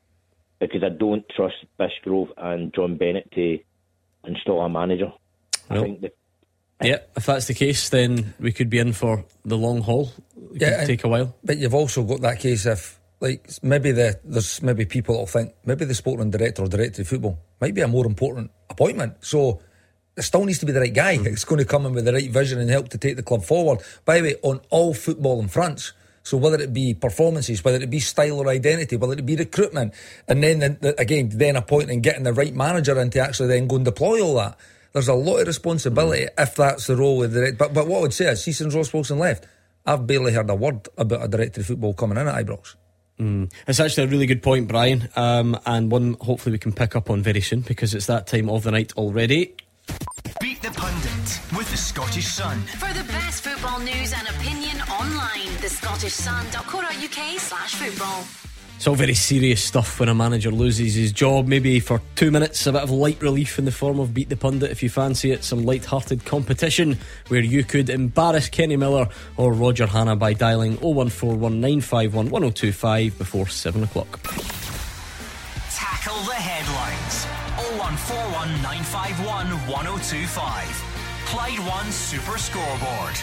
[0.59, 3.59] Because I don't trust Bisgrove and John Bennett to
[4.25, 5.11] install a manager.
[5.69, 6.15] I think that
[6.81, 10.11] yeah, if that's the case, then we could be in for the long haul.
[10.53, 11.35] It yeah, take a while.
[11.43, 15.53] But you've also got that case if, like, maybe the there's maybe people that'll think
[15.65, 19.17] maybe the sporting director or director of football might be a more important appointment.
[19.19, 19.61] So it
[20.23, 21.17] still needs to be the right guy.
[21.17, 21.27] Mm.
[21.27, 23.43] It's going to come in with the right vision and help to take the club
[23.43, 23.79] forward.
[24.05, 25.93] By the way, on all football in France.
[26.23, 29.93] So whether it be performances, whether it be style or identity, whether it be recruitment,
[30.27, 33.67] and then the, the, again, then appointing, getting the right manager in to actually then
[33.67, 34.57] go and deploy all that.
[34.91, 36.29] There's a lot of responsibility mm.
[36.37, 37.55] if that's the role of the.
[37.57, 39.47] But but what I would say is, see since Ross Wilson left,
[39.85, 42.75] I've barely heard a word about a director of football coming in at Ibrox.
[43.19, 43.51] Mm.
[43.67, 47.09] It's actually a really good point, Brian, um, and one hopefully we can pick up
[47.09, 49.55] on very soon because it's that time of the night already.
[50.41, 52.59] Beat the Pundit with the Scottish Sun.
[52.77, 58.23] For the best football news and opinion online, the Scottish Sun.co.uk slash football.
[58.79, 61.47] It's all very serious stuff when a manager loses his job.
[61.47, 64.37] Maybe for two minutes, a bit of light relief in the form of Beat the
[64.37, 65.43] Pundit if you fancy it.
[65.43, 73.17] Some light-hearted competition where you could embarrass Kenny Miller or Roger Hannah by dialing 01419511025
[73.17, 74.21] before 7 o'clock.
[75.69, 77.38] Tackle the headlines.
[77.69, 81.25] 0141 951 1025.
[81.27, 83.13] Clyde One Super Scoreboard.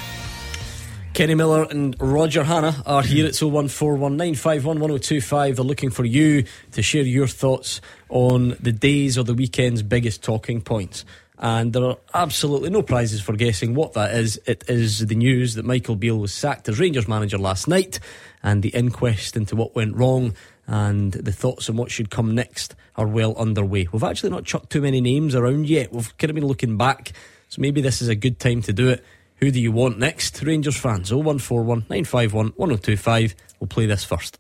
[1.14, 5.57] Kenny Miller and Roger Hannah are here at 01419511025.
[5.57, 10.22] They're looking for you to share your thoughts on the days or the weekend's biggest
[10.22, 11.05] talking points.
[11.38, 14.40] And there are absolutely no prizes for guessing what that is.
[14.47, 17.99] It is the news that Michael Beale was sacked as Rangers manager last night,
[18.44, 20.34] and the inquest into what went wrong
[20.66, 23.88] and the thoughts on what should come next are well underway.
[23.92, 25.92] We've actually not chucked too many names around yet.
[25.92, 27.12] We've kind of been looking back,
[27.48, 29.04] so maybe this is a good time to do it.
[29.36, 30.42] Who do you want next?
[30.42, 33.34] Rangers fans 0141 951 1025.
[33.60, 34.38] We'll play this first.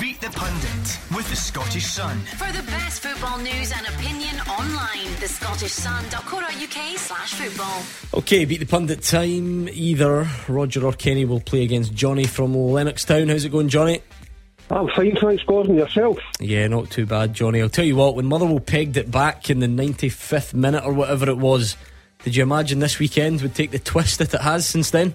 [0.00, 2.18] Beat the Pundit with the Scottish Sun.
[2.18, 8.18] For the best football news and opinion online, the Scottish thescottishsun.co.uk slash football.
[8.18, 9.68] Okay, beat the pundit time.
[9.68, 13.30] Either Roger or Kenny will play against Johnny from Lennoxtown.
[13.30, 14.02] How's it going, Johnny?
[14.70, 15.76] I'm fine, thanks, Gordon.
[15.76, 16.18] Yourself?
[16.40, 17.62] Yeah, not too bad, Johnny.
[17.62, 21.30] I'll tell you what, when Motherwell pegged it back in the 95th minute or whatever
[21.30, 21.76] it was,
[22.24, 25.14] did you imagine this weekend would take the twist that it has since then?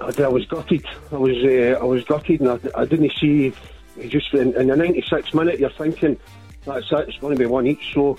[0.00, 0.84] I, I was gutted.
[1.12, 3.52] I was uh, I was gutted, and I, I didn't see.
[4.08, 6.18] Just in, in the 96th minute, you're thinking
[6.64, 7.08] that's it.
[7.08, 7.94] It's going to be one each.
[7.94, 8.18] So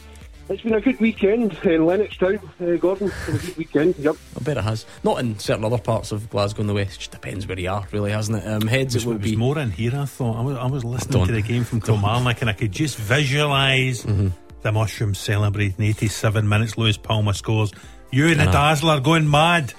[0.50, 3.08] it's been a good weekend in Lennoxtown, uh, Gordon.
[3.08, 3.96] It's been a good weekend.
[3.98, 4.16] Yep.
[4.40, 4.86] I bet it has.
[5.04, 6.96] Not in certain other parts of Glasgow in the West.
[6.96, 8.48] It just depends where you are, really, hasn't it?
[8.48, 9.38] Um, heads, It it was, would it was be.
[9.38, 10.38] more in here, I thought.
[10.38, 11.28] I was, I was listening Don't.
[11.28, 14.28] to the game from Kilmarnock and I could just visualise Mm-hmm.
[14.62, 16.78] the Mushrooms celebrating 87 minutes.
[16.78, 17.72] Luis Palma scores.
[18.12, 18.52] You and the know.
[18.52, 19.74] Dazzler going mad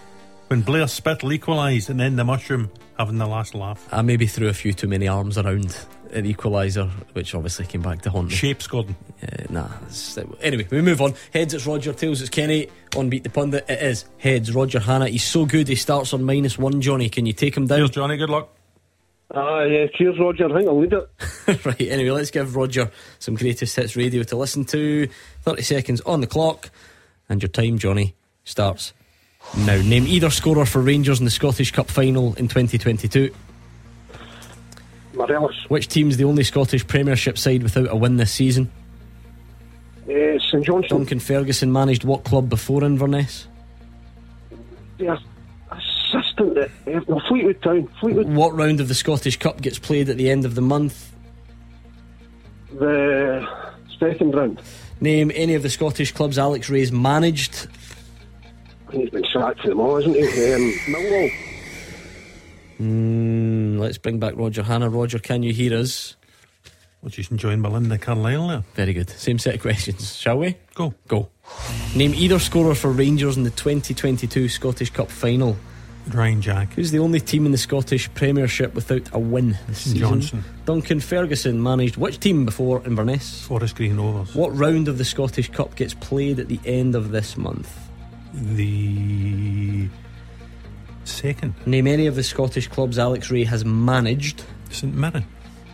[0.48, 3.86] when Blair Spittal equalised and then the Mushroom having the last laugh.
[3.92, 5.76] I maybe threw a few too many arms around
[6.16, 8.34] an equaliser, which obviously came back to haunt me.
[8.34, 8.96] Shapes, Gordon.
[9.22, 9.66] Uh, nah.
[9.82, 11.14] it's- Anyway, we move on.
[11.32, 11.92] Heads, it's Roger.
[11.92, 12.68] Tails, it's Kenny.
[12.96, 14.52] On Beat the Pundit, it is heads.
[14.54, 15.08] Roger Hannah.
[15.08, 15.68] He's so good.
[15.68, 16.80] He starts on minus one.
[16.80, 17.78] Johnny, can you take him down?
[17.78, 18.16] Cheers, Johnny.
[18.16, 18.48] Good luck.
[19.34, 19.86] Ah, yeah.
[19.94, 20.48] Cheers, Roger.
[20.50, 21.64] I think I'll lead it.
[21.66, 21.80] right.
[21.82, 25.08] Anyway, let's give Roger some greatest hits radio to listen to.
[25.42, 26.70] Thirty seconds on the clock,
[27.28, 28.14] and your time, Johnny,
[28.44, 28.92] starts
[29.58, 29.76] now.
[29.82, 33.34] Name either scorer for Rangers in the Scottish Cup final in 2022.
[35.16, 35.66] Morelos.
[35.68, 38.70] Which team's the only Scottish Premiership side without a win this season?
[40.04, 41.00] Uh, St Johnstone.
[41.00, 43.48] Duncan Ferguson managed what club before Inverness?
[44.98, 45.18] The
[45.70, 47.88] assistant at uh, no, Fleetwood Town.
[48.00, 48.28] Fleetwood.
[48.28, 51.12] What round of the Scottish Cup gets played at the end of the month?
[52.72, 53.46] The
[53.98, 54.62] second round.
[55.00, 57.68] Name any of the Scottish clubs Alex Rae's managed.
[58.92, 60.22] He's been sacked for them all, hasn't he?
[60.22, 61.30] Um, Millwall.
[62.80, 64.90] Mm, let's bring back Roger Hannah.
[64.90, 66.16] Roger, can you hear us?
[67.02, 68.64] We're just enjoying Belinda Carlisle there.
[68.74, 69.10] Very good.
[69.10, 70.56] Same set of questions, shall we?
[70.74, 70.94] Go.
[71.06, 71.28] Go.
[71.94, 75.56] Name either scorer for Rangers in the 2022 Scottish Cup final.
[76.08, 76.72] Ryan Jack.
[76.74, 79.98] Who's the only team in the Scottish Premiership without a win this season?
[79.98, 80.44] Johnstone.
[80.64, 83.42] Duncan Ferguson managed which team before Inverness?
[83.44, 84.34] Forest Green Rovers.
[84.34, 87.72] What round of the Scottish Cup gets played at the end of this month?
[88.34, 89.88] The
[91.08, 91.54] second.
[91.66, 94.44] Name any of the Scottish clubs Alex Ray has managed.
[94.70, 95.24] St Mirren.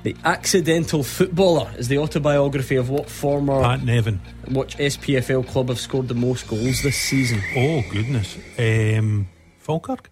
[0.03, 4.21] The Accidental Footballer is the autobiography of what former Pat Nevin.
[4.49, 7.41] which SPFL club have scored the most goals this season?
[7.57, 8.37] Oh, goodness.
[8.59, 9.29] Um,
[9.59, 10.11] Falkirk.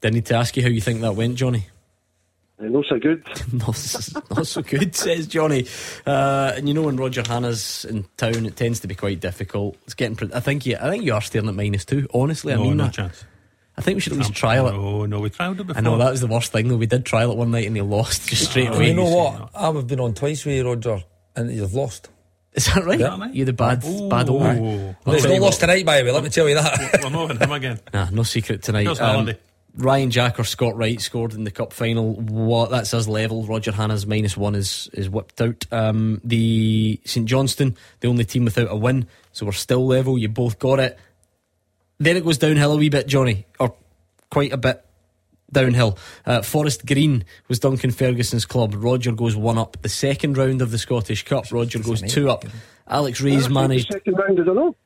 [0.00, 1.66] Did I need to ask you how you think that went, Johnny?
[2.58, 3.22] Uh, no so good.
[3.52, 5.66] not, s- not so good, says Johnny.
[6.06, 9.76] Uh, and you know when Roger Hannah's in town, it tends to be quite difficult.
[9.84, 10.16] It's getting.
[10.16, 10.76] Pre- I think you.
[10.80, 12.06] I think you are staring at minus two.
[12.14, 12.94] Honestly, I mean no that.
[12.94, 13.24] chance.
[13.78, 14.72] I think we should at least trial it.
[14.74, 15.76] Oh, no, we trialled it before.
[15.78, 16.78] I know that was the worst thing though.
[16.78, 18.88] We did trial it one night and he lost just straight And away.
[18.88, 19.50] you know what?
[19.54, 21.04] I've been on twice with you, Roger,
[21.36, 22.08] and you've lost.
[22.54, 22.98] Is that right?
[22.98, 23.28] Yeah.
[23.32, 24.40] You're the bad, bad old.
[24.44, 24.96] Ooh.
[25.04, 26.10] I'll There's tell no loss tonight, by the way.
[26.12, 27.00] Let me tell you that.
[27.04, 27.78] We're moving him again.
[27.92, 28.84] Nah, no secret tonight.
[28.86, 29.38] Here's Um, Holiday.
[29.76, 32.14] Ryan Jack or Scott Wright scored in the cup final.
[32.14, 33.44] What that's us level.
[33.44, 35.64] Roger Hannah's minus one is is whipped out.
[35.70, 40.16] Um, the St Johnstone, the only team without a win, so we're still level.
[40.18, 40.98] You both got it.
[41.98, 43.74] Then it goes downhill a wee bit, Johnny, or
[44.30, 44.84] quite a bit
[45.52, 45.98] downhill.
[46.24, 48.74] Uh, Forest Green was Duncan Ferguson's club.
[48.76, 49.80] Roger goes one up.
[49.82, 52.44] The second round of the Scottish Cup, Roger goes two up.
[52.88, 53.92] Alex Ray's managed.
[53.92, 54.76] Second round, I don't know.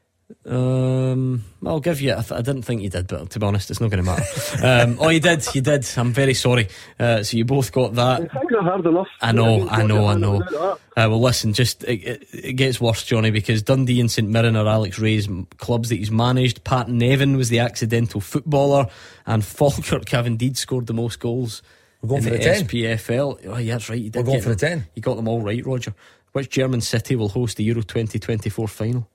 [0.47, 2.13] Um, I'll give you.
[2.13, 4.11] I, th- I didn't think you did, but to be honest, it's not going to
[4.11, 4.67] matter.
[4.91, 5.47] um, oh, you did.
[5.55, 5.87] You did.
[5.97, 6.69] I'm very sorry.
[6.99, 8.23] Uh, so you both got that.
[8.23, 9.09] I hard enough.
[9.21, 9.57] I know.
[9.63, 10.07] Against I know.
[10.07, 10.41] I know.
[10.43, 11.53] Uh, well, listen.
[11.53, 15.29] Just it, it, it gets worse, Johnny, because Dundee and St Mirren are Alex Rae's
[15.29, 16.65] m- clubs that he's managed.
[16.65, 18.87] Pat Nevin was the accidental footballer,
[19.27, 21.63] and Falkirk have indeed scored the most goals
[22.03, 22.67] We're going in for the the 10.
[22.67, 23.47] SPFL.
[23.47, 23.99] Oh, yeah, that's right.
[24.01, 24.81] You did We're going for the them.
[24.81, 24.89] 10.
[24.97, 25.95] You got them all right, Roger.
[26.33, 29.09] Which German city will host the Euro 2024 final?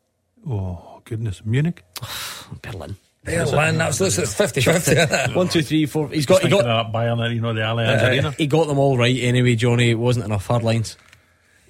[0.48, 1.46] Oh, goodness.
[1.46, 1.84] Munich?
[2.62, 2.98] Berlin.
[3.24, 5.34] Berlin, that's, that's, that's 50 50.
[5.34, 6.10] One, two, three, four.
[6.10, 8.32] He's got, he Thinking got, that Bayern, you know, the Allianz uh, Arena.
[8.32, 9.90] he got them all right anyway, Johnny.
[9.90, 10.96] It wasn't enough hard lines.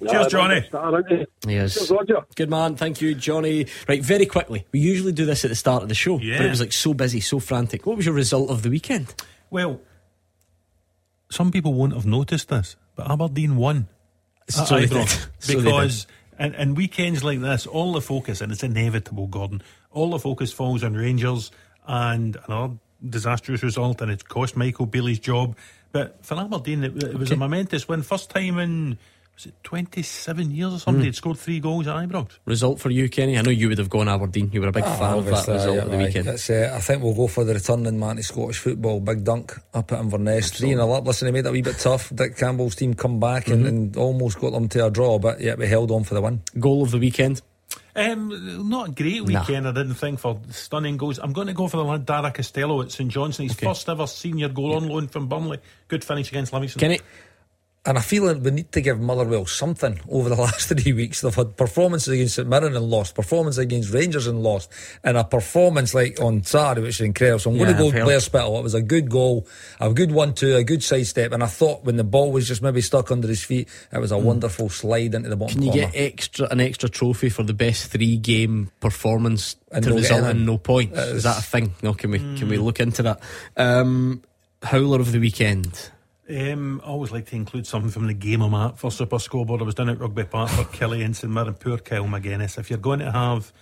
[0.06, 0.68] Cheers, Johnny.
[1.46, 1.74] Yes.
[1.74, 2.26] Cheers, Roger.
[2.34, 3.66] Good man, thank you, Johnny.
[3.88, 4.66] Right, very quickly.
[4.70, 6.36] We usually do this at the start of the show, Yeah.
[6.36, 7.86] but it was like so busy, so frantic.
[7.86, 9.14] What was your result of the weekend?
[9.48, 9.80] Well,
[11.30, 13.88] some people won't have noticed this, but Aberdeen won.
[14.48, 15.08] at So they did.
[15.08, 16.06] So they because
[16.38, 20.52] and, and weekends like this, all the focus, and it's inevitable, Gordon, all the focus
[20.52, 21.50] falls on Rangers
[21.86, 22.74] and another
[23.08, 25.56] disastrous result, and it's cost Michael Bailey's job.
[25.92, 28.02] But for Aberdeen, it, it was a momentous win.
[28.02, 28.98] First time in,
[29.36, 31.02] was it 27 years or something?
[31.02, 31.04] Mm.
[31.04, 32.30] They'd scored three goals at Ibrox.
[32.46, 33.36] Result for you, Kenny?
[33.38, 34.50] I know you would have gone Aberdeen.
[34.52, 36.04] You were a big Ah, fan of that result yeah, of the aye.
[36.04, 36.28] weekend.
[36.28, 39.52] It's, uh, I think we'll go for the returning man to Scottish football, Big Dunk,
[39.74, 40.50] up at Inverness.
[40.52, 41.06] 3 0 up.
[41.06, 42.10] Listen, he made it a wee bit tough.
[42.14, 43.68] Dick Campbell's team come back and, Mhm.
[43.68, 46.40] and almost got them to a draw, but yeah, we held on for the win.
[46.58, 47.42] Goal of the weekend?
[47.94, 49.40] Um, not a great Nah.
[49.40, 51.18] weekend, I didn't think, for stunning goals.
[51.18, 53.48] I'm going to go for the lad Dara Costelloe at St Johnstone.
[53.48, 55.58] His first ever senior goal on loan from Burnley.
[55.88, 56.80] Good finish against Livingston.
[56.80, 57.00] Kenny?
[57.86, 61.20] And I feel that we need to give Motherwell something over the last three weeks.
[61.20, 64.70] They've had performances against St Mirren and lost, performances against Rangers and lost,
[65.04, 67.38] and a performance like on Saturday, which is incredible.
[67.38, 68.04] So I'm going to go I've.
[68.04, 68.58] Blair Spittal.
[68.58, 69.46] It was a good goal,
[69.80, 72.80] a good one-two, a good sidestep, and I thought when the ball was just maybe
[72.80, 75.86] stuck under his feet, it was a wonderful slide into the bottom Can you corner.
[75.92, 80.24] get extra an extra trophy for the best three game performance And to no result
[80.30, 80.98] in no points?
[80.98, 81.72] Is that a thing?
[81.82, 82.48] No, can we can Hmm.
[82.48, 83.20] we look into that?
[83.56, 84.22] Um,
[84.62, 85.92] howler of the weekend.
[86.28, 89.60] Um, I always like to include something from the game I'm at for Super Scoreboard.
[89.60, 91.54] I was down at Rugby Park for Killie and St Mirren.
[91.54, 92.58] Poor Kyle Magennis.
[92.58, 93.52] If you're going to have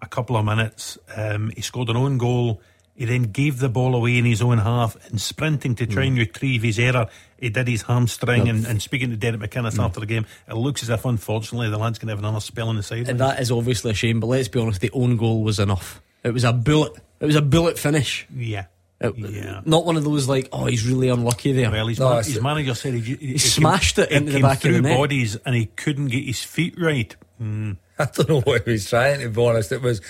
[0.00, 2.62] a couple of minutes, um, he scored an own goal.
[2.94, 6.16] He then gave the ball away in his own half and sprinting to try and
[6.16, 7.08] retrieve his error.
[7.40, 8.48] He did his hamstring.
[8.48, 11.78] And, and speaking to Derek McInnes after the game, it looks as if, unfortunately, the
[11.78, 13.08] lad's going to have another spell on the side.
[13.08, 16.00] And that is obviously a shame, but let's be honest, the own goal was enough.
[16.22, 16.92] It was a bullet.
[17.18, 18.28] It was a bullet finish.
[18.34, 18.66] Yeah.
[19.00, 19.60] It- Yeah.
[19.64, 21.70] Not one of those like, oh, he's really unlucky there.
[21.70, 24.64] Well, his, No, man- his manager said he, he, He smashed it into the back
[24.64, 24.96] of the net.
[24.96, 27.14] bodies and he couldn't get his feet right.
[27.42, 27.76] Mm.
[27.98, 29.72] I don't know what he was trying to be honest.
[29.72, 30.00] It was,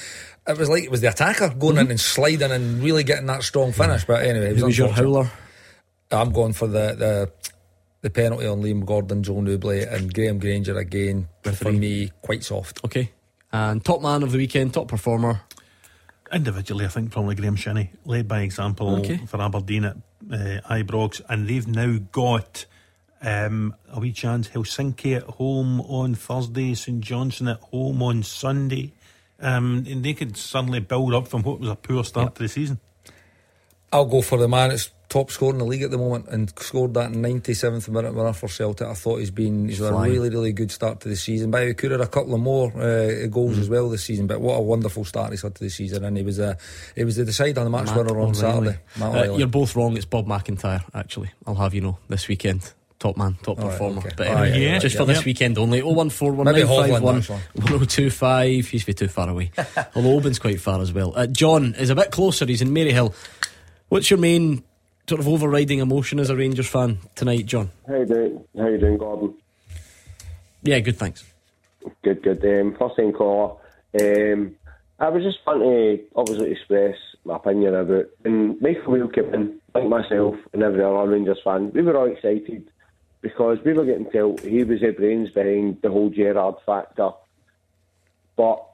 [0.46, 3.42] it was like it was the attacker going in and sliding and really getting that
[3.42, 4.04] strong finish.
[4.04, 5.30] But anyway, it was, was your howler?
[6.10, 7.32] I'm going for the the,
[8.02, 11.28] the penalty on Liam Gordon, Joe Newbley, and Graham Granger again.
[11.54, 12.84] For me, quite soft.
[12.84, 13.10] Okay.
[13.52, 15.40] And top man of the weekend, top performer.
[16.34, 19.18] Individually, I think probably Graham Shinnie led by example Okay.
[19.18, 19.96] for Aberdeen at
[20.32, 22.66] uh, Ibrox, and they've now got
[23.22, 24.48] um, a wee chance.
[24.48, 28.92] Helsinki at home on Thursday, St Johnstone at home on Sunday,
[29.40, 32.48] um, and they could suddenly build up from what was a poor start to the
[32.48, 32.80] season.
[33.92, 36.52] I'll go for the man that's top scorer in the league at the moment and
[36.58, 38.88] scored that 97th minute winner for Celtic.
[38.88, 41.52] I thought he's been he's had a really really good start to the season.
[41.52, 44.26] But he could have had a couple of more uh, goals as well this season.
[44.26, 46.56] But what a wonderful start he's had to the season, and he was uh,
[46.96, 48.34] he was the decider on the match Matt winner on.
[48.34, 48.80] Saturday.
[49.00, 49.96] Uh, you're both wrong.
[49.96, 51.30] It's Bob McIntyre, actually.
[51.46, 52.72] I'll have you know this weekend.
[52.98, 53.98] Top man, top All right, performer.
[54.00, 54.10] okay.
[54.16, 55.80] But anyway, right, yeah, just yeah, for this weekend only.
[55.80, 57.40] Oh one four one Maybe nine five Hovland, one that's one.
[57.54, 58.66] one oh two five.
[58.66, 59.52] He's be too far away.
[59.94, 61.12] Although Oban's quite far as well.
[61.14, 62.46] Uh, John is a bit closer.
[62.46, 63.14] He's in Maryhill.
[63.90, 64.64] What's your main
[65.08, 67.70] sort of overriding emotion as a Rangers fan tonight, John?
[67.86, 68.44] How you doing?
[68.56, 69.34] How you doing, Gordon?
[70.62, 70.96] Yeah, good.
[70.96, 71.24] Thanks.
[72.02, 72.44] Good, good.
[72.44, 73.56] Um, first time caller.
[74.00, 74.56] Um,
[74.98, 79.60] I was just wanting to obviously express my opinion about when Michael Beale came in,
[79.74, 82.70] like myself and every other Rangers fan, we were all excited
[83.20, 87.10] because we were getting told he was the brains behind the whole Gerrard factor.
[88.36, 88.64] But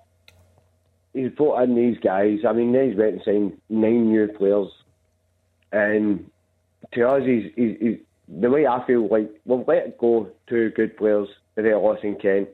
[1.12, 2.40] he's brought in these guys.
[2.46, 4.68] I mean, he's went and signed nine new players,
[5.72, 6.30] and
[6.92, 7.98] to us, he's, he's, he's
[8.28, 12.48] the way I feel like we've let go two good players, Morelos and Kent,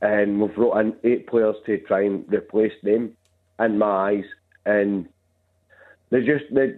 [0.00, 3.16] and we've brought in eight players to try and replace them.
[3.58, 4.24] In my eyes,
[4.64, 5.06] and
[6.08, 6.76] they're just they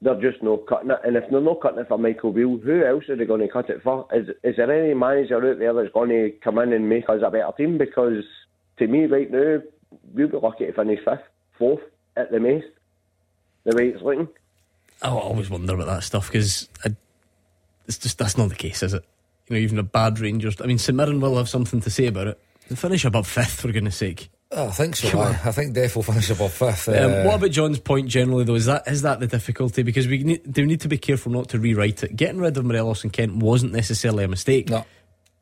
[0.00, 0.98] they're just not cutting it.
[1.02, 3.48] And if they're not cutting it for Michael Beale, who else are they going to
[3.48, 4.06] cut it for?
[4.12, 7.20] Is is there any manager out there that's going to come in and make us
[7.24, 7.78] a better team?
[7.78, 8.22] Because
[8.78, 9.60] to me, right now,
[10.12, 11.18] we'll be lucky to finish fifth,
[11.58, 11.82] fourth
[12.16, 12.66] at the most.
[13.64, 14.28] The way it's looking.
[15.02, 16.68] I always wonder about that stuff because
[17.86, 19.04] it's just that's not the case, is it?
[19.48, 20.60] You know, even a bad Rangers.
[20.60, 22.40] I mean, St Mirren will have something to say about it.
[22.68, 24.30] They finish above fifth, for goodness sake.
[24.50, 25.18] Oh, I think so.
[25.18, 25.32] On.
[25.44, 26.88] I think Def will finish above fifth.
[26.88, 28.54] Um, Uh, what about John's point generally, though?
[28.54, 29.82] Is that is that the difficulty?
[29.82, 32.16] Because we need, do need to be careful not to rewrite it.
[32.16, 34.70] Getting rid of Morelos and Kent wasn't necessarily a mistake.
[34.70, 34.86] No.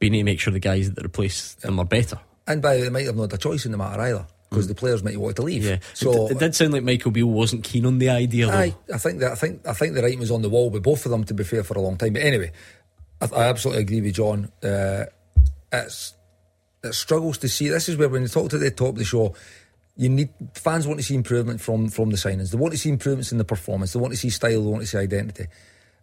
[0.00, 2.18] We need to make sure the guys that replace them are better.
[2.48, 4.26] And by the way, they might have not had a choice in the matter either.
[4.52, 5.64] Because the players might want to leave.
[5.64, 5.78] Yeah.
[5.94, 8.46] So it, it did sound like Michael Beale wasn't keen on the idea.
[8.46, 8.52] Though.
[8.52, 10.82] Aye, I think that I think I think the writing was on the wall with
[10.82, 11.24] both of them.
[11.24, 12.12] To be fair, for a long time.
[12.12, 12.52] But anyway,
[13.20, 14.52] I, I absolutely agree with John.
[14.62, 15.06] Uh,
[15.72, 16.14] it's
[16.84, 17.68] it struggles to see.
[17.68, 19.34] This is where when you talk to the top of the show,
[19.96, 22.50] you need fans want to see improvement from from the signings.
[22.50, 23.92] They want to see improvements in the performance.
[23.92, 24.62] They want to see style.
[24.62, 25.46] They want to see identity.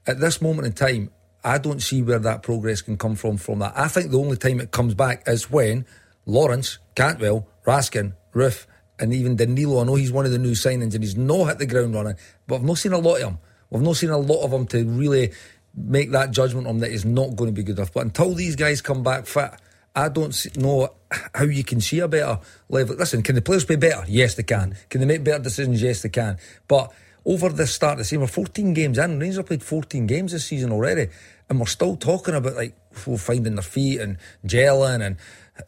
[0.07, 1.11] At this moment in time,
[1.43, 3.37] I don't see where that progress can come from.
[3.37, 5.85] From that, I think the only time it comes back is when
[6.25, 8.65] Lawrence, Cantwell, Raskin, Roofe,
[8.99, 9.81] and even Danilo.
[9.81, 12.15] I know he's one of the new signings and he's not hit the ground running,
[12.47, 13.37] but I've not seen a lot of him.
[13.69, 15.31] We've not seen a lot of him to really
[15.75, 17.93] make that judgment on that he's not going to be good enough.
[17.93, 19.51] But until these guys come back fit,
[19.95, 20.93] I don't know
[21.33, 22.95] how you can see a better level.
[22.95, 24.03] Listen, can the players play better?
[24.07, 24.75] Yes, they can.
[24.89, 25.81] Can they make better decisions?
[25.81, 26.37] Yes, they can.
[26.67, 26.91] But
[27.25, 29.19] over the start of the season, we're 14 games in.
[29.19, 31.09] Rangers have played 14 games this season already,
[31.49, 35.17] and we're still talking about like finding their feet and gelling and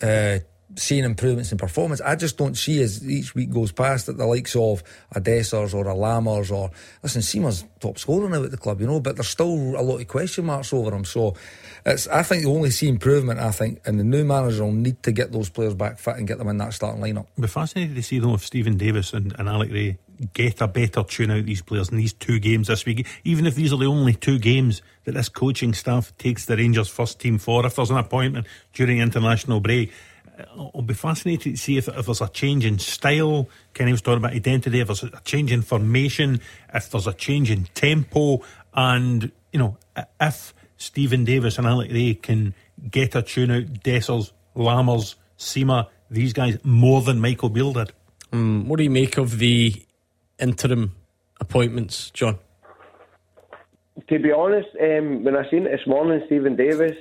[0.02, 0.44] uh,
[0.76, 2.02] seeing improvements in performance.
[2.02, 5.74] I just don't see as each week goes past that the likes of a Dessers
[5.74, 6.72] or a Lammers or
[7.04, 10.00] listen, Sima's top scorer now at the club, you know, but there's still a lot
[10.00, 11.06] of question marks over him.
[11.06, 11.36] So
[11.86, 15.02] it's I think you only see improvement, I think, and the new manager will need
[15.04, 17.28] to get those players back fit and get them in that starting lineup.
[17.34, 19.98] It'll be fascinated to see though if Steven Davis and, and Alec Rae
[20.34, 23.56] get a better tune out these players in these two games this week, even if
[23.56, 27.38] these are the only two games that this coaching staff takes the Rangers first team
[27.38, 29.92] for, if there's an appointment during international break
[30.56, 33.50] I'll be fascinated to see if, if there's a change in style.
[33.74, 34.80] Kenny was talking about identity.
[34.80, 36.42] If there's a change in formation,
[36.74, 38.42] if there's a change in tempo,
[38.74, 39.78] and you know,
[40.20, 42.54] if Steven Davis and Alec Rae can
[42.90, 47.92] get a tune out, Dessers, Lammers, Sima, these guys more than Michael Beale did.
[48.34, 49.74] Um, what do you make of the
[50.40, 50.96] interim
[51.40, 52.40] appointments, John?
[54.10, 56.96] To be honest, um, when I seen it this morning, Stephen Davis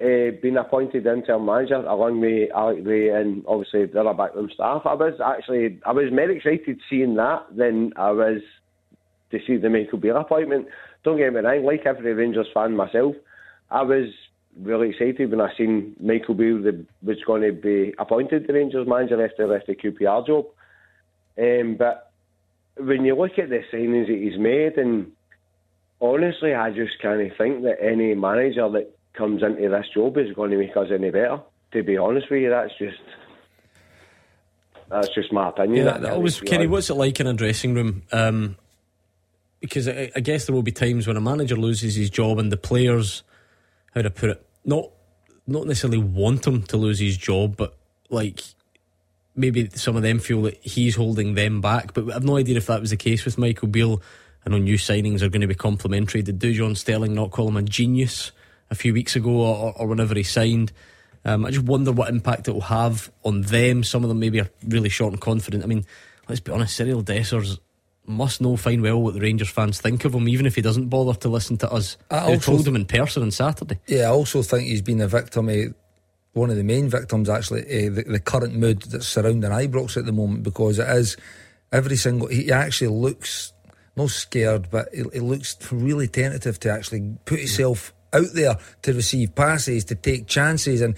[0.00, 4.82] uh, being appointed interim manager along with Alec and obviously the other backroom staff.
[4.84, 8.42] I was actually I was more excited seeing that than I was
[9.30, 10.66] to see the Michael Beale appointment.
[11.02, 13.14] Don't get me wrong, like every Rangers fan myself,
[13.70, 14.08] I was
[14.60, 16.62] really excited when I seen Michael Beale
[17.02, 20.46] was going to be appointed the Rangers manager after left the QPR job.
[21.38, 22.12] Um, but
[22.76, 25.12] when you look at the signings that he's made, and
[26.00, 30.50] honestly, I just can't think that any manager that comes into this job is going
[30.50, 31.40] to make us any better.
[31.72, 32.98] To be honest with you, that's just
[34.88, 35.86] that's just my opinion.
[35.86, 38.02] Yeah, that always, Kenny, what's it like in a dressing room?
[38.12, 38.56] Um,
[39.60, 42.52] because I, I, guess there will be times when a manager loses his job and
[42.52, 43.24] the players,
[43.94, 44.90] how to put it, not
[45.46, 47.76] not necessarily want him to lose his job, but
[48.10, 48.42] like
[49.34, 51.94] maybe some of them feel that he's holding them back.
[51.94, 54.02] But I've no idea if that was the case with Michael Beale.
[54.44, 56.22] I know new signings are going to be complimentary.
[56.22, 58.30] Did Dujon Sterling not call him a genius?
[58.70, 60.72] A few weeks ago or, or whenever he signed.
[61.24, 63.82] Um, I just wonder what impact it will have on them.
[63.82, 65.64] Some of them maybe are really short and confident.
[65.64, 65.84] I mean,
[66.28, 67.58] let's be honest, Cyriel Dessers
[68.06, 70.88] must know fine well what the Rangers fans think of him, even if he doesn't
[70.88, 71.96] bother to listen to us.
[72.10, 73.80] I who told him in person on Saturday.
[73.86, 75.74] Yeah, I also think he's been a victim of
[76.32, 80.04] one of the main victims, actually, uh, the, the, current mood that's surrounding Ibrox at
[80.04, 81.16] the moment because it is
[81.72, 82.28] every single.
[82.28, 83.54] He actually looks
[83.96, 88.92] not scared, but he, he looks really tentative to actually put himself out there to
[88.92, 90.80] receive passes, to take chances.
[90.80, 90.96] And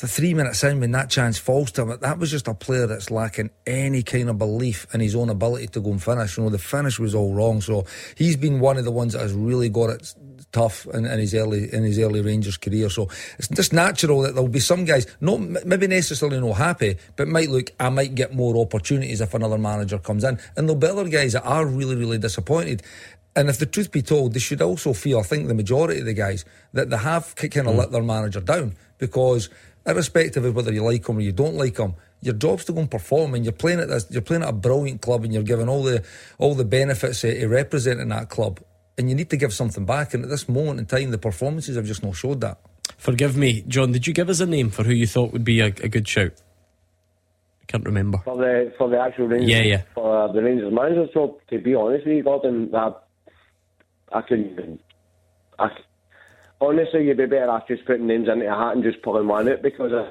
[0.00, 2.86] the three minutes in, when that chance falls to him, that was just a player
[2.86, 6.36] that's lacking any kind of belief in his own ability to go and finish.
[6.36, 7.60] You know, the finish was all wrong.
[7.60, 7.84] So
[8.16, 10.14] he's been one of the ones that has really got it
[10.52, 12.88] tough in, in, his early in his early Rangers career.
[12.88, 17.28] So it's just natural that there'll be some guys, not maybe necessarily not happy, but
[17.28, 20.86] might look, I might get more opportunities if another manager comes in, and there'll be
[20.86, 22.82] other guys that are really really disappointed.
[23.36, 26.06] And if the truth be told, they should also feel, I think the majority of
[26.06, 27.78] the guys, that they have kind of mm.
[27.78, 29.48] let their manager down because,
[29.86, 32.80] irrespective of whether you like them or you don't like them, your job's to go
[32.80, 35.42] and perform, and you're playing at this, you're playing at a brilliant club, and you're
[35.42, 36.04] giving all the
[36.38, 38.60] all the benefits of, of representing that club,
[38.98, 40.12] and you need to give something back.
[40.12, 42.58] And at this moment in time, the performances have just not showed that.
[42.98, 43.92] Forgive me, John.
[43.92, 46.06] Did you give us a name for who you thought would be a, a good
[46.06, 46.32] shout?
[47.62, 49.48] I can't remember for the for the actual Rangers.
[49.48, 49.82] Yeah, yeah.
[49.94, 53.02] For the Rangers manager's job, to be honest with you, Gordon, that
[54.12, 54.78] I couldn't even.
[55.58, 55.68] I,
[56.60, 59.48] honestly, you'd be better off just putting names into a hat and just pulling one
[59.48, 59.92] out because.
[59.92, 60.10] I,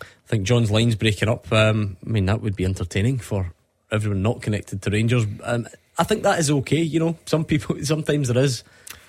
[0.00, 1.52] I think John's line's breaking up.
[1.52, 3.52] Um, I mean, that would be entertaining for
[3.92, 5.26] everyone not connected to Rangers.
[5.42, 5.68] Um,
[5.98, 6.80] I think that is okay.
[6.80, 8.64] You know, some people, sometimes there is.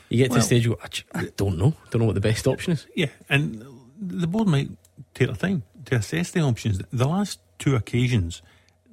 [0.10, 1.74] You get to well, the stage, you go, I, I don't know.
[1.90, 2.86] Don't know what the best option is.
[2.96, 3.66] Yeah, and
[4.00, 4.70] the board might
[5.16, 6.80] take their time to assess the options.
[6.92, 8.44] The last two occasions,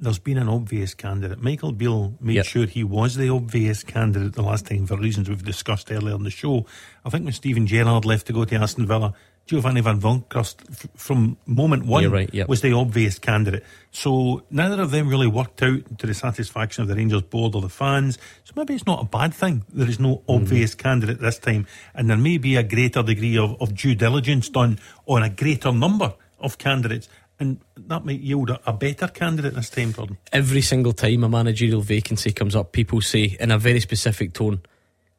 [0.02, 1.40] there's been an obvious candidate.
[1.40, 2.44] Michael Beale made yep.
[2.44, 6.24] sure he was the obvious candidate the last time for reasons we've discussed earlier in
[6.24, 6.66] the show.
[7.04, 9.14] I think when Steven Gerrard left to go to Aston Villa,
[9.46, 12.48] Giovanni Van Bronckhorst f- from moment one right, yep.
[12.48, 13.64] was the obvious candidate.
[13.92, 17.62] So neither of them really worked out to the satisfaction of the Rangers board or
[17.62, 18.18] the fans.
[18.44, 19.64] So maybe it's not a bad thing.
[19.72, 20.42] There is no Mm-hmm.
[20.42, 24.48] obvious candidate this time, and there may be a greater degree of, of due diligence
[24.48, 27.08] done on a greater number of candidates,
[27.42, 30.16] and that might yield a, a better candidate this time, Gordon.
[30.32, 34.62] Every single time a managerial vacancy comes up, people say in a very specific tone,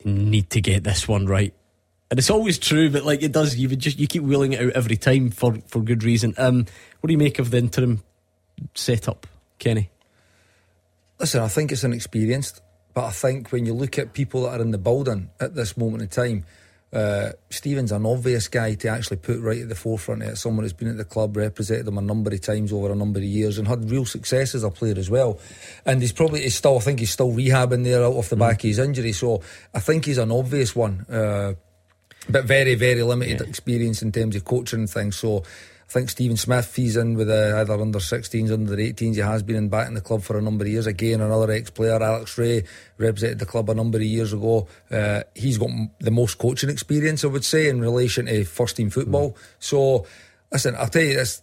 [0.04, 1.54] "You need to get this one right."
[2.10, 4.72] And it's always true, but like it does, you just you keep wheeling it out
[4.72, 6.34] every time for for good reason.
[6.38, 6.66] Um,
[7.02, 8.04] what do you make of the interim
[8.74, 9.28] setup,
[9.60, 9.90] Kenny?
[11.20, 12.62] Listen, I think it's inexperienced,
[12.94, 15.78] but I think when you look at people that are in the building at this
[15.78, 16.46] moment in time,
[16.94, 20.36] uh, Steven's an obvious guy to actually put right at the forefront of it.
[20.38, 23.20] Someone who's been at the club, represented them a number of times over a number
[23.20, 25.40] of years, and had real success as a player as well.
[25.86, 28.58] And he's probably he's still, I think he's still rehabbing there out off the back
[28.58, 29.12] of his injury.
[29.12, 29.42] So
[29.74, 31.06] I think he's an obvious one.
[31.10, 31.54] Uh,
[32.30, 35.18] but very, very limited experience in terms of coaching and things.
[35.18, 35.44] So
[35.88, 39.16] I think Stephen Smith, he's in with uh, either under 16s, under 18s.
[39.16, 40.88] He has been in back in the club for a number of years.
[40.88, 42.64] Again, another ex player, Alex Rae,
[42.98, 44.68] represented the club a number of years ago.
[44.90, 48.78] Uh, he's got m- the most coaching experience, I would say, in relation to first
[48.78, 49.38] team football.
[49.60, 50.08] So,
[50.52, 51.42] listen, I'll tell you this.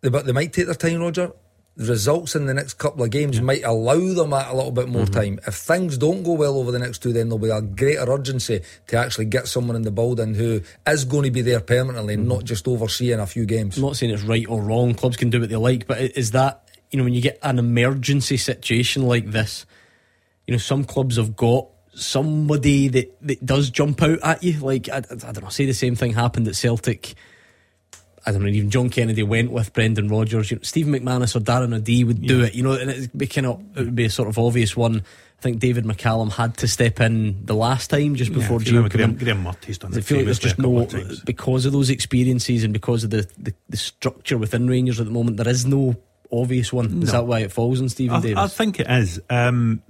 [0.00, 1.32] They, but they might take their time, Roger.
[1.80, 5.04] Results in the next couple of games might allow them that a little bit more
[5.04, 5.14] mm-hmm.
[5.14, 5.40] time.
[5.46, 8.60] If things don't go well over the next two, then there'll be a greater urgency
[8.88, 12.28] to actually get someone in the building who is going to be there permanently, mm-hmm.
[12.28, 13.78] not just overseeing a few games.
[13.78, 14.92] I'm not saying it's right or wrong.
[14.92, 17.58] Clubs can do what they like, but is that you know when you get an
[17.58, 19.64] emergency situation like this,
[20.46, 24.58] you know some clubs have got somebody that, that does jump out at you.
[24.60, 27.14] Like I, I don't know, say the same thing happened at Celtic.
[28.30, 30.50] I don't know, even John Kennedy went with Brendan Rodgers.
[30.50, 33.26] You know, Stephen McManus or Darren O'Dea would do it, you know, and it'd be
[33.26, 34.98] kind of, it would be a sort of obvious one.
[34.98, 38.90] I think David McCallum had to step in the last time just before Yeah, Gio
[38.90, 39.16] Graham.
[39.16, 40.86] Graeme Murty's done I feel like there's just no
[41.24, 45.12] because of those experiences and because of the, the, the structure within Rangers at the
[45.12, 45.38] moment.
[45.38, 45.96] There is no
[46.30, 47.02] obvious one.
[47.02, 48.38] Is that why it falls on Stephen I, Davis?
[48.38, 49.20] I think it is.
[49.30, 49.82] Um,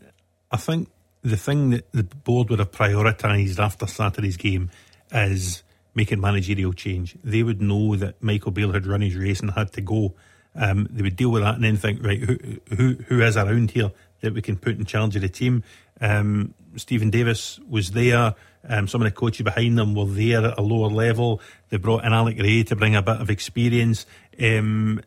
[0.51, 0.89] I think
[1.23, 4.71] the thing that the board would have prioritised after Saturday's game
[5.13, 5.63] is
[5.95, 7.17] making managerial change.
[7.23, 10.15] They would know that Michael Beale had run his race and had to go.
[10.55, 12.39] Um, they would deal with that and then think, right, who
[12.77, 15.63] who who is around here that we can put in charge of the team?
[16.01, 18.35] Um, Steven Davis was there.
[18.69, 21.41] Um, some of the coaches behind them were there at a lower level.
[21.71, 24.07] They brought in Alec Rae to bring a bit of experience.
[24.41, 25.01] Um,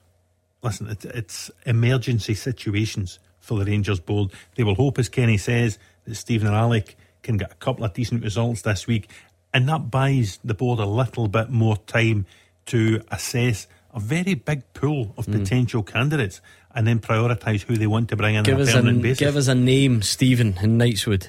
[0.61, 4.31] listen, it, it's emergency situations for the Rangers board.
[4.55, 7.93] They will hope, as Kenny says, that Stephen and Alec can get a couple of
[7.93, 9.09] decent results this week,
[9.53, 12.25] and that buys the board a little bit more time
[12.67, 15.33] to assess a very big pool of hmm.
[15.33, 16.41] potential candidates
[16.73, 19.01] and then prioritise who they want to bring in give on a us a permanent
[19.01, 19.19] basis.
[19.19, 21.27] give us a name, Stephen in Knightswood.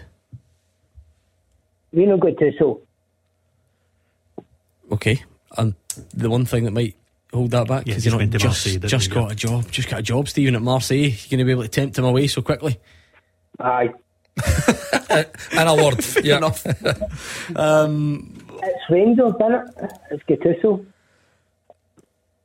[1.93, 2.81] Rino Gattuso.
[4.91, 5.23] Okay,
[5.57, 5.75] and
[6.13, 6.97] the one thing that might
[7.33, 9.33] hold that back Yeah, because just you're went not to just Marseille, just got Yeah.
[9.33, 10.97] a job, just got a job, Stephen at Marseille.
[10.97, 12.79] You're going to be able to tempt him away so quickly.
[13.61, 13.93] Aye.
[15.53, 16.03] And a word.
[16.05, 16.67] Fair enough.
[17.57, 19.93] um, It's Rangers, isn't it?
[20.11, 20.85] It's Gattuso.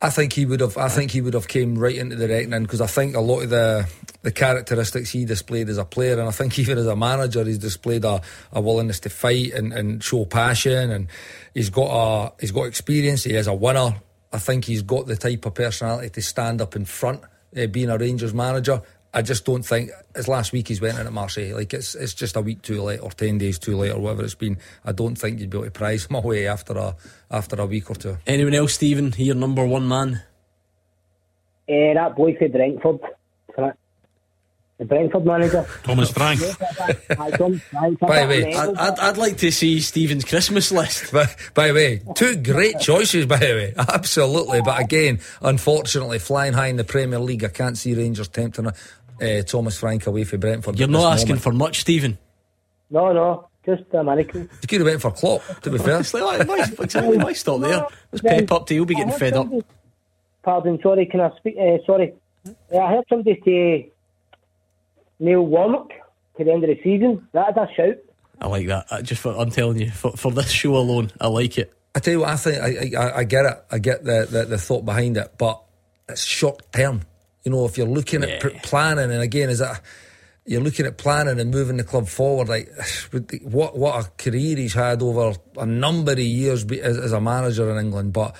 [0.02, 0.78] I think he would have.
[0.78, 3.42] I think he would have came right into the reckoning because I think a lot
[3.42, 3.86] of the
[4.22, 7.58] the characteristics he displayed as a player, and I think even as a manager, he's
[7.58, 8.22] displayed a,
[8.54, 11.08] a willingness to fight and, and show passion, and
[11.54, 13.26] he's got a he's got experience.
[13.26, 13.96] He is a winner.
[14.32, 17.22] I think he's got the type of personality to stand up in front,
[17.58, 18.82] uh, being a Rangers manager.
[19.14, 21.56] I just don't think as last week he's went in at Marseille.
[21.56, 24.24] Like it's it's just a week too late or ten days too late or whatever
[24.24, 24.58] it's been.
[24.86, 26.96] I don't think you'd be able to prize him away after a
[27.32, 28.18] after a week or two.
[28.28, 29.12] anyone else, Stephen?
[29.12, 30.22] Here, number one man.
[31.68, 33.00] Eh, that boy for Brentford.
[34.80, 35.68] The Brentford manager.
[35.84, 36.40] Thomas Frank.
[36.42, 38.00] Aye, Tom Frank.
[38.00, 41.12] By the way, I'd, I'd, I'd like to see Stephen's Christmas list.
[41.12, 43.74] By, by the way, two great choices, by the way.
[43.78, 44.62] Absolutely.
[44.62, 48.70] But again, unfortunately, flying high in the Premier League, I can't see Rangers tempting
[49.22, 50.80] uh, Thomas Frank away for Brentford.
[50.80, 51.44] You're not asking moment.
[51.44, 52.18] for much, Stephen.
[52.90, 54.50] No, no, just American.
[54.62, 56.00] You could have went for Klopp, to be fair.
[56.00, 57.86] It's like, why, why, exactly, why stop there?
[58.12, 59.48] Let's pep up to you'll be getting fed up.
[60.42, 61.56] Pardon, sorry, can I speak?
[61.60, 62.14] Uh, sorry.
[62.48, 63.92] Uh, I heard somebody say
[65.20, 65.90] Neil Warnock
[66.38, 67.28] to the end of the season.
[67.34, 67.98] That's a shout.
[68.42, 68.88] I like that.
[68.90, 71.74] I just for, I'm telling you, for, for this show alone, I like it.
[71.94, 73.66] I tell you what, I think I, I, I get it.
[73.72, 75.62] I get the, the, the thought behind it, but
[76.08, 77.02] it's short term.
[77.50, 79.82] You know, if you're looking at pr- planning, and again, is that
[80.46, 82.70] you're looking at planning and moving the club forward, like
[83.12, 87.00] with the- what what a career he's had over a number of years be- as,
[87.00, 88.36] as a manager in England, but.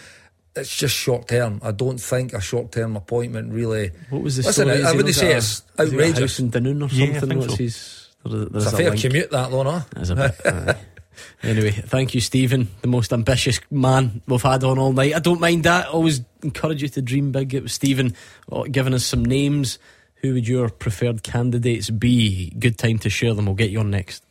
[0.56, 1.62] It's just short term.
[1.64, 3.92] I don't think a short term appointment really.
[4.10, 4.78] What was the Listen, story?
[4.80, 6.20] I, Has I wouldn't say a- it's has a outrageous.
[6.20, 7.30] house in Dunoon or Yeah, I something.
[7.30, 7.58] think What's so.
[7.64, 8.08] his?
[8.26, 9.02] there- It's there's a fair link.
[9.02, 9.84] commute, that though, no?
[9.96, 10.78] There's a bit.
[11.44, 15.16] Anyway, thank you, Stephen, the most ambitious man we've had on all night.
[15.16, 15.88] I don't mind that.
[15.88, 17.54] Always encourage you to dream big.
[17.54, 18.16] It was Stephen
[18.52, 19.80] uh, giving us some names.
[20.22, 22.50] Who would your preferred candidates be?
[22.60, 23.46] Good time to share them.
[23.46, 24.24] We'll get you on next.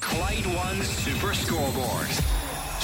[0.00, 2.06] Clyde One Super Scoreboard.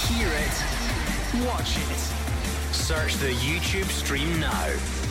[0.09, 2.75] Hear it, watch it.
[2.75, 5.02] Search the YouTube stream now.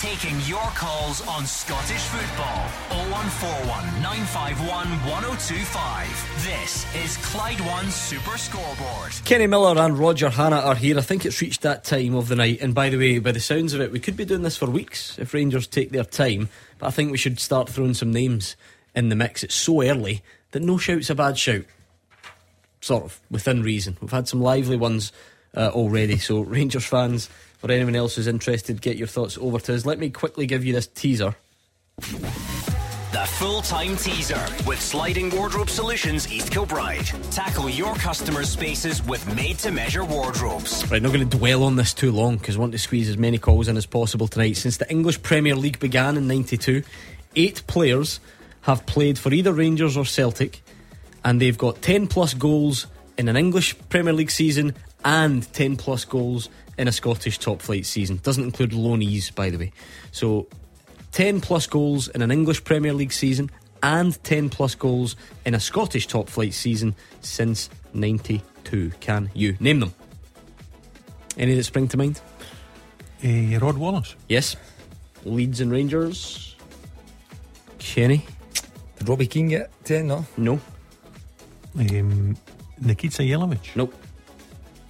[0.00, 2.68] Taking your calls on Scottish football.
[2.90, 6.44] 0141 951 1025.
[6.44, 9.12] This is Clyde One Super Scoreboard.
[9.24, 10.98] Kenny Miller and Roger Hannah are here.
[10.98, 12.60] I think it's reached that time of the night.
[12.60, 14.68] And by the way, by the sounds of it, we could be doing this for
[14.68, 16.50] weeks if Rangers take their time.
[16.78, 18.54] But I think we should start throwing some names
[18.94, 19.44] in the mix.
[19.44, 21.64] It's so early that no shout's a bad shout.
[22.82, 23.96] Sort of, within reason.
[24.02, 25.10] We've had some lively ones
[25.56, 26.18] uh, already.
[26.18, 27.30] So, Rangers fans
[27.70, 29.86] or anyone else who's interested, get your thoughts over to us.
[29.86, 31.34] Let me quickly give you this teaser.
[33.16, 37.06] The full time teaser with Sliding Wardrobe Solutions East Kilbride.
[37.30, 40.88] Tackle your customers' spaces with made to measure wardrobes.
[40.90, 43.16] Right, not going to dwell on this too long because I want to squeeze as
[43.16, 44.56] many calls in as possible tonight.
[44.56, 46.82] Since the English Premier League began in 92,
[47.36, 48.20] eight players
[48.62, 50.62] have played for either Rangers or Celtic,
[51.24, 52.86] and they've got 10 plus goals
[53.16, 57.86] in an English Premier League season and 10 plus goals in a Scottish top flight
[57.86, 58.20] season.
[58.22, 59.72] Doesn't include loanees, by the way.
[60.12, 60.46] So
[61.12, 63.50] 10 plus goals in an English Premier League season
[63.82, 68.90] and 10 plus goals in a Scottish top flight season since 92.
[69.00, 69.94] Can you name them?
[71.38, 72.20] Any that spring to mind?
[73.24, 74.14] Uh, Rod Wallace.
[74.28, 74.56] Yes.
[75.24, 76.56] Leeds and Rangers.
[77.78, 78.24] Kenny.
[78.98, 80.06] Did Robbie Keane get 10?
[80.06, 80.26] No.
[80.36, 80.60] No.
[81.78, 82.36] Um,
[82.82, 83.76] Nikica Jelavic.
[83.76, 83.94] Nope.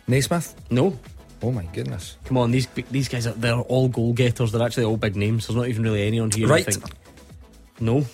[0.06, 0.54] Naismith?
[0.70, 0.98] No.
[1.42, 2.16] Oh my goodness.
[2.24, 4.52] Come on, these these guys are they're all goal getters.
[4.52, 5.46] They're actually all big names.
[5.46, 6.46] There's not even really anyone here.
[6.46, 6.64] I Right.
[6.64, 6.84] think.
[7.80, 8.06] No.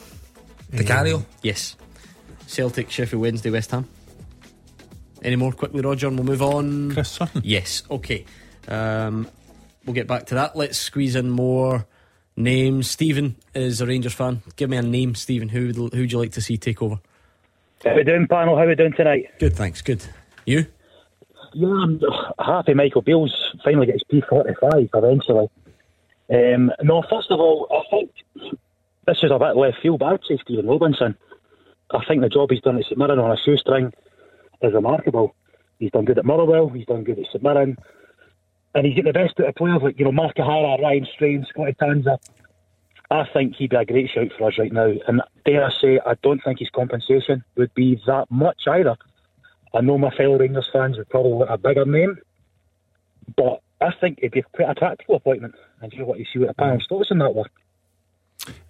[0.73, 1.25] Picario?
[1.43, 1.77] Yes.
[2.47, 3.89] Celtic, Sheffield Wednesday, West Ham.
[5.23, 6.93] Any more quickly, Roger, and we'll move on.
[6.93, 7.43] Chris Sutton.
[7.45, 7.85] Yes.
[7.91, 8.25] Okay.
[8.67, 9.29] Um,
[9.87, 10.57] we'll get back to that.
[10.57, 11.87] Let's squeeze in more
[12.37, 12.91] names.
[12.91, 14.43] Stephen is a Rangers fan.
[14.57, 15.49] Give me a name, Stephen.
[15.49, 16.99] Who would, who would you like to see take over?
[17.85, 18.57] How we doing, panel?
[18.59, 19.27] How we doing tonight?
[19.39, 19.81] Good, thanks.
[19.83, 20.05] Good.
[20.45, 20.67] You?
[21.55, 22.01] Yeah, I'm
[22.39, 25.49] happy Michael Beale's finally gets P45 eventually.
[26.31, 28.11] Um, no, first of all, I think
[29.07, 31.17] this is a bit left field, but I'd say Stephen Robinson.
[31.91, 33.93] I think the job he's done at St Mirren on a shoestring
[34.63, 35.35] is remarkable.
[35.79, 37.77] He's done good at Motherwell, he's done good at St Mirren,
[38.75, 41.47] and he's got the best out of players like, you know, Mark O'Hara, Ryan Strain,
[41.51, 42.19] Scotty Tanser.
[43.11, 44.91] I think he'd be a great shout for us right now.
[45.07, 48.97] And dare I say, I don't think his compensation would be that much either.
[49.75, 52.19] I know my fellow Rangers fans would probably want a bigger name,
[53.37, 55.55] but I think it'd be quite a tactical appointment.
[55.81, 57.49] And you want to see what the panel's thoughts on that one.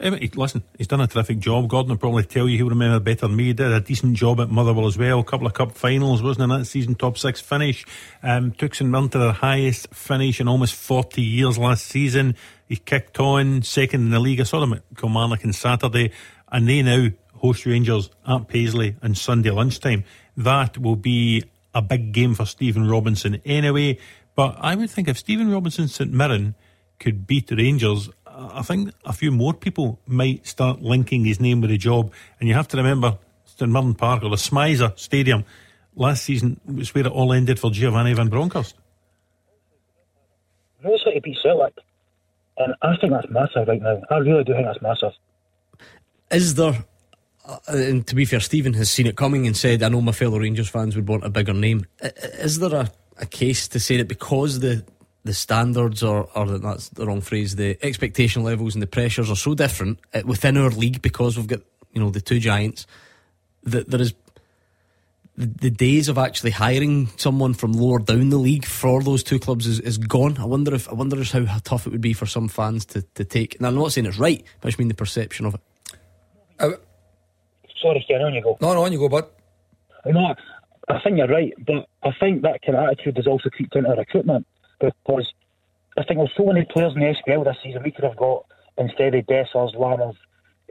[0.01, 1.69] Um, listen, he's done a terrific job.
[1.69, 3.45] Gordon will probably tell you he'll remember better than me.
[3.45, 5.21] He did a decent job at Motherwell as well.
[5.21, 7.87] A couple of cup finals, wasn't in that season, top six finish.
[8.23, 12.35] Um, took St Mirren to their highest finish in almost 40 years last season.
[12.69, 14.41] He kicked on second in the league.
[14.41, 16.13] I saw them at Kilmarnock on Saturday,
[16.51, 20.05] and they now host Rangers at Paisley on Sunday lunchtime.
[20.37, 23.99] That will be a big game for Stephen Robinson anyway.
[24.35, 26.55] But I would think if Stephen Robinson St Mirren
[26.99, 31.61] could beat the Rangers, I think a few more people might start linking his name
[31.61, 32.13] with the job.
[32.41, 35.45] And you have to remember, St Mirren Park or the SMiSA Stadium
[35.95, 38.75] last season was where it all ended for Giovanni Van Bronckhorst.
[40.83, 41.75] knows how to beat Celtic.
[42.59, 44.03] And I think that's massive right now.
[44.11, 45.13] I really do think that's massive.
[46.31, 46.85] Is there,
[47.67, 50.39] and to be fair, Stephen has seen it coming and said, I know my fellow
[50.39, 51.87] Rangers fans would want a bigger name.
[52.39, 54.85] Is there a, a case to say that because the
[55.25, 59.37] the standards, or, or that's the wrong phrase, the expectation levels and the pressures are
[59.37, 61.61] so different uh, within our league because we've got,
[61.93, 62.87] you know, the two giants,
[63.63, 64.15] that there is
[65.37, 69.39] the, the days of actually hiring someone from lower down the league for those two
[69.39, 70.37] clubs is, is gone.
[70.39, 73.03] I wonder if I wonder if how tough it would be for some fans to,
[73.15, 73.55] to take.
[73.57, 76.81] And I'm not saying it's right, but I just mean the perception of it.
[77.83, 78.57] Sorry, Ken, on you go.
[78.61, 79.27] No, no, on you go, bud.
[80.07, 80.35] No,
[80.89, 83.91] I think you're right, but I think that kind of attitude has also creeped into
[83.91, 84.47] recruitment
[84.81, 85.33] because
[85.97, 88.47] I think there's so many players in the SPL this season we could have got
[88.79, 90.17] instead of Dessers, Lammers,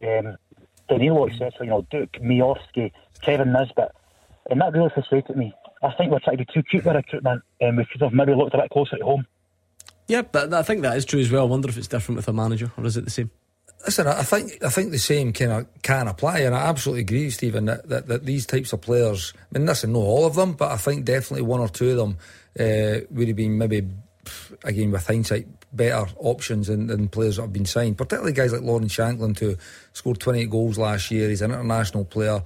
[0.03, 0.37] um,
[0.89, 1.51] Danilo, etc.
[1.61, 2.91] You know, Duke, Miovski,
[3.21, 3.91] Kevin Nisbet,
[4.49, 5.53] and that really frustrated me.
[5.83, 8.33] I think we're trying to be too cute with recruitment, and we should have maybe
[8.33, 9.25] looked a bit closer at home.
[10.07, 11.43] Yeah, but I think that is true as well.
[11.43, 13.31] I wonder if it's different with a manager, or is it the same?
[13.85, 17.65] Listen, I think I think the same of can apply, and I absolutely agree, Stephen,
[17.65, 19.33] that, that, that these types of players.
[19.37, 21.97] I mean, listen, not all of them, but I think definitely one or two of
[21.97, 22.17] them
[22.59, 23.87] uh, would have been maybe,
[24.63, 27.97] again with hindsight, better options than, than players that have been signed.
[27.97, 29.55] Particularly guys like Lawrence Shankland, who
[29.93, 31.29] scored 28 goals last year.
[31.29, 32.43] He's an international player.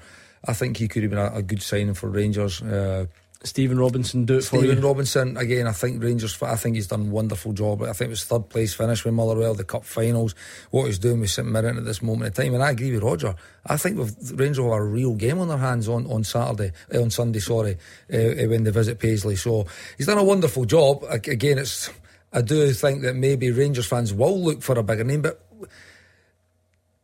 [0.47, 2.61] I think he could have been a, a good signing for Rangers.
[2.61, 3.07] Uh,
[3.45, 4.71] Stephen Robinson do it for you?
[4.71, 4.83] Stephen.
[4.83, 5.67] Robinson again.
[5.67, 6.41] I think Rangers.
[6.41, 7.83] I think he's done a wonderful job.
[7.83, 10.35] I think it was third place finish with Motherwell, the cup finals.
[10.71, 13.03] What he's doing with St Mirren at this moment in time, and I agree with
[13.03, 13.35] Roger.
[13.65, 16.71] I think with Rangers will have a real game on their hands on on Saturday,
[16.93, 17.39] uh, on Sunday.
[17.39, 17.77] Sorry,
[18.11, 19.35] uh, uh, when they visit Paisley.
[19.35, 19.67] So
[19.97, 21.03] he's done a wonderful job.
[21.09, 21.89] Again, it's.
[22.33, 25.44] I do think that maybe Rangers fans will look for a bigger name, but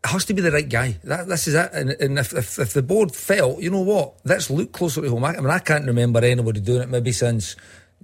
[0.03, 0.97] has to be the right guy.
[1.03, 1.69] That, this is it.
[1.73, 5.09] And, and if, if, if the board felt, you know what, let's look closer to
[5.09, 5.23] home.
[5.23, 7.55] I, I mean, I can't remember anybody doing it maybe since,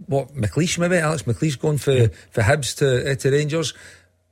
[0.05, 0.97] what, McLeish maybe?
[0.97, 3.73] Alex McLeish going for, for Hibs to, uh, to Rangers.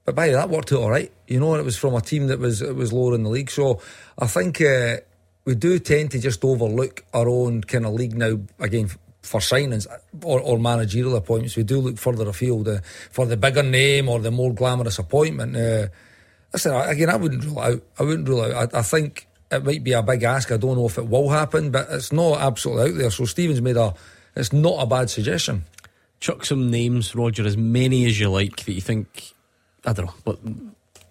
[0.06, 1.12] But by that worked out all right.
[1.28, 3.30] You know, and it was from a team that was it was lower in the
[3.30, 3.50] league.
[3.50, 3.82] So
[4.20, 4.98] I think uh,
[5.46, 8.92] we do tend to just overlook our own kind of league now, again,
[9.24, 9.88] for signings
[10.24, 11.56] or, or managerial appointments.
[11.56, 15.58] We do look further afield uh, for the bigger name or the more glamorous appointment.
[15.58, 15.88] Uh,
[16.56, 17.82] Listen, I- again, I wouldn't rule it out.
[17.99, 18.73] I wouldn't rule it out.
[18.73, 20.53] I, I think it might be a big ask.
[20.53, 23.11] I don't know if it will happen, but it's not absolutely out there.
[23.11, 23.94] So Stevens made a.
[24.38, 25.65] It's not a bad suggestion.
[26.22, 29.34] Chuck some names, Roger, as many as you like that you think.
[29.86, 30.40] I don't know, but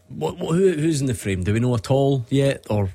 [0.09, 1.45] what, what, who, who's in the frame?
[1.45, 2.89] Do we know at all yet, or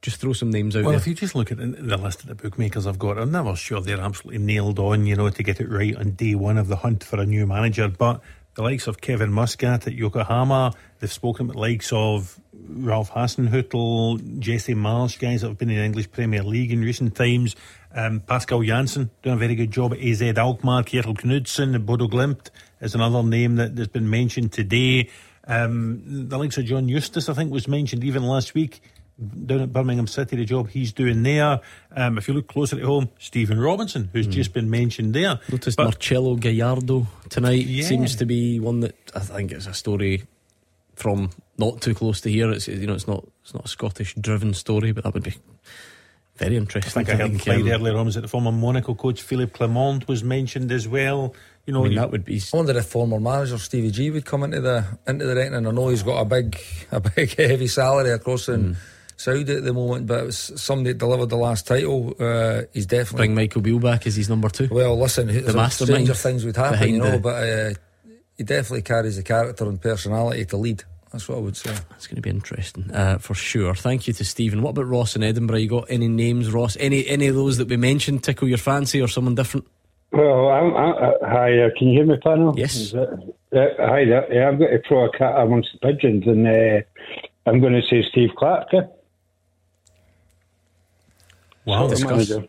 [0.00, 1.00] just throw some names out Well, there?
[1.00, 3.56] if you just look at the, the list of the bookmakers I've got, I'm never
[3.56, 6.68] sure they're absolutely nailed on, you know, to get it right on day one of
[6.68, 7.88] the hunt for a new manager.
[7.88, 8.20] But
[8.54, 14.38] the likes of Kevin Muscat at Yokohama, they've spoken with the likes of Ralph Hasenhutl,
[14.38, 17.54] Jesse Marsch, guys that have been in the English Premier League in recent times.
[17.94, 20.82] Um, Pascal Jansen doing a very good job at AZ Alkmaar.
[20.82, 22.50] Kjetil Knutsen Bodo Glimt
[22.80, 25.08] is another name that has been mentioned today.
[25.46, 28.80] Um, the likes of John Eustace, I think, was mentioned even last week
[29.46, 31.60] down at Birmingham City, the job he's doing there.
[31.94, 35.40] Um, if you look closer at home, Stephen Robinson, who's just been mentioned there.
[35.50, 37.84] Noticed But- Marcelo Gallardo tonight Yeah.
[37.86, 40.24] seems to be one that I think it's a story
[40.96, 42.50] from not too close to here.
[42.50, 45.34] It's you know it's not it's not a Scottish driven story, but that would be
[46.36, 46.92] very I interesting.
[47.04, 49.52] think I heard think, Clyde um, earlier on was that the former Monaco coach Philippe
[49.52, 51.34] Clement was mentioned as well.
[51.66, 52.36] You know, I mean, you- that would be.
[52.52, 55.66] I wonder if former manager Stevie G would come into the into the reckoning.
[55.66, 56.58] I know he's got a big
[56.92, 58.76] a big heavy salary across in
[59.16, 62.14] Saudi at the moment, but it was somebody that delivered the last title.
[62.20, 64.68] Uh, he's definitely Bring Michael Beale back as his number two.
[64.70, 66.04] Well, listen, the the mastermind.
[66.06, 67.74] stranger things would happen, you know, the- but uh,
[68.36, 70.84] he definitely carries the character and personality to lead.
[71.12, 71.74] That's what I would say.
[71.92, 73.74] It's going to be interesting uh, for sure.
[73.74, 74.60] Thank you to Stephen.
[74.60, 75.58] What about Ross in Edinburgh?
[75.58, 76.76] You got any names, Ross?
[76.78, 79.66] Any any of those that we mentioned tickle your fancy or someone different?
[80.12, 82.54] Well, I'm, I, uh, hi, uh, can you hear me, panel?
[82.56, 82.94] Yes.
[82.94, 83.16] Uh,
[83.52, 84.32] hi, there.
[84.32, 86.80] Yeah, I've got to throw a cat amongst the pigeons, and uh,
[87.46, 88.74] I'm going to say Steve Clarke.
[88.74, 88.80] eh?
[91.64, 91.88] Wow.
[91.88, 92.48] Sort of Discuss.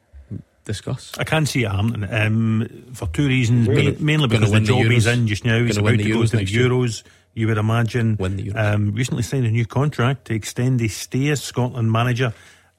[0.67, 1.13] Discuss.
[1.17, 3.67] I can't see it happening um, for two reasons.
[3.67, 3.91] Really?
[3.93, 6.27] Main- mainly because the the job he's in just now, he's about to go to
[6.29, 6.67] the next year.
[6.69, 7.03] Euros.
[7.33, 8.17] You would imagine.
[8.19, 8.73] Win the Euros.
[8.73, 12.33] Um, recently signed a new contract to extend his stay as Scotland manager.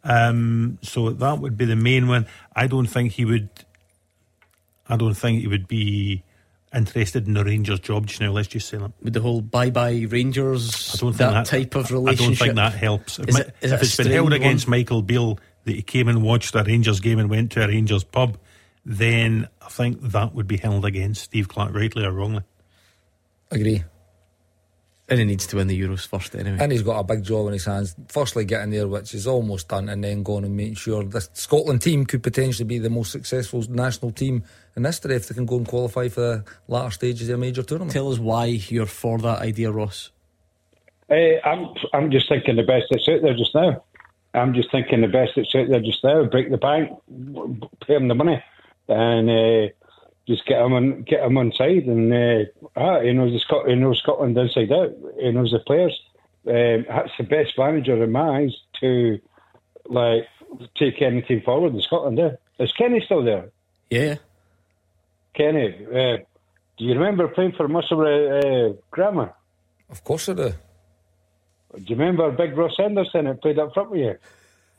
[0.05, 2.27] Um, so that would be the main one.
[2.55, 3.48] I don't think he would.
[4.89, 6.23] I don't think he would be
[6.74, 8.32] interested in the Rangers job just now.
[8.32, 8.93] Let's just say that.
[9.02, 12.20] With the whole bye bye Rangers, I don't think that, that type of relationship.
[12.20, 13.19] I don't think that helps.
[13.19, 14.69] If, it- if it it's been held strained against?
[14.69, 15.39] Michael Beale
[15.69, 18.39] that he came and watched a Rangers game and went to a Rangers pub,
[18.85, 22.43] then I think that would be held against Steve Clarke, rightly or wrongly.
[23.51, 23.85] Agree.
[25.11, 26.59] And he needs to win the Euros first anyway.
[26.61, 27.95] And he's got a big job in his hands.
[28.09, 31.82] Firstly, getting there, which is almost done, and then going and making sure this Scotland
[31.82, 34.45] team could potentially be the most successful national team
[34.77, 37.62] in history if they can go and qualify for the latter stages of a major
[37.62, 37.93] tournament.
[37.93, 40.11] Tell us why you're for that idea, Ross.
[41.11, 43.82] Uh, I'm, I'm just thinking the best that's out there just now.
[44.34, 46.24] I'm just thinking the best that's out there just now.
[46.24, 46.90] Break the bank,
[47.86, 48.42] pay them the money,
[48.88, 49.72] and uh,
[50.26, 51.86] just get them on, get him on side.
[51.86, 52.44] And uh,
[52.76, 54.94] ah, he knows the Scot, he knows Scotland inside out.
[55.18, 55.98] He knows the players.
[56.46, 59.18] Um, that's the best manager in my eyes to
[59.86, 60.24] like
[60.76, 62.18] take any team forward in Scotland.
[62.18, 63.50] There is Kenny still there?
[63.90, 64.16] Yeah.
[65.34, 66.18] Kenny, uh,
[66.78, 69.34] do you remember playing for Musselburgh uh, Grammar?
[69.90, 70.52] Of course I do.
[71.74, 74.15] Do you remember Big Ross Henderson that played up front with you?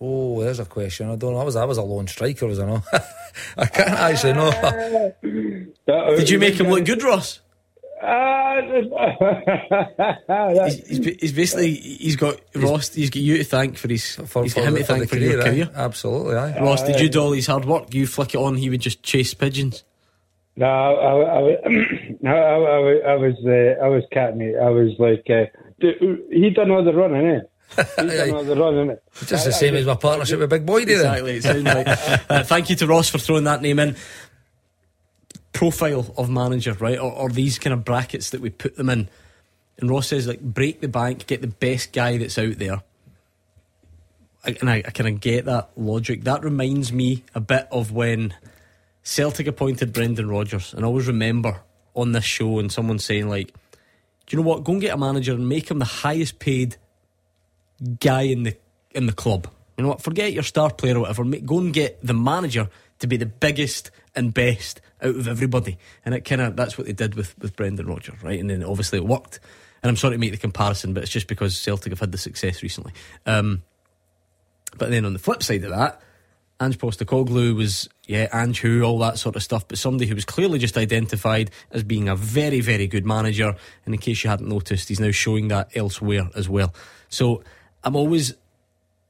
[0.01, 1.09] Oh, there's a question.
[1.09, 1.39] I don't know.
[1.39, 2.83] I was I was a lone striker, was I not?
[3.57, 5.13] I can't actually know.
[6.15, 7.41] Did you make him look good, Ross?
[8.01, 8.61] Uh,
[10.65, 12.93] He's, he's, he's basically he's got Ross.
[12.93, 14.15] He's got you to thank for his.
[14.15, 15.69] For, he's for got him to thank for, your career, career.
[15.75, 15.83] aye.
[15.83, 16.61] Absolutely, aye.
[16.61, 17.93] Ross, did you do all his hard work?
[17.93, 19.83] You flick it on, he would just chase pigeons.
[20.55, 24.55] No, I, I, I, no, I, I, I was, uh, I was catting it.
[24.57, 25.45] I was like, uh,
[25.79, 27.39] d- he done all the running, eh?
[27.75, 28.97] He done all the running.
[29.25, 30.95] Just the same as my partnership with Big Boy did.
[30.97, 31.35] Exactly.
[31.37, 31.87] It sounds like.
[32.29, 33.95] Uh, thank you to Ross for throwing that name in.
[35.53, 36.97] Profile of manager, right?
[36.97, 39.09] Or, or these kind of brackets that we put them in.
[39.79, 42.81] And Ross says, like, break the bank, get the best guy that's out there.
[44.45, 46.23] and I, I kind of get that logic.
[46.23, 48.33] That reminds me a bit of when
[49.03, 51.61] Celtic appointed Brendan Rodgers, and I always remember
[51.95, 53.53] on this show and someone saying like,
[54.29, 54.63] "Do you know what?
[54.63, 56.77] Go and get a manager and make him the highest paid
[57.99, 58.55] guy in the
[58.91, 59.47] in the club.
[59.77, 60.01] You know what?
[60.01, 61.25] Forget your star player or whatever.
[61.25, 62.69] Go and get the manager
[62.99, 66.87] to be the biggest and best out of everybody." And it kind of that's what
[66.87, 68.39] they did with with Brendan Rodgers, right?
[68.39, 69.39] And then obviously it worked.
[69.81, 72.17] And I'm sorry to make the comparison, but it's just because Celtic have had the
[72.17, 72.93] success recently.
[73.25, 73.63] Um,
[74.77, 76.01] but then on the flip side of that,
[76.61, 80.25] Ange Postecoglou was, yeah, Ange who, all that sort of stuff, but somebody who was
[80.25, 83.55] clearly just identified as being a very, very good manager.
[83.85, 86.73] And in case you hadn't noticed, he's now showing that elsewhere as well.
[87.07, 87.43] So
[87.83, 88.33] I'm always,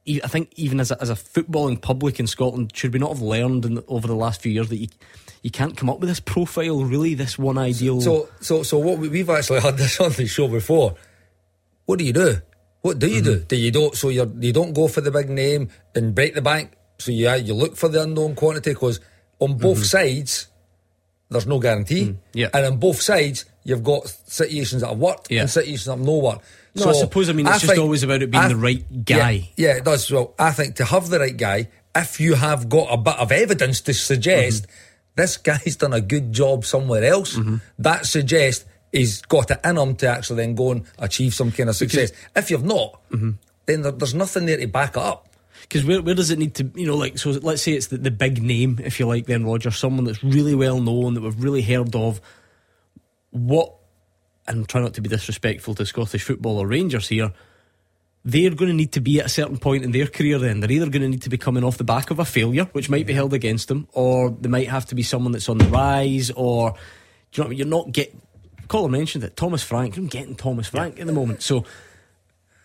[0.06, 3.22] I think, even as a, as a footballing public in Scotland, should we not have
[3.22, 4.88] learned in, over the last few years that you,
[5.42, 8.00] you can't come up with this profile, really, this one ideal.
[8.00, 10.94] So, so, so what we, we've actually had this on the show before.
[11.86, 12.36] What do you do?
[12.82, 13.24] What do you mm-hmm.
[13.24, 13.38] do?
[13.40, 13.94] Do you don't?
[13.94, 16.72] So you you don't go for the big name and break the bank.
[17.00, 19.00] So you you look for the unknown quantity because
[19.38, 20.46] on both sides
[21.30, 22.16] there's no guarantee.
[22.32, 22.48] yeah.
[22.52, 25.42] and on both sides you've got situations that have worked Yeah.
[25.42, 26.44] and situations that have no worked.
[26.74, 29.50] No, I suppose, I mean, it's just always about it being the right guy.
[29.56, 30.08] Yeah, yeah, it does.
[30.10, 33.32] Well, I think to have the right guy, if you have got a bit of
[33.32, 34.72] evidence to suggest Mm-hmm.
[35.16, 37.38] this guy's done a good job somewhere else,
[37.78, 41.68] that suggests he's got it in him to actually then go and achieve some kind
[41.68, 42.12] of success.
[42.36, 43.30] if you've not, Mm-hmm.
[43.66, 45.28] then there, there's nothing there to back it up.
[45.70, 47.96] Because where, where does it need to, you know, like, so let's say it's the,
[47.96, 51.40] the big name, if you like, then Roger, someone that's really well known, that we've
[51.40, 52.20] really heard of.
[53.30, 53.76] What,
[54.48, 57.32] and try not to be disrespectful to Scottish football or Rangers here,
[58.24, 60.58] they're going to need to be at a certain point in their career then.
[60.58, 62.90] They're either going to need to be coming off the back of a failure, which
[62.90, 65.66] might be held against them, or they might have to be someone that's on the
[65.66, 67.58] rise, or, do you know what I mean?
[67.58, 68.20] You're not getting,
[68.66, 71.42] Colin mentioned it, Thomas Frank, I'm getting Thomas Frank at the moment.
[71.42, 71.64] So,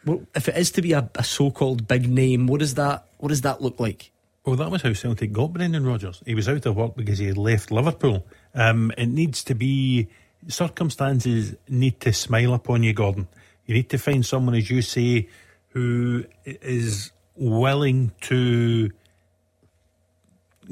[0.06, 3.30] well, if it is to be a, a so-called big name, what does that what
[3.30, 4.11] does that look like?
[4.45, 6.22] Well, that was how Celtic got Brendan Rodgers.
[6.26, 8.26] He was out of work because he had left Liverpool.
[8.53, 10.07] Um, it needs to be
[10.48, 13.27] circumstances need to smile upon you, Gordon.
[13.65, 15.27] You need to find someone, as you say,
[15.69, 18.91] who is willing to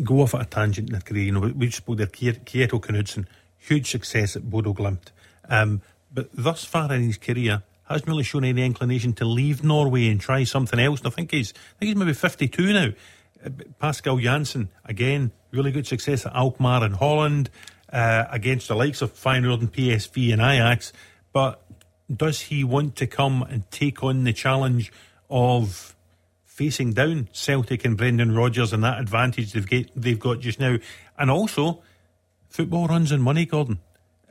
[0.03, 1.23] go off at a tangent in their career.
[1.23, 3.25] You know, we just spoke there, Kiet- Kieto Knutsen,
[3.57, 5.11] huge success at Bodo Glimt.
[5.49, 5.81] Um,
[6.13, 10.19] but thus far in his career, hasn't really shown any inclination to leave Norway and
[10.19, 10.99] try something else.
[10.99, 12.89] And I think he's, I think he's maybe 52 now.
[13.45, 13.49] Uh,
[13.79, 17.49] Pascal Jansen, again, really good success at Alkmaar in Holland,
[17.91, 20.93] uh, against the likes of Feyenoord and PSV and Ajax.
[21.31, 21.61] But
[22.13, 24.91] does he want to come and take on the challenge
[25.29, 25.95] of
[26.45, 30.77] facing down Celtic and Brendan Rodgers and that advantage they've get, they've got just now?
[31.17, 31.83] And also,
[32.49, 33.79] football runs on money, Gordon.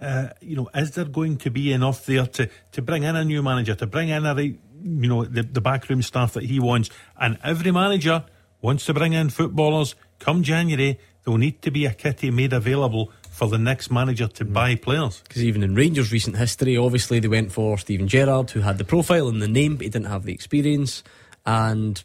[0.02, 3.24] Uh, you know, is there going to be enough there to, to bring in a
[3.24, 6.58] new manager, to bring in a right, you know, the, the backroom staff that he
[6.58, 6.90] wants?
[7.20, 8.24] And every manager
[8.60, 9.94] wants to bring in footballers.
[10.18, 14.44] Come January, there'll need to be a kitty made available for the next manager to
[14.44, 15.20] buy players.
[15.20, 18.84] Because even in Rangers' recent history, obviously they went for Steven Gerrard, who had the
[18.84, 21.04] profile and the name, but he didn't have the experience.
[21.46, 22.02] And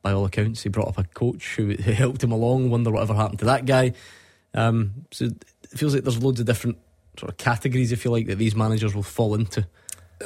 [0.00, 2.70] by all accounts, he brought up a coach who, who helped him along.
[2.70, 3.92] Wonder whatever happened to that guy.
[4.54, 6.78] Um, so it feels like there's loads of different
[7.18, 9.66] sort of categories, if you like, that these managers will fall into.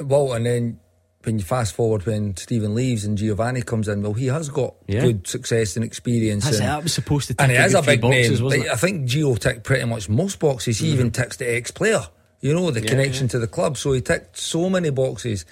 [0.01, 0.81] Well, and then
[1.25, 4.75] when you fast forward when Stephen leaves and Giovanni comes in, well, he has got
[4.89, 5.03] Yeah.
[5.03, 6.45] good success and experience.
[6.45, 8.45] That's and, that was supposed to tick and he a is a big boxes, name.
[8.45, 8.71] wasn't it?
[8.71, 10.79] I think Gio ticked pretty much most boxes.
[10.79, 10.95] He mm.
[10.95, 12.03] even ticks the ex player,
[12.41, 13.33] you know, the Yeah, connection yeah.
[13.33, 13.77] to the club.
[13.77, 15.45] So he ticked so many boxes.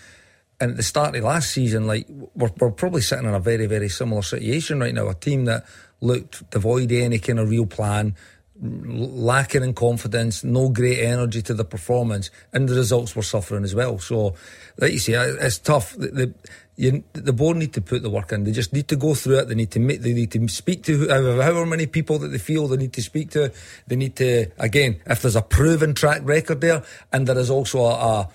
[0.60, 3.66] And at the start of last season, like we're, we're probably sitting in a very,
[3.66, 5.08] very similar situation right now.
[5.08, 5.64] A team that
[6.00, 8.16] looked devoid of any kind of real plan,
[8.62, 13.74] lacking in confidence, no great energy to the performance, and the results were suffering as
[13.74, 13.98] well.
[13.98, 14.34] So,
[14.78, 15.94] like you say, it's tough.
[15.96, 16.34] The, the,
[16.76, 18.44] you, the board need to put the work in.
[18.44, 19.48] They just need to go through it.
[19.48, 22.38] They need to make, they need to speak to however, however many people that they
[22.38, 23.52] feel they need to speak to.
[23.86, 26.82] They need to again, if there's a proven track record there,
[27.12, 27.94] and there is also a.
[27.94, 28.28] a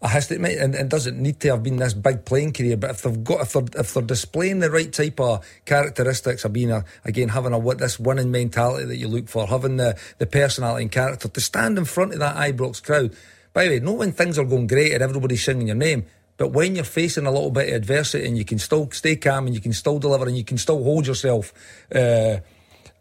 [0.00, 2.76] a history, it might- and it doesn't need to have been this big playing career,
[2.76, 6.52] but if they've got, if they're, if they're displaying the right type of characteristics of
[6.52, 9.98] being a, again, having a, what this winning mentality that you look for, having the,
[10.18, 13.14] the personality and character to stand in front of that Ibrox crowd.
[13.52, 16.04] By the way, not when things are going great and everybody's singing your name,
[16.36, 19.46] but when you're facing a little bit of adversity and you can still stay calm
[19.46, 21.52] and you can still deliver and you can still hold yourself,
[21.92, 22.36] uh,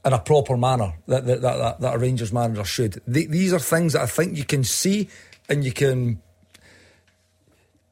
[0.05, 3.01] in a proper manner that that, that, that, that a Rangers manager should.
[3.11, 5.09] Th- these are things that I think you can see
[5.49, 6.21] and you can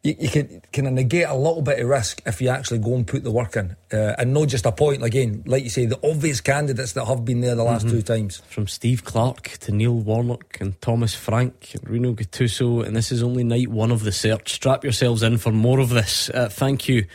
[0.05, 2.93] you, you can kind of negate a little bit of risk if you actually go
[2.95, 5.03] and put the work in, uh, and not just a point.
[5.03, 7.89] Again, like you say, the obvious candidates that have been there the last Mhm.
[7.91, 8.41] two times.
[8.47, 13.23] From Steve Clarke to Neil Warnock and Thomas Frank and Rino Gattuso, and this is
[13.23, 14.53] only night one of the search.
[14.53, 16.29] Strap yourselves in for more of this.
[16.33, 17.05] Uh, thank you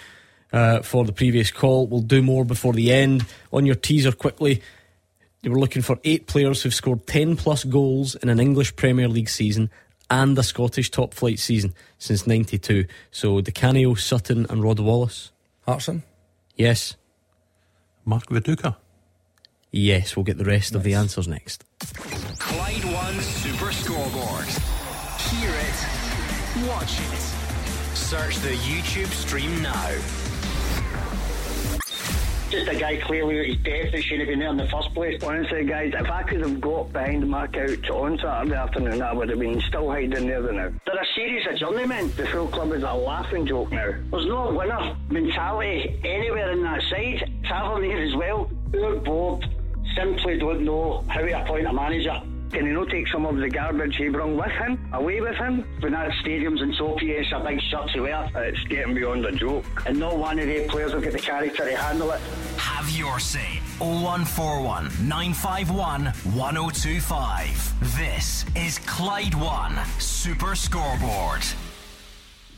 [0.53, 1.87] uh, for the previous call.
[1.87, 3.25] We'll do more before the end.
[3.53, 4.61] On your teaser, quickly,
[5.43, 9.07] you were looking for eight players who've scored 10 plus goals in an English Premier
[9.09, 9.71] League season
[10.11, 12.85] and a Scottish top flight season since 92.
[13.11, 15.31] So, Di Canio, Sutton, and Rod Wallace.
[15.66, 16.03] Hartson?
[16.57, 16.97] Yes.
[18.05, 18.77] Mark Viduka?
[19.70, 21.65] Yes, we'll get the rest of the answers next.
[22.39, 24.47] Clyde One Super Scoreboard.
[25.31, 27.97] Hear it, watch it.
[27.97, 30.20] Search the YouTube stream now.
[32.51, 35.23] Just a guy clearly his depth that shouldn't have been there in the first place.
[35.23, 39.29] Honestly, guys, if I could have got behind my couch on Saturday afternoon, I would
[39.29, 40.73] have been still hiding there now.
[40.85, 42.11] They're a series of journeymen.
[42.17, 43.95] The full club is a laughing joke now.
[44.11, 47.31] There's no winner mentality anywhere in that side.
[47.45, 48.51] Tavernier as well.
[49.05, 49.47] Board
[49.95, 52.21] simply don't know how to appoint a manager.
[52.53, 55.65] Can he not take some of the garbage he brought with him, away with him?
[55.79, 58.29] When that stadium's in Tokyo, it's a big shirt to wear.
[58.35, 59.65] It's getting beyond a joke.
[59.87, 62.21] And not one of the players will get the character to handle it.
[62.57, 63.61] Have your say.
[63.79, 67.97] 0141 951 1025.
[67.97, 71.43] This is Clyde One Super Scoreboard.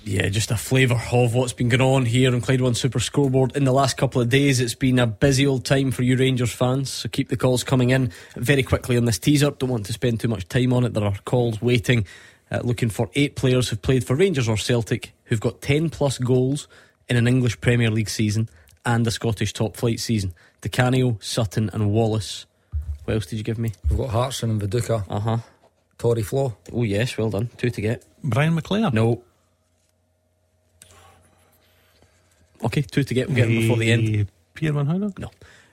[0.05, 3.57] Yeah, just a flavour of what's been going on here on Clyde One Super Scoreboard
[3.57, 4.59] in the last couple of days.
[4.59, 7.91] It's been a busy old time for you Rangers fans, so keep the calls coming
[7.91, 9.53] in very quickly on this teaser.
[9.53, 10.95] Don't want to spend too much time on it.
[10.95, 12.05] There are calls waiting,
[12.51, 16.19] uh, looking for eight players who've played for Rangers or Celtic who've got 10 plus
[16.19, 16.67] goals
[17.09, 18.49] in an English Premier League season
[18.85, 20.35] and a Scottish top flight season.
[20.63, 22.47] Di Canio, Sutton, and Wallace.
[23.05, 23.73] What else did you give me?
[23.89, 25.05] We've got Hartson and Viduka.
[25.09, 25.39] Uh huh.
[25.97, 26.57] Tore Flo.
[26.73, 27.51] Oh, yes, well done.
[27.57, 28.05] Two to get.
[28.25, 28.93] Brian McLeod?
[28.93, 29.23] No.
[32.65, 33.29] Okay, two to get.
[33.29, 34.29] We'll get them before the end.
[34.55, 35.19] Pierre Van Houwen?
[35.19, 35.31] No.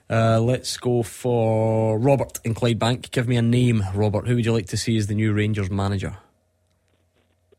[0.08, 3.10] Uh, let's go for Robert in Clydebank.
[3.12, 4.26] Give me a name, Robert.
[4.26, 6.16] Who would you like to see as the new Rangers manager?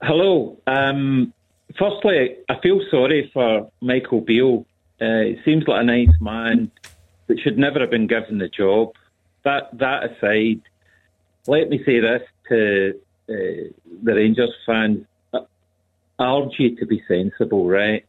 [0.02, 0.58] Hello.
[0.68, 1.34] Um,
[1.80, 4.66] firstly, I feel sorry for Michael Beale.
[5.00, 6.72] Uh, he seems like a nice man,
[7.28, 8.94] that should never have been given the job.
[9.44, 10.62] That that aside,
[11.48, 13.00] let me say this to
[13.30, 13.72] uh,
[14.04, 15.40] the Rangers fans: I
[16.20, 18.06] urge you to be sensible, right?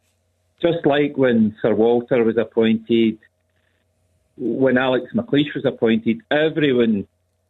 [0.63, 3.19] Just like when Sir Walter was appointed,
[4.39, 7.07] when Alex McLeish was appointed, everyone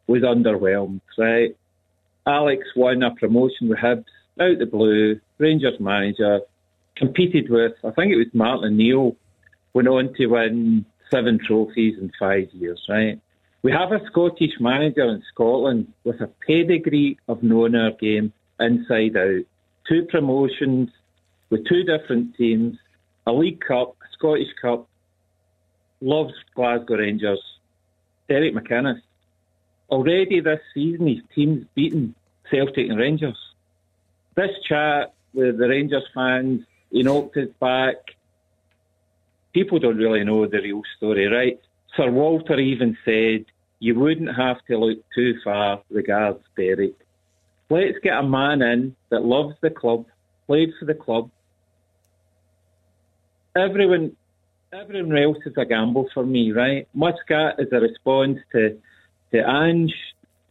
[0.06, 1.55] was underwhelmed, right?
[2.26, 4.06] Alex won a promotion with Hibs
[4.40, 6.40] out the blue, Rangers manager,
[6.97, 9.14] competed with, I think it was Martin Neal,
[9.74, 13.20] went on to win seven trophies in five years, right?
[13.62, 19.16] We have a Scottish manager in Scotland with a pedigree of knowing our game inside
[19.16, 19.44] out.
[19.89, 20.89] Two promotions
[21.51, 22.76] with two different teams,
[23.27, 24.89] a League Cup, a Scottish Cup,
[26.01, 27.40] loves Glasgow Rangers.
[28.28, 29.03] Derek McInnes.
[29.90, 32.15] Already this season, his team's beaten
[32.51, 33.39] Celtic and Rangers.
[34.35, 37.97] This chat with the Rangers fans, he knocked his back.
[39.53, 41.61] People don't really know the real story, right?
[41.97, 43.44] Sir Walter even said
[43.81, 46.94] you wouldn't have to look too far regards Derek.
[47.69, 50.07] Let's get a man in that loves the club,
[50.47, 51.31] played for the club.
[53.57, 54.16] Everyone
[54.73, 56.89] everyone else is a gamble for me, right?
[56.95, 58.79] Muscat is a response to
[59.33, 59.95] to Ange.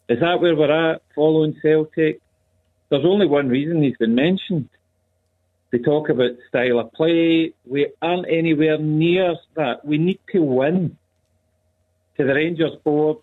[0.07, 2.19] Is that where we're at following Celtic?
[2.89, 4.69] There's only one reason he's been mentioned.
[5.71, 7.53] They talk about style of play.
[7.65, 9.85] We aren't anywhere near that.
[9.85, 10.97] We need to win.
[12.17, 13.19] To the Rangers board,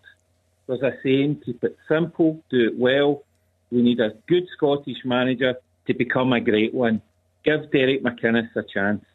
[0.67, 3.23] there's a saying, keep it simple, do it well.
[3.71, 5.55] We need a good Scottish manager
[5.87, 7.01] to become a great one.
[7.45, 9.05] Give Derek McInnes a chance.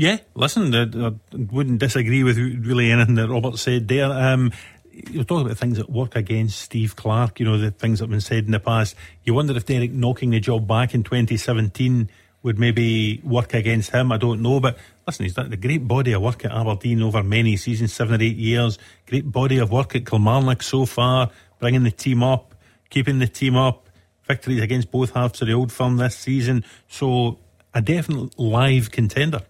[0.00, 4.10] Yeah, listen, I, I wouldn't disagree with really anything that Robert said there.
[4.10, 4.50] Um,
[4.90, 8.10] you're talking about things that work against Steve Clarke, you know, the things that have
[8.10, 8.96] been said in the past.
[9.24, 12.08] You wonder if Derek knocking the job back in 2017
[12.42, 14.10] would maybe work against him.
[14.10, 14.58] I don't know.
[14.58, 18.18] But listen, he's done a great body of work at Aberdeen over many seasons, seven
[18.18, 18.78] or eight years.
[19.06, 21.28] Great body of work at Kilmarnock so far,
[21.58, 22.54] bringing the team up,
[22.88, 23.86] keeping the team up.
[24.26, 26.64] Victories against both halves of the old firm this season.
[26.88, 27.38] So
[27.74, 29.42] a definite live contender.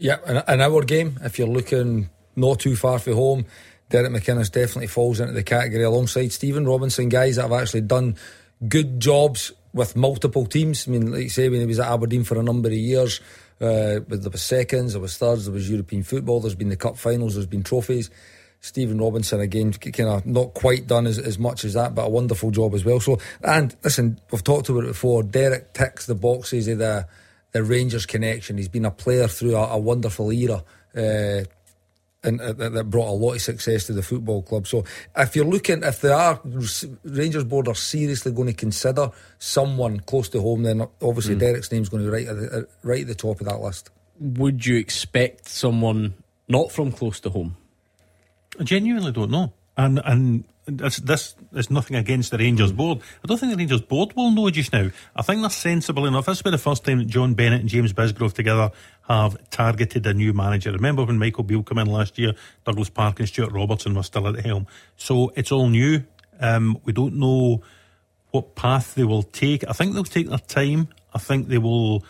[0.00, 3.44] Yeah, an, an hour game, if you're looking not too far from home,
[3.90, 8.16] Derek McInnes definitely falls into the category alongside Stephen Robinson, guys that have actually done
[8.66, 10.88] good jobs with multiple teams.
[10.88, 13.20] I mean, like you say, when he was at Aberdeen for a number of years,
[13.60, 16.96] uh, there was seconds, there was thirds, there was European football, there's been the cup
[16.96, 18.08] finals, there's been trophies.
[18.62, 22.10] Stephen Robinson again, kind of not quite done as, as much as that, but a
[22.10, 23.00] wonderful job as well.
[23.00, 25.22] So, and listen, we've talked about it before.
[25.22, 27.06] Derek ticks the boxes of the
[27.52, 28.56] the Rangers connection.
[28.56, 30.64] He's been a player through a, a wonderful era.
[30.96, 31.44] Uh,
[32.22, 34.66] and uh, that, that brought a lot of success to the football club.
[34.66, 34.84] So
[35.16, 36.40] if you're looking, if they are
[37.04, 41.38] Rangers board are seriously going to consider someone close to home, then obviously Mm.
[41.38, 43.60] Derek's name's going to be right at the, uh, right at the top of that
[43.60, 43.90] list.
[44.18, 46.14] Would you expect someone
[46.48, 47.56] not from close to home?
[48.58, 49.52] I genuinely don't know.
[49.76, 53.00] And and this, this is nothing against the Rangers board.
[53.24, 54.90] I don't think the Rangers board will know just now.
[55.16, 56.26] I think they're sensible enough.
[56.26, 58.70] This will be the first time that John Bennett and James Bisgrove together
[59.08, 60.72] have targeted a new manager.
[60.72, 62.34] Remember when Michael Beale came in last year,
[62.64, 64.66] Douglas Park and Stuart Robertson were still at the helm.
[64.96, 66.04] So it's all new.
[66.40, 67.62] Um, we don't know
[68.30, 69.68] what path they will take.
[69.68, 70.88] I think they'll take their time.
[71.12, 72.04] I think they will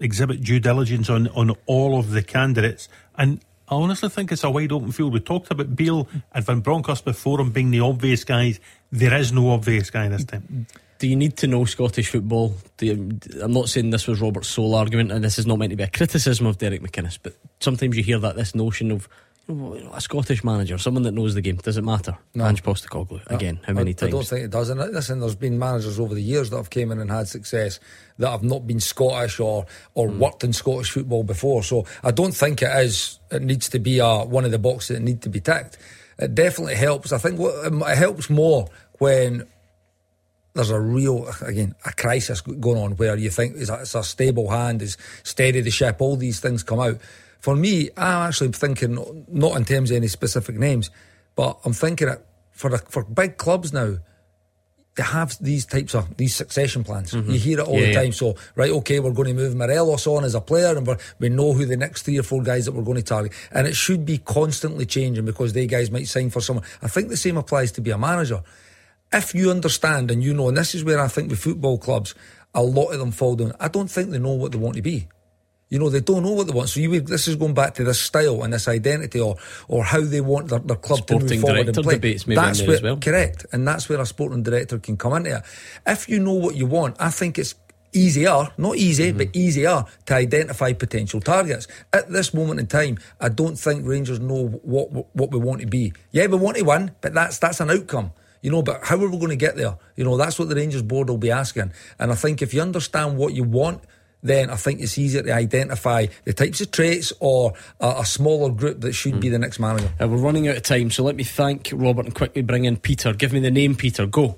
[0.00, 2.88] exhibit due diligence on, on all of the candidates.
[3.16, 3.40] And
[3.70, 5.12] I honestly think it's a wide open field.
[5.12, 8.60] We talked about Beale and Van Bronckhorst before him being the obvious guys.
[8.90, 10.66] There is no obvious guy this time.
[10.98, 12.54] Do you need to know Scottish football?
[12.80, 15.76] You, I'm not saying this was Robert's sole argument, and this is not meant to
[15.76, 19.08] be a criticism of Derek McInnes, but sometimes you hear that this notion of
[19.48, 21.56] a Scottish manager, someone that knows the game.
[21.56, 22.18] Does it matter?
[22.34, 22.46] No.
[22.46, 23.58] Ange Postecoglou again.
[23.64, 24.08] How many I, times?
[24.08, 24.68] I don't think it does.
[24.68, 27.80] And listen, there's been managers over the years that have came in and had success
[28.18, 29.64] that have not been Scottish or
[29.94, 30.18] or Hmm.
[30.18, 31.62] worked in Scottish football before.
[31.62, 33.18] So I don't think it is.
[33.30, 35.78] It needs to be a, one of the boxes that need to be ticked.
[36.18, 37.12] It definitely helps.
[37.12, 38.68] I think what, it helps more
[38.98, 39.46] when
[40.52, 44.02] there's a real again a crisis going on where you think it's a, it's a
[44.02, 45.96] stable hand, is steady the ship.
[46.00, 46.98] All these things come out.
[47.40, 50.90] For me, I'm actually thinking not in terms of any specific names,
[51.36, 53.98] but I'm thinking it for the, for big clubs now.
[54.96, 57.12] They have these types of these succession plans.
[57.12, 57.32] Mhm.
[57.32, 58.02] You hear it all Yeah, the yeah.
[58.02, 58.12] time.
[58.12, 61.28] So right, okay, we're going to move Morelos on as a player, and we're, we
[61.28, 63.32] know who the next three or four guys that we're going to target.
[63.52, 66.64] And it should be constantly changing because they guys might sign for someone.
[66.82, 68.42] I think the same applies to be a manager
[69.12, 72.14] if you understand and you know, and this is where I think the football clubs,
[72.52, 73.52] a lot of them fall down.
[73.60, 75.06] I don't think they know what they want to be.
[75.70, 76.70] You know, they don't know what they want.
[76.70, 79.36] So you, would- this is going back to this style and this identity, or
[79.68, 81.94] or how they want their, their club to move forward and play.
[81.96, 82.96] debates maybe in that's where, as well.
[82.96, 85.42] correct, and that's where a sporting director can come into it.
[85.86, 87.54] If you know what you want, I think it's
[87.92, 89.18] easier, not easy, Mm-hmm.
[89.18, 91.66] but easier to identify potential targets.
[91.92, 95.66] At this moment in time, I don't think Rangers know what what we want to
[95.66, 95.92] be.
[96.12, 98.12] Yeah, we want to win, but that's that's an outcome.
[98.40, 99.76] You know, but how are we going to get there?
[99.96, 101.72] You know, that's what the Rangers board will be asking.
[101.98, 103.82] And I think if you understand what you want,
[104.22, 108.50] then I think it's easier to identify the types of traits or a, a smaller
[108.50, 109.90] group that should be the next manager.
[110.00, 112.76] Uh, we're running out of time, so let me thank Robert and quickly bring in
[112.76, 113.12] Peter.
[113.12, 114.06] Give me the name, Peter.
[114.06, 114.36] Go.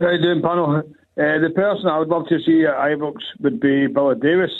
[0.00, 0.76] How you doing, panel?
[0.76, 0.82] Uh,
[1.16, 4.50] the person I would love to see at Ibrox would be Billy Davies.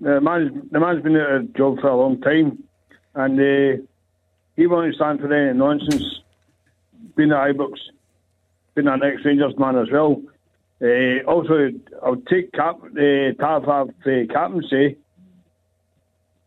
[0.00, 2.62] The man, the man's been at a job for a long time,
[3.14, 3.82] and uh,
[4.56, 6.04] he won't stand for any nonsense.
[7.16, 7.74] Being at Ibrox,
[8.74, 10.20] being an ex-Rangers man as well.
[10.80, 11.70] Uh, also,
[12.04, 14.98] I would take cap, uh, Tav have uh, captaincy,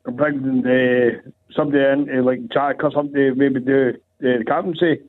[0.06, 5.02] and bring uh, somebody in, uh, like Jack or something, maybe do uh, the captaincy.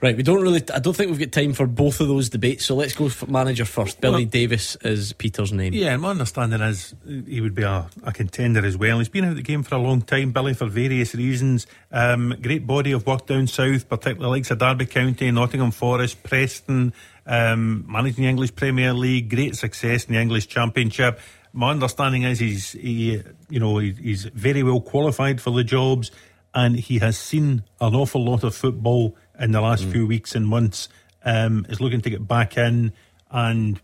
[0.00, 0.62] Right, we don't really.
[0.72, 3.26] I don't think we've got time for both of those debates, so let's go for
[3.26, 4.00] manager first.
[4.00, 5.74] Billy Davies is Peter's name.
[5.74, 8.98] Yeah, and my understanding is he would be a, a contender as well.
[8.98, 11.66] He's been out of the game for a long time, Billy, for various reasons.
[11.92, 16.92] Um, great body of work down south, particularly likes of Derby County, Nottingham Forest, Preston,
[17.26, 21.18] um, managing the English Premier League, great success in the English Championship.
[21.52, 26.10] My understanding is he's he, you know he's very well qualified for the jobs,
[26.54, 30.46] and he has seen an awful lot of football in the last few weeks and
[30.46, 30.88] months.
[31.26, 32.92] Um, is looking to get back in
[33.30, 33.80] and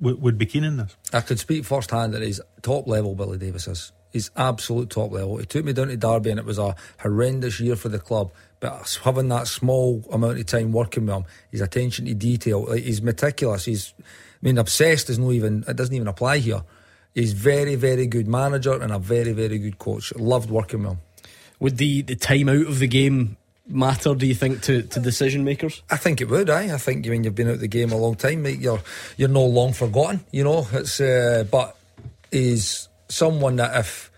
[0.00, 0.96] w- would be keen in this.
[1.12, 3.92] I could speak firsthand that he's top level, Billy Davies is.
[4.14, 5.38] He's absolute top level.
[5.38, 8.30] He took me down to Derby and it was a horrendous year for the club.
[8.60, 12.84] But having that small amount of time working with him, his attention to detail, like,
[12.84, 13.64] he's meticulous.
[13.64, 14.04] He's, I
[14.40, 16.62] mean, obsessed is not even, it doesn't even apply here.
[17.12, 20.14] He's very, very good manager and a very, very good coach.
[20.14, 20.98] Loved working with him.
[21.58, 23.36] Would the, the time out of the game
[23.66, 25.82] matter, do you think, to, to decision makers?
[25.90, 26.50] I think it would.
[26.50, 26.72] I.
[26.72, 28.80] I think you when you've been out of the game a long time, mate, you're
[29.16, 30.24] you're no long forgotten.
[30.30, 31.76] You know, it's uh, but
[32.30, 34.10] is someone that if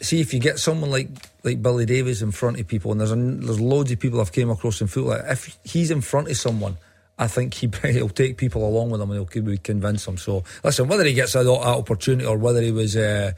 [0.00, 1.08] see if you get someone like
[1.44, 4.32] like Billy Davies in front of people, and there's a, there's loads of people I've
[4.32, 5.12] came across in football.
[5.12, 6.76] Like, if he's in front of someone.
[7.18, 10.16] I think he, he'll take people along with him and he'll convince them.
[10.16, 13.32] So, listen, whether he gets that, that opportunity or whether he was uh,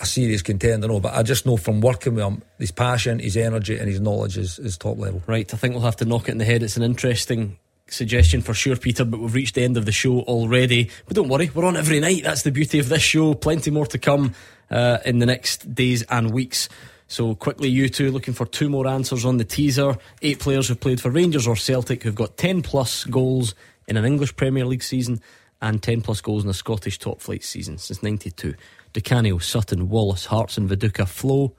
[0.00, 0.98] a serious contender, no.
[0.98, 4.36] But I just know from working with him, his passion, his energy, and his knowledge
[4.36, 5.22] is, is top level.
[5.26, 6.64] Right, I think we'll have to knock it in the head.
[6.64, 7.58] It's an interesting
[7.92, 10.90] suggestion for sure, Peter, but we've reached the end of the show already.
[11.06, 12.24] But don't worry, we're on every night.
[12.24, 13.34] That's the beauty of this show.
[13.34, 14.34] Plenty more to come
[14.70, 16.68] uh, in the next days and weeks.
[17.06, 19.96] So quickly, you two looking for two more answers on the teaser.
[20.22, 23.54] Eight players who've played for Rangers or Celtic who've got 10 plus goals
[23.86, 25.20] in an English Premier League season
[25.60, 28.54] and 10 plus goals in a Scottish top flight season since 92.
[28.94, 31.54] Di Canio, Sutton, Wallace, Hartson Viduka, Flo.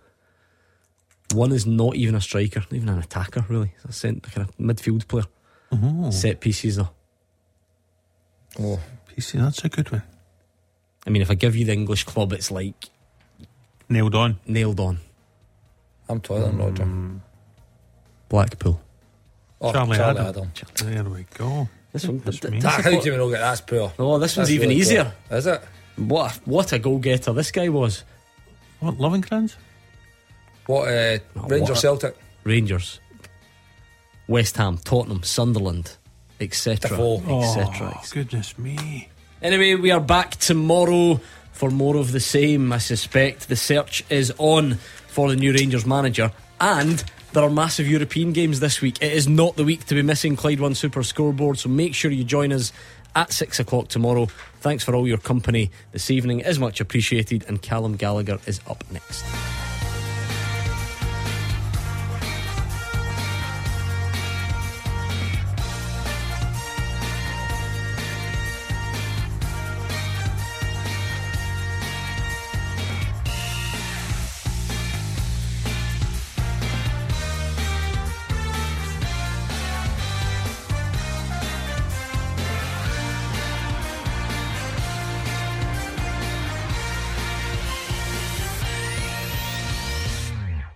[1.34, 3.74] One is not even a striker, not even an attacker, really.
[3.86, 5.26] It's a kind of midfield player.
[5.82, 6.10] Oh.
[6.12, 6.90] Set pieces, though.
[8.60, 8.80] Oh,
[9.10, 10.04] PC, that's a good one.
[11.06, 12.90] I mean, if I give you the English club, it's like
[13.90, 14.40] nailed on.
[14.46, 15.00] Nailed on.
[16.08, 16.88] I'm toiling, Roger.
[18.30, 18.80] Blackpool.
[19.62, 20.52] Oh, Charlie, Charlie Adam.
[20.76, 21.68] There we go.
[21.92, 22.60] This one, Goodness th- me.
[22.62, 23.94] th- Ah, how do you not get that's poor?
[24.00, 25.14] Oh, this one's That's even really easier.
[25.30, 25.38] poor.
[25.38, 25.62] Is it?
[25.98, 28.04] What a, what a goal getter this guy was.
[28.80, 29.56] What, Lovenkrands?
[30.66, 32.18] What, uh, Rangers what Celtic?
[32.44, 33.00] Rangers,
[34.28, 35.98] West Ham, Tottenham, Sunderland,
[36.40, 36.90] etc.
[36.90, 37.18] Defoe.
[37.40, 37.94] etc.
[37.96, 39.10] Oh, goodness me.
[39.42, 41.20] Anyway, we are back tomorrow
[41.52, 42.72] for more of the same.
[42.72, 44.76] I suspect the search is on
[45.08, 49.02] for the new Rangers manager, and there are massive European games this week.
[49.02, 52.12] It is not the week to be missing Clyde One Super Scoreboard, so make sure
[52.12, 52.72] you join us
[53.16, 54.28] at six o'clock tomorrow.
[54.62, 58.84] Thanks for all your company this evening, is much appreciated, and Callum Gallagher is up
[58.92, 59.24] next.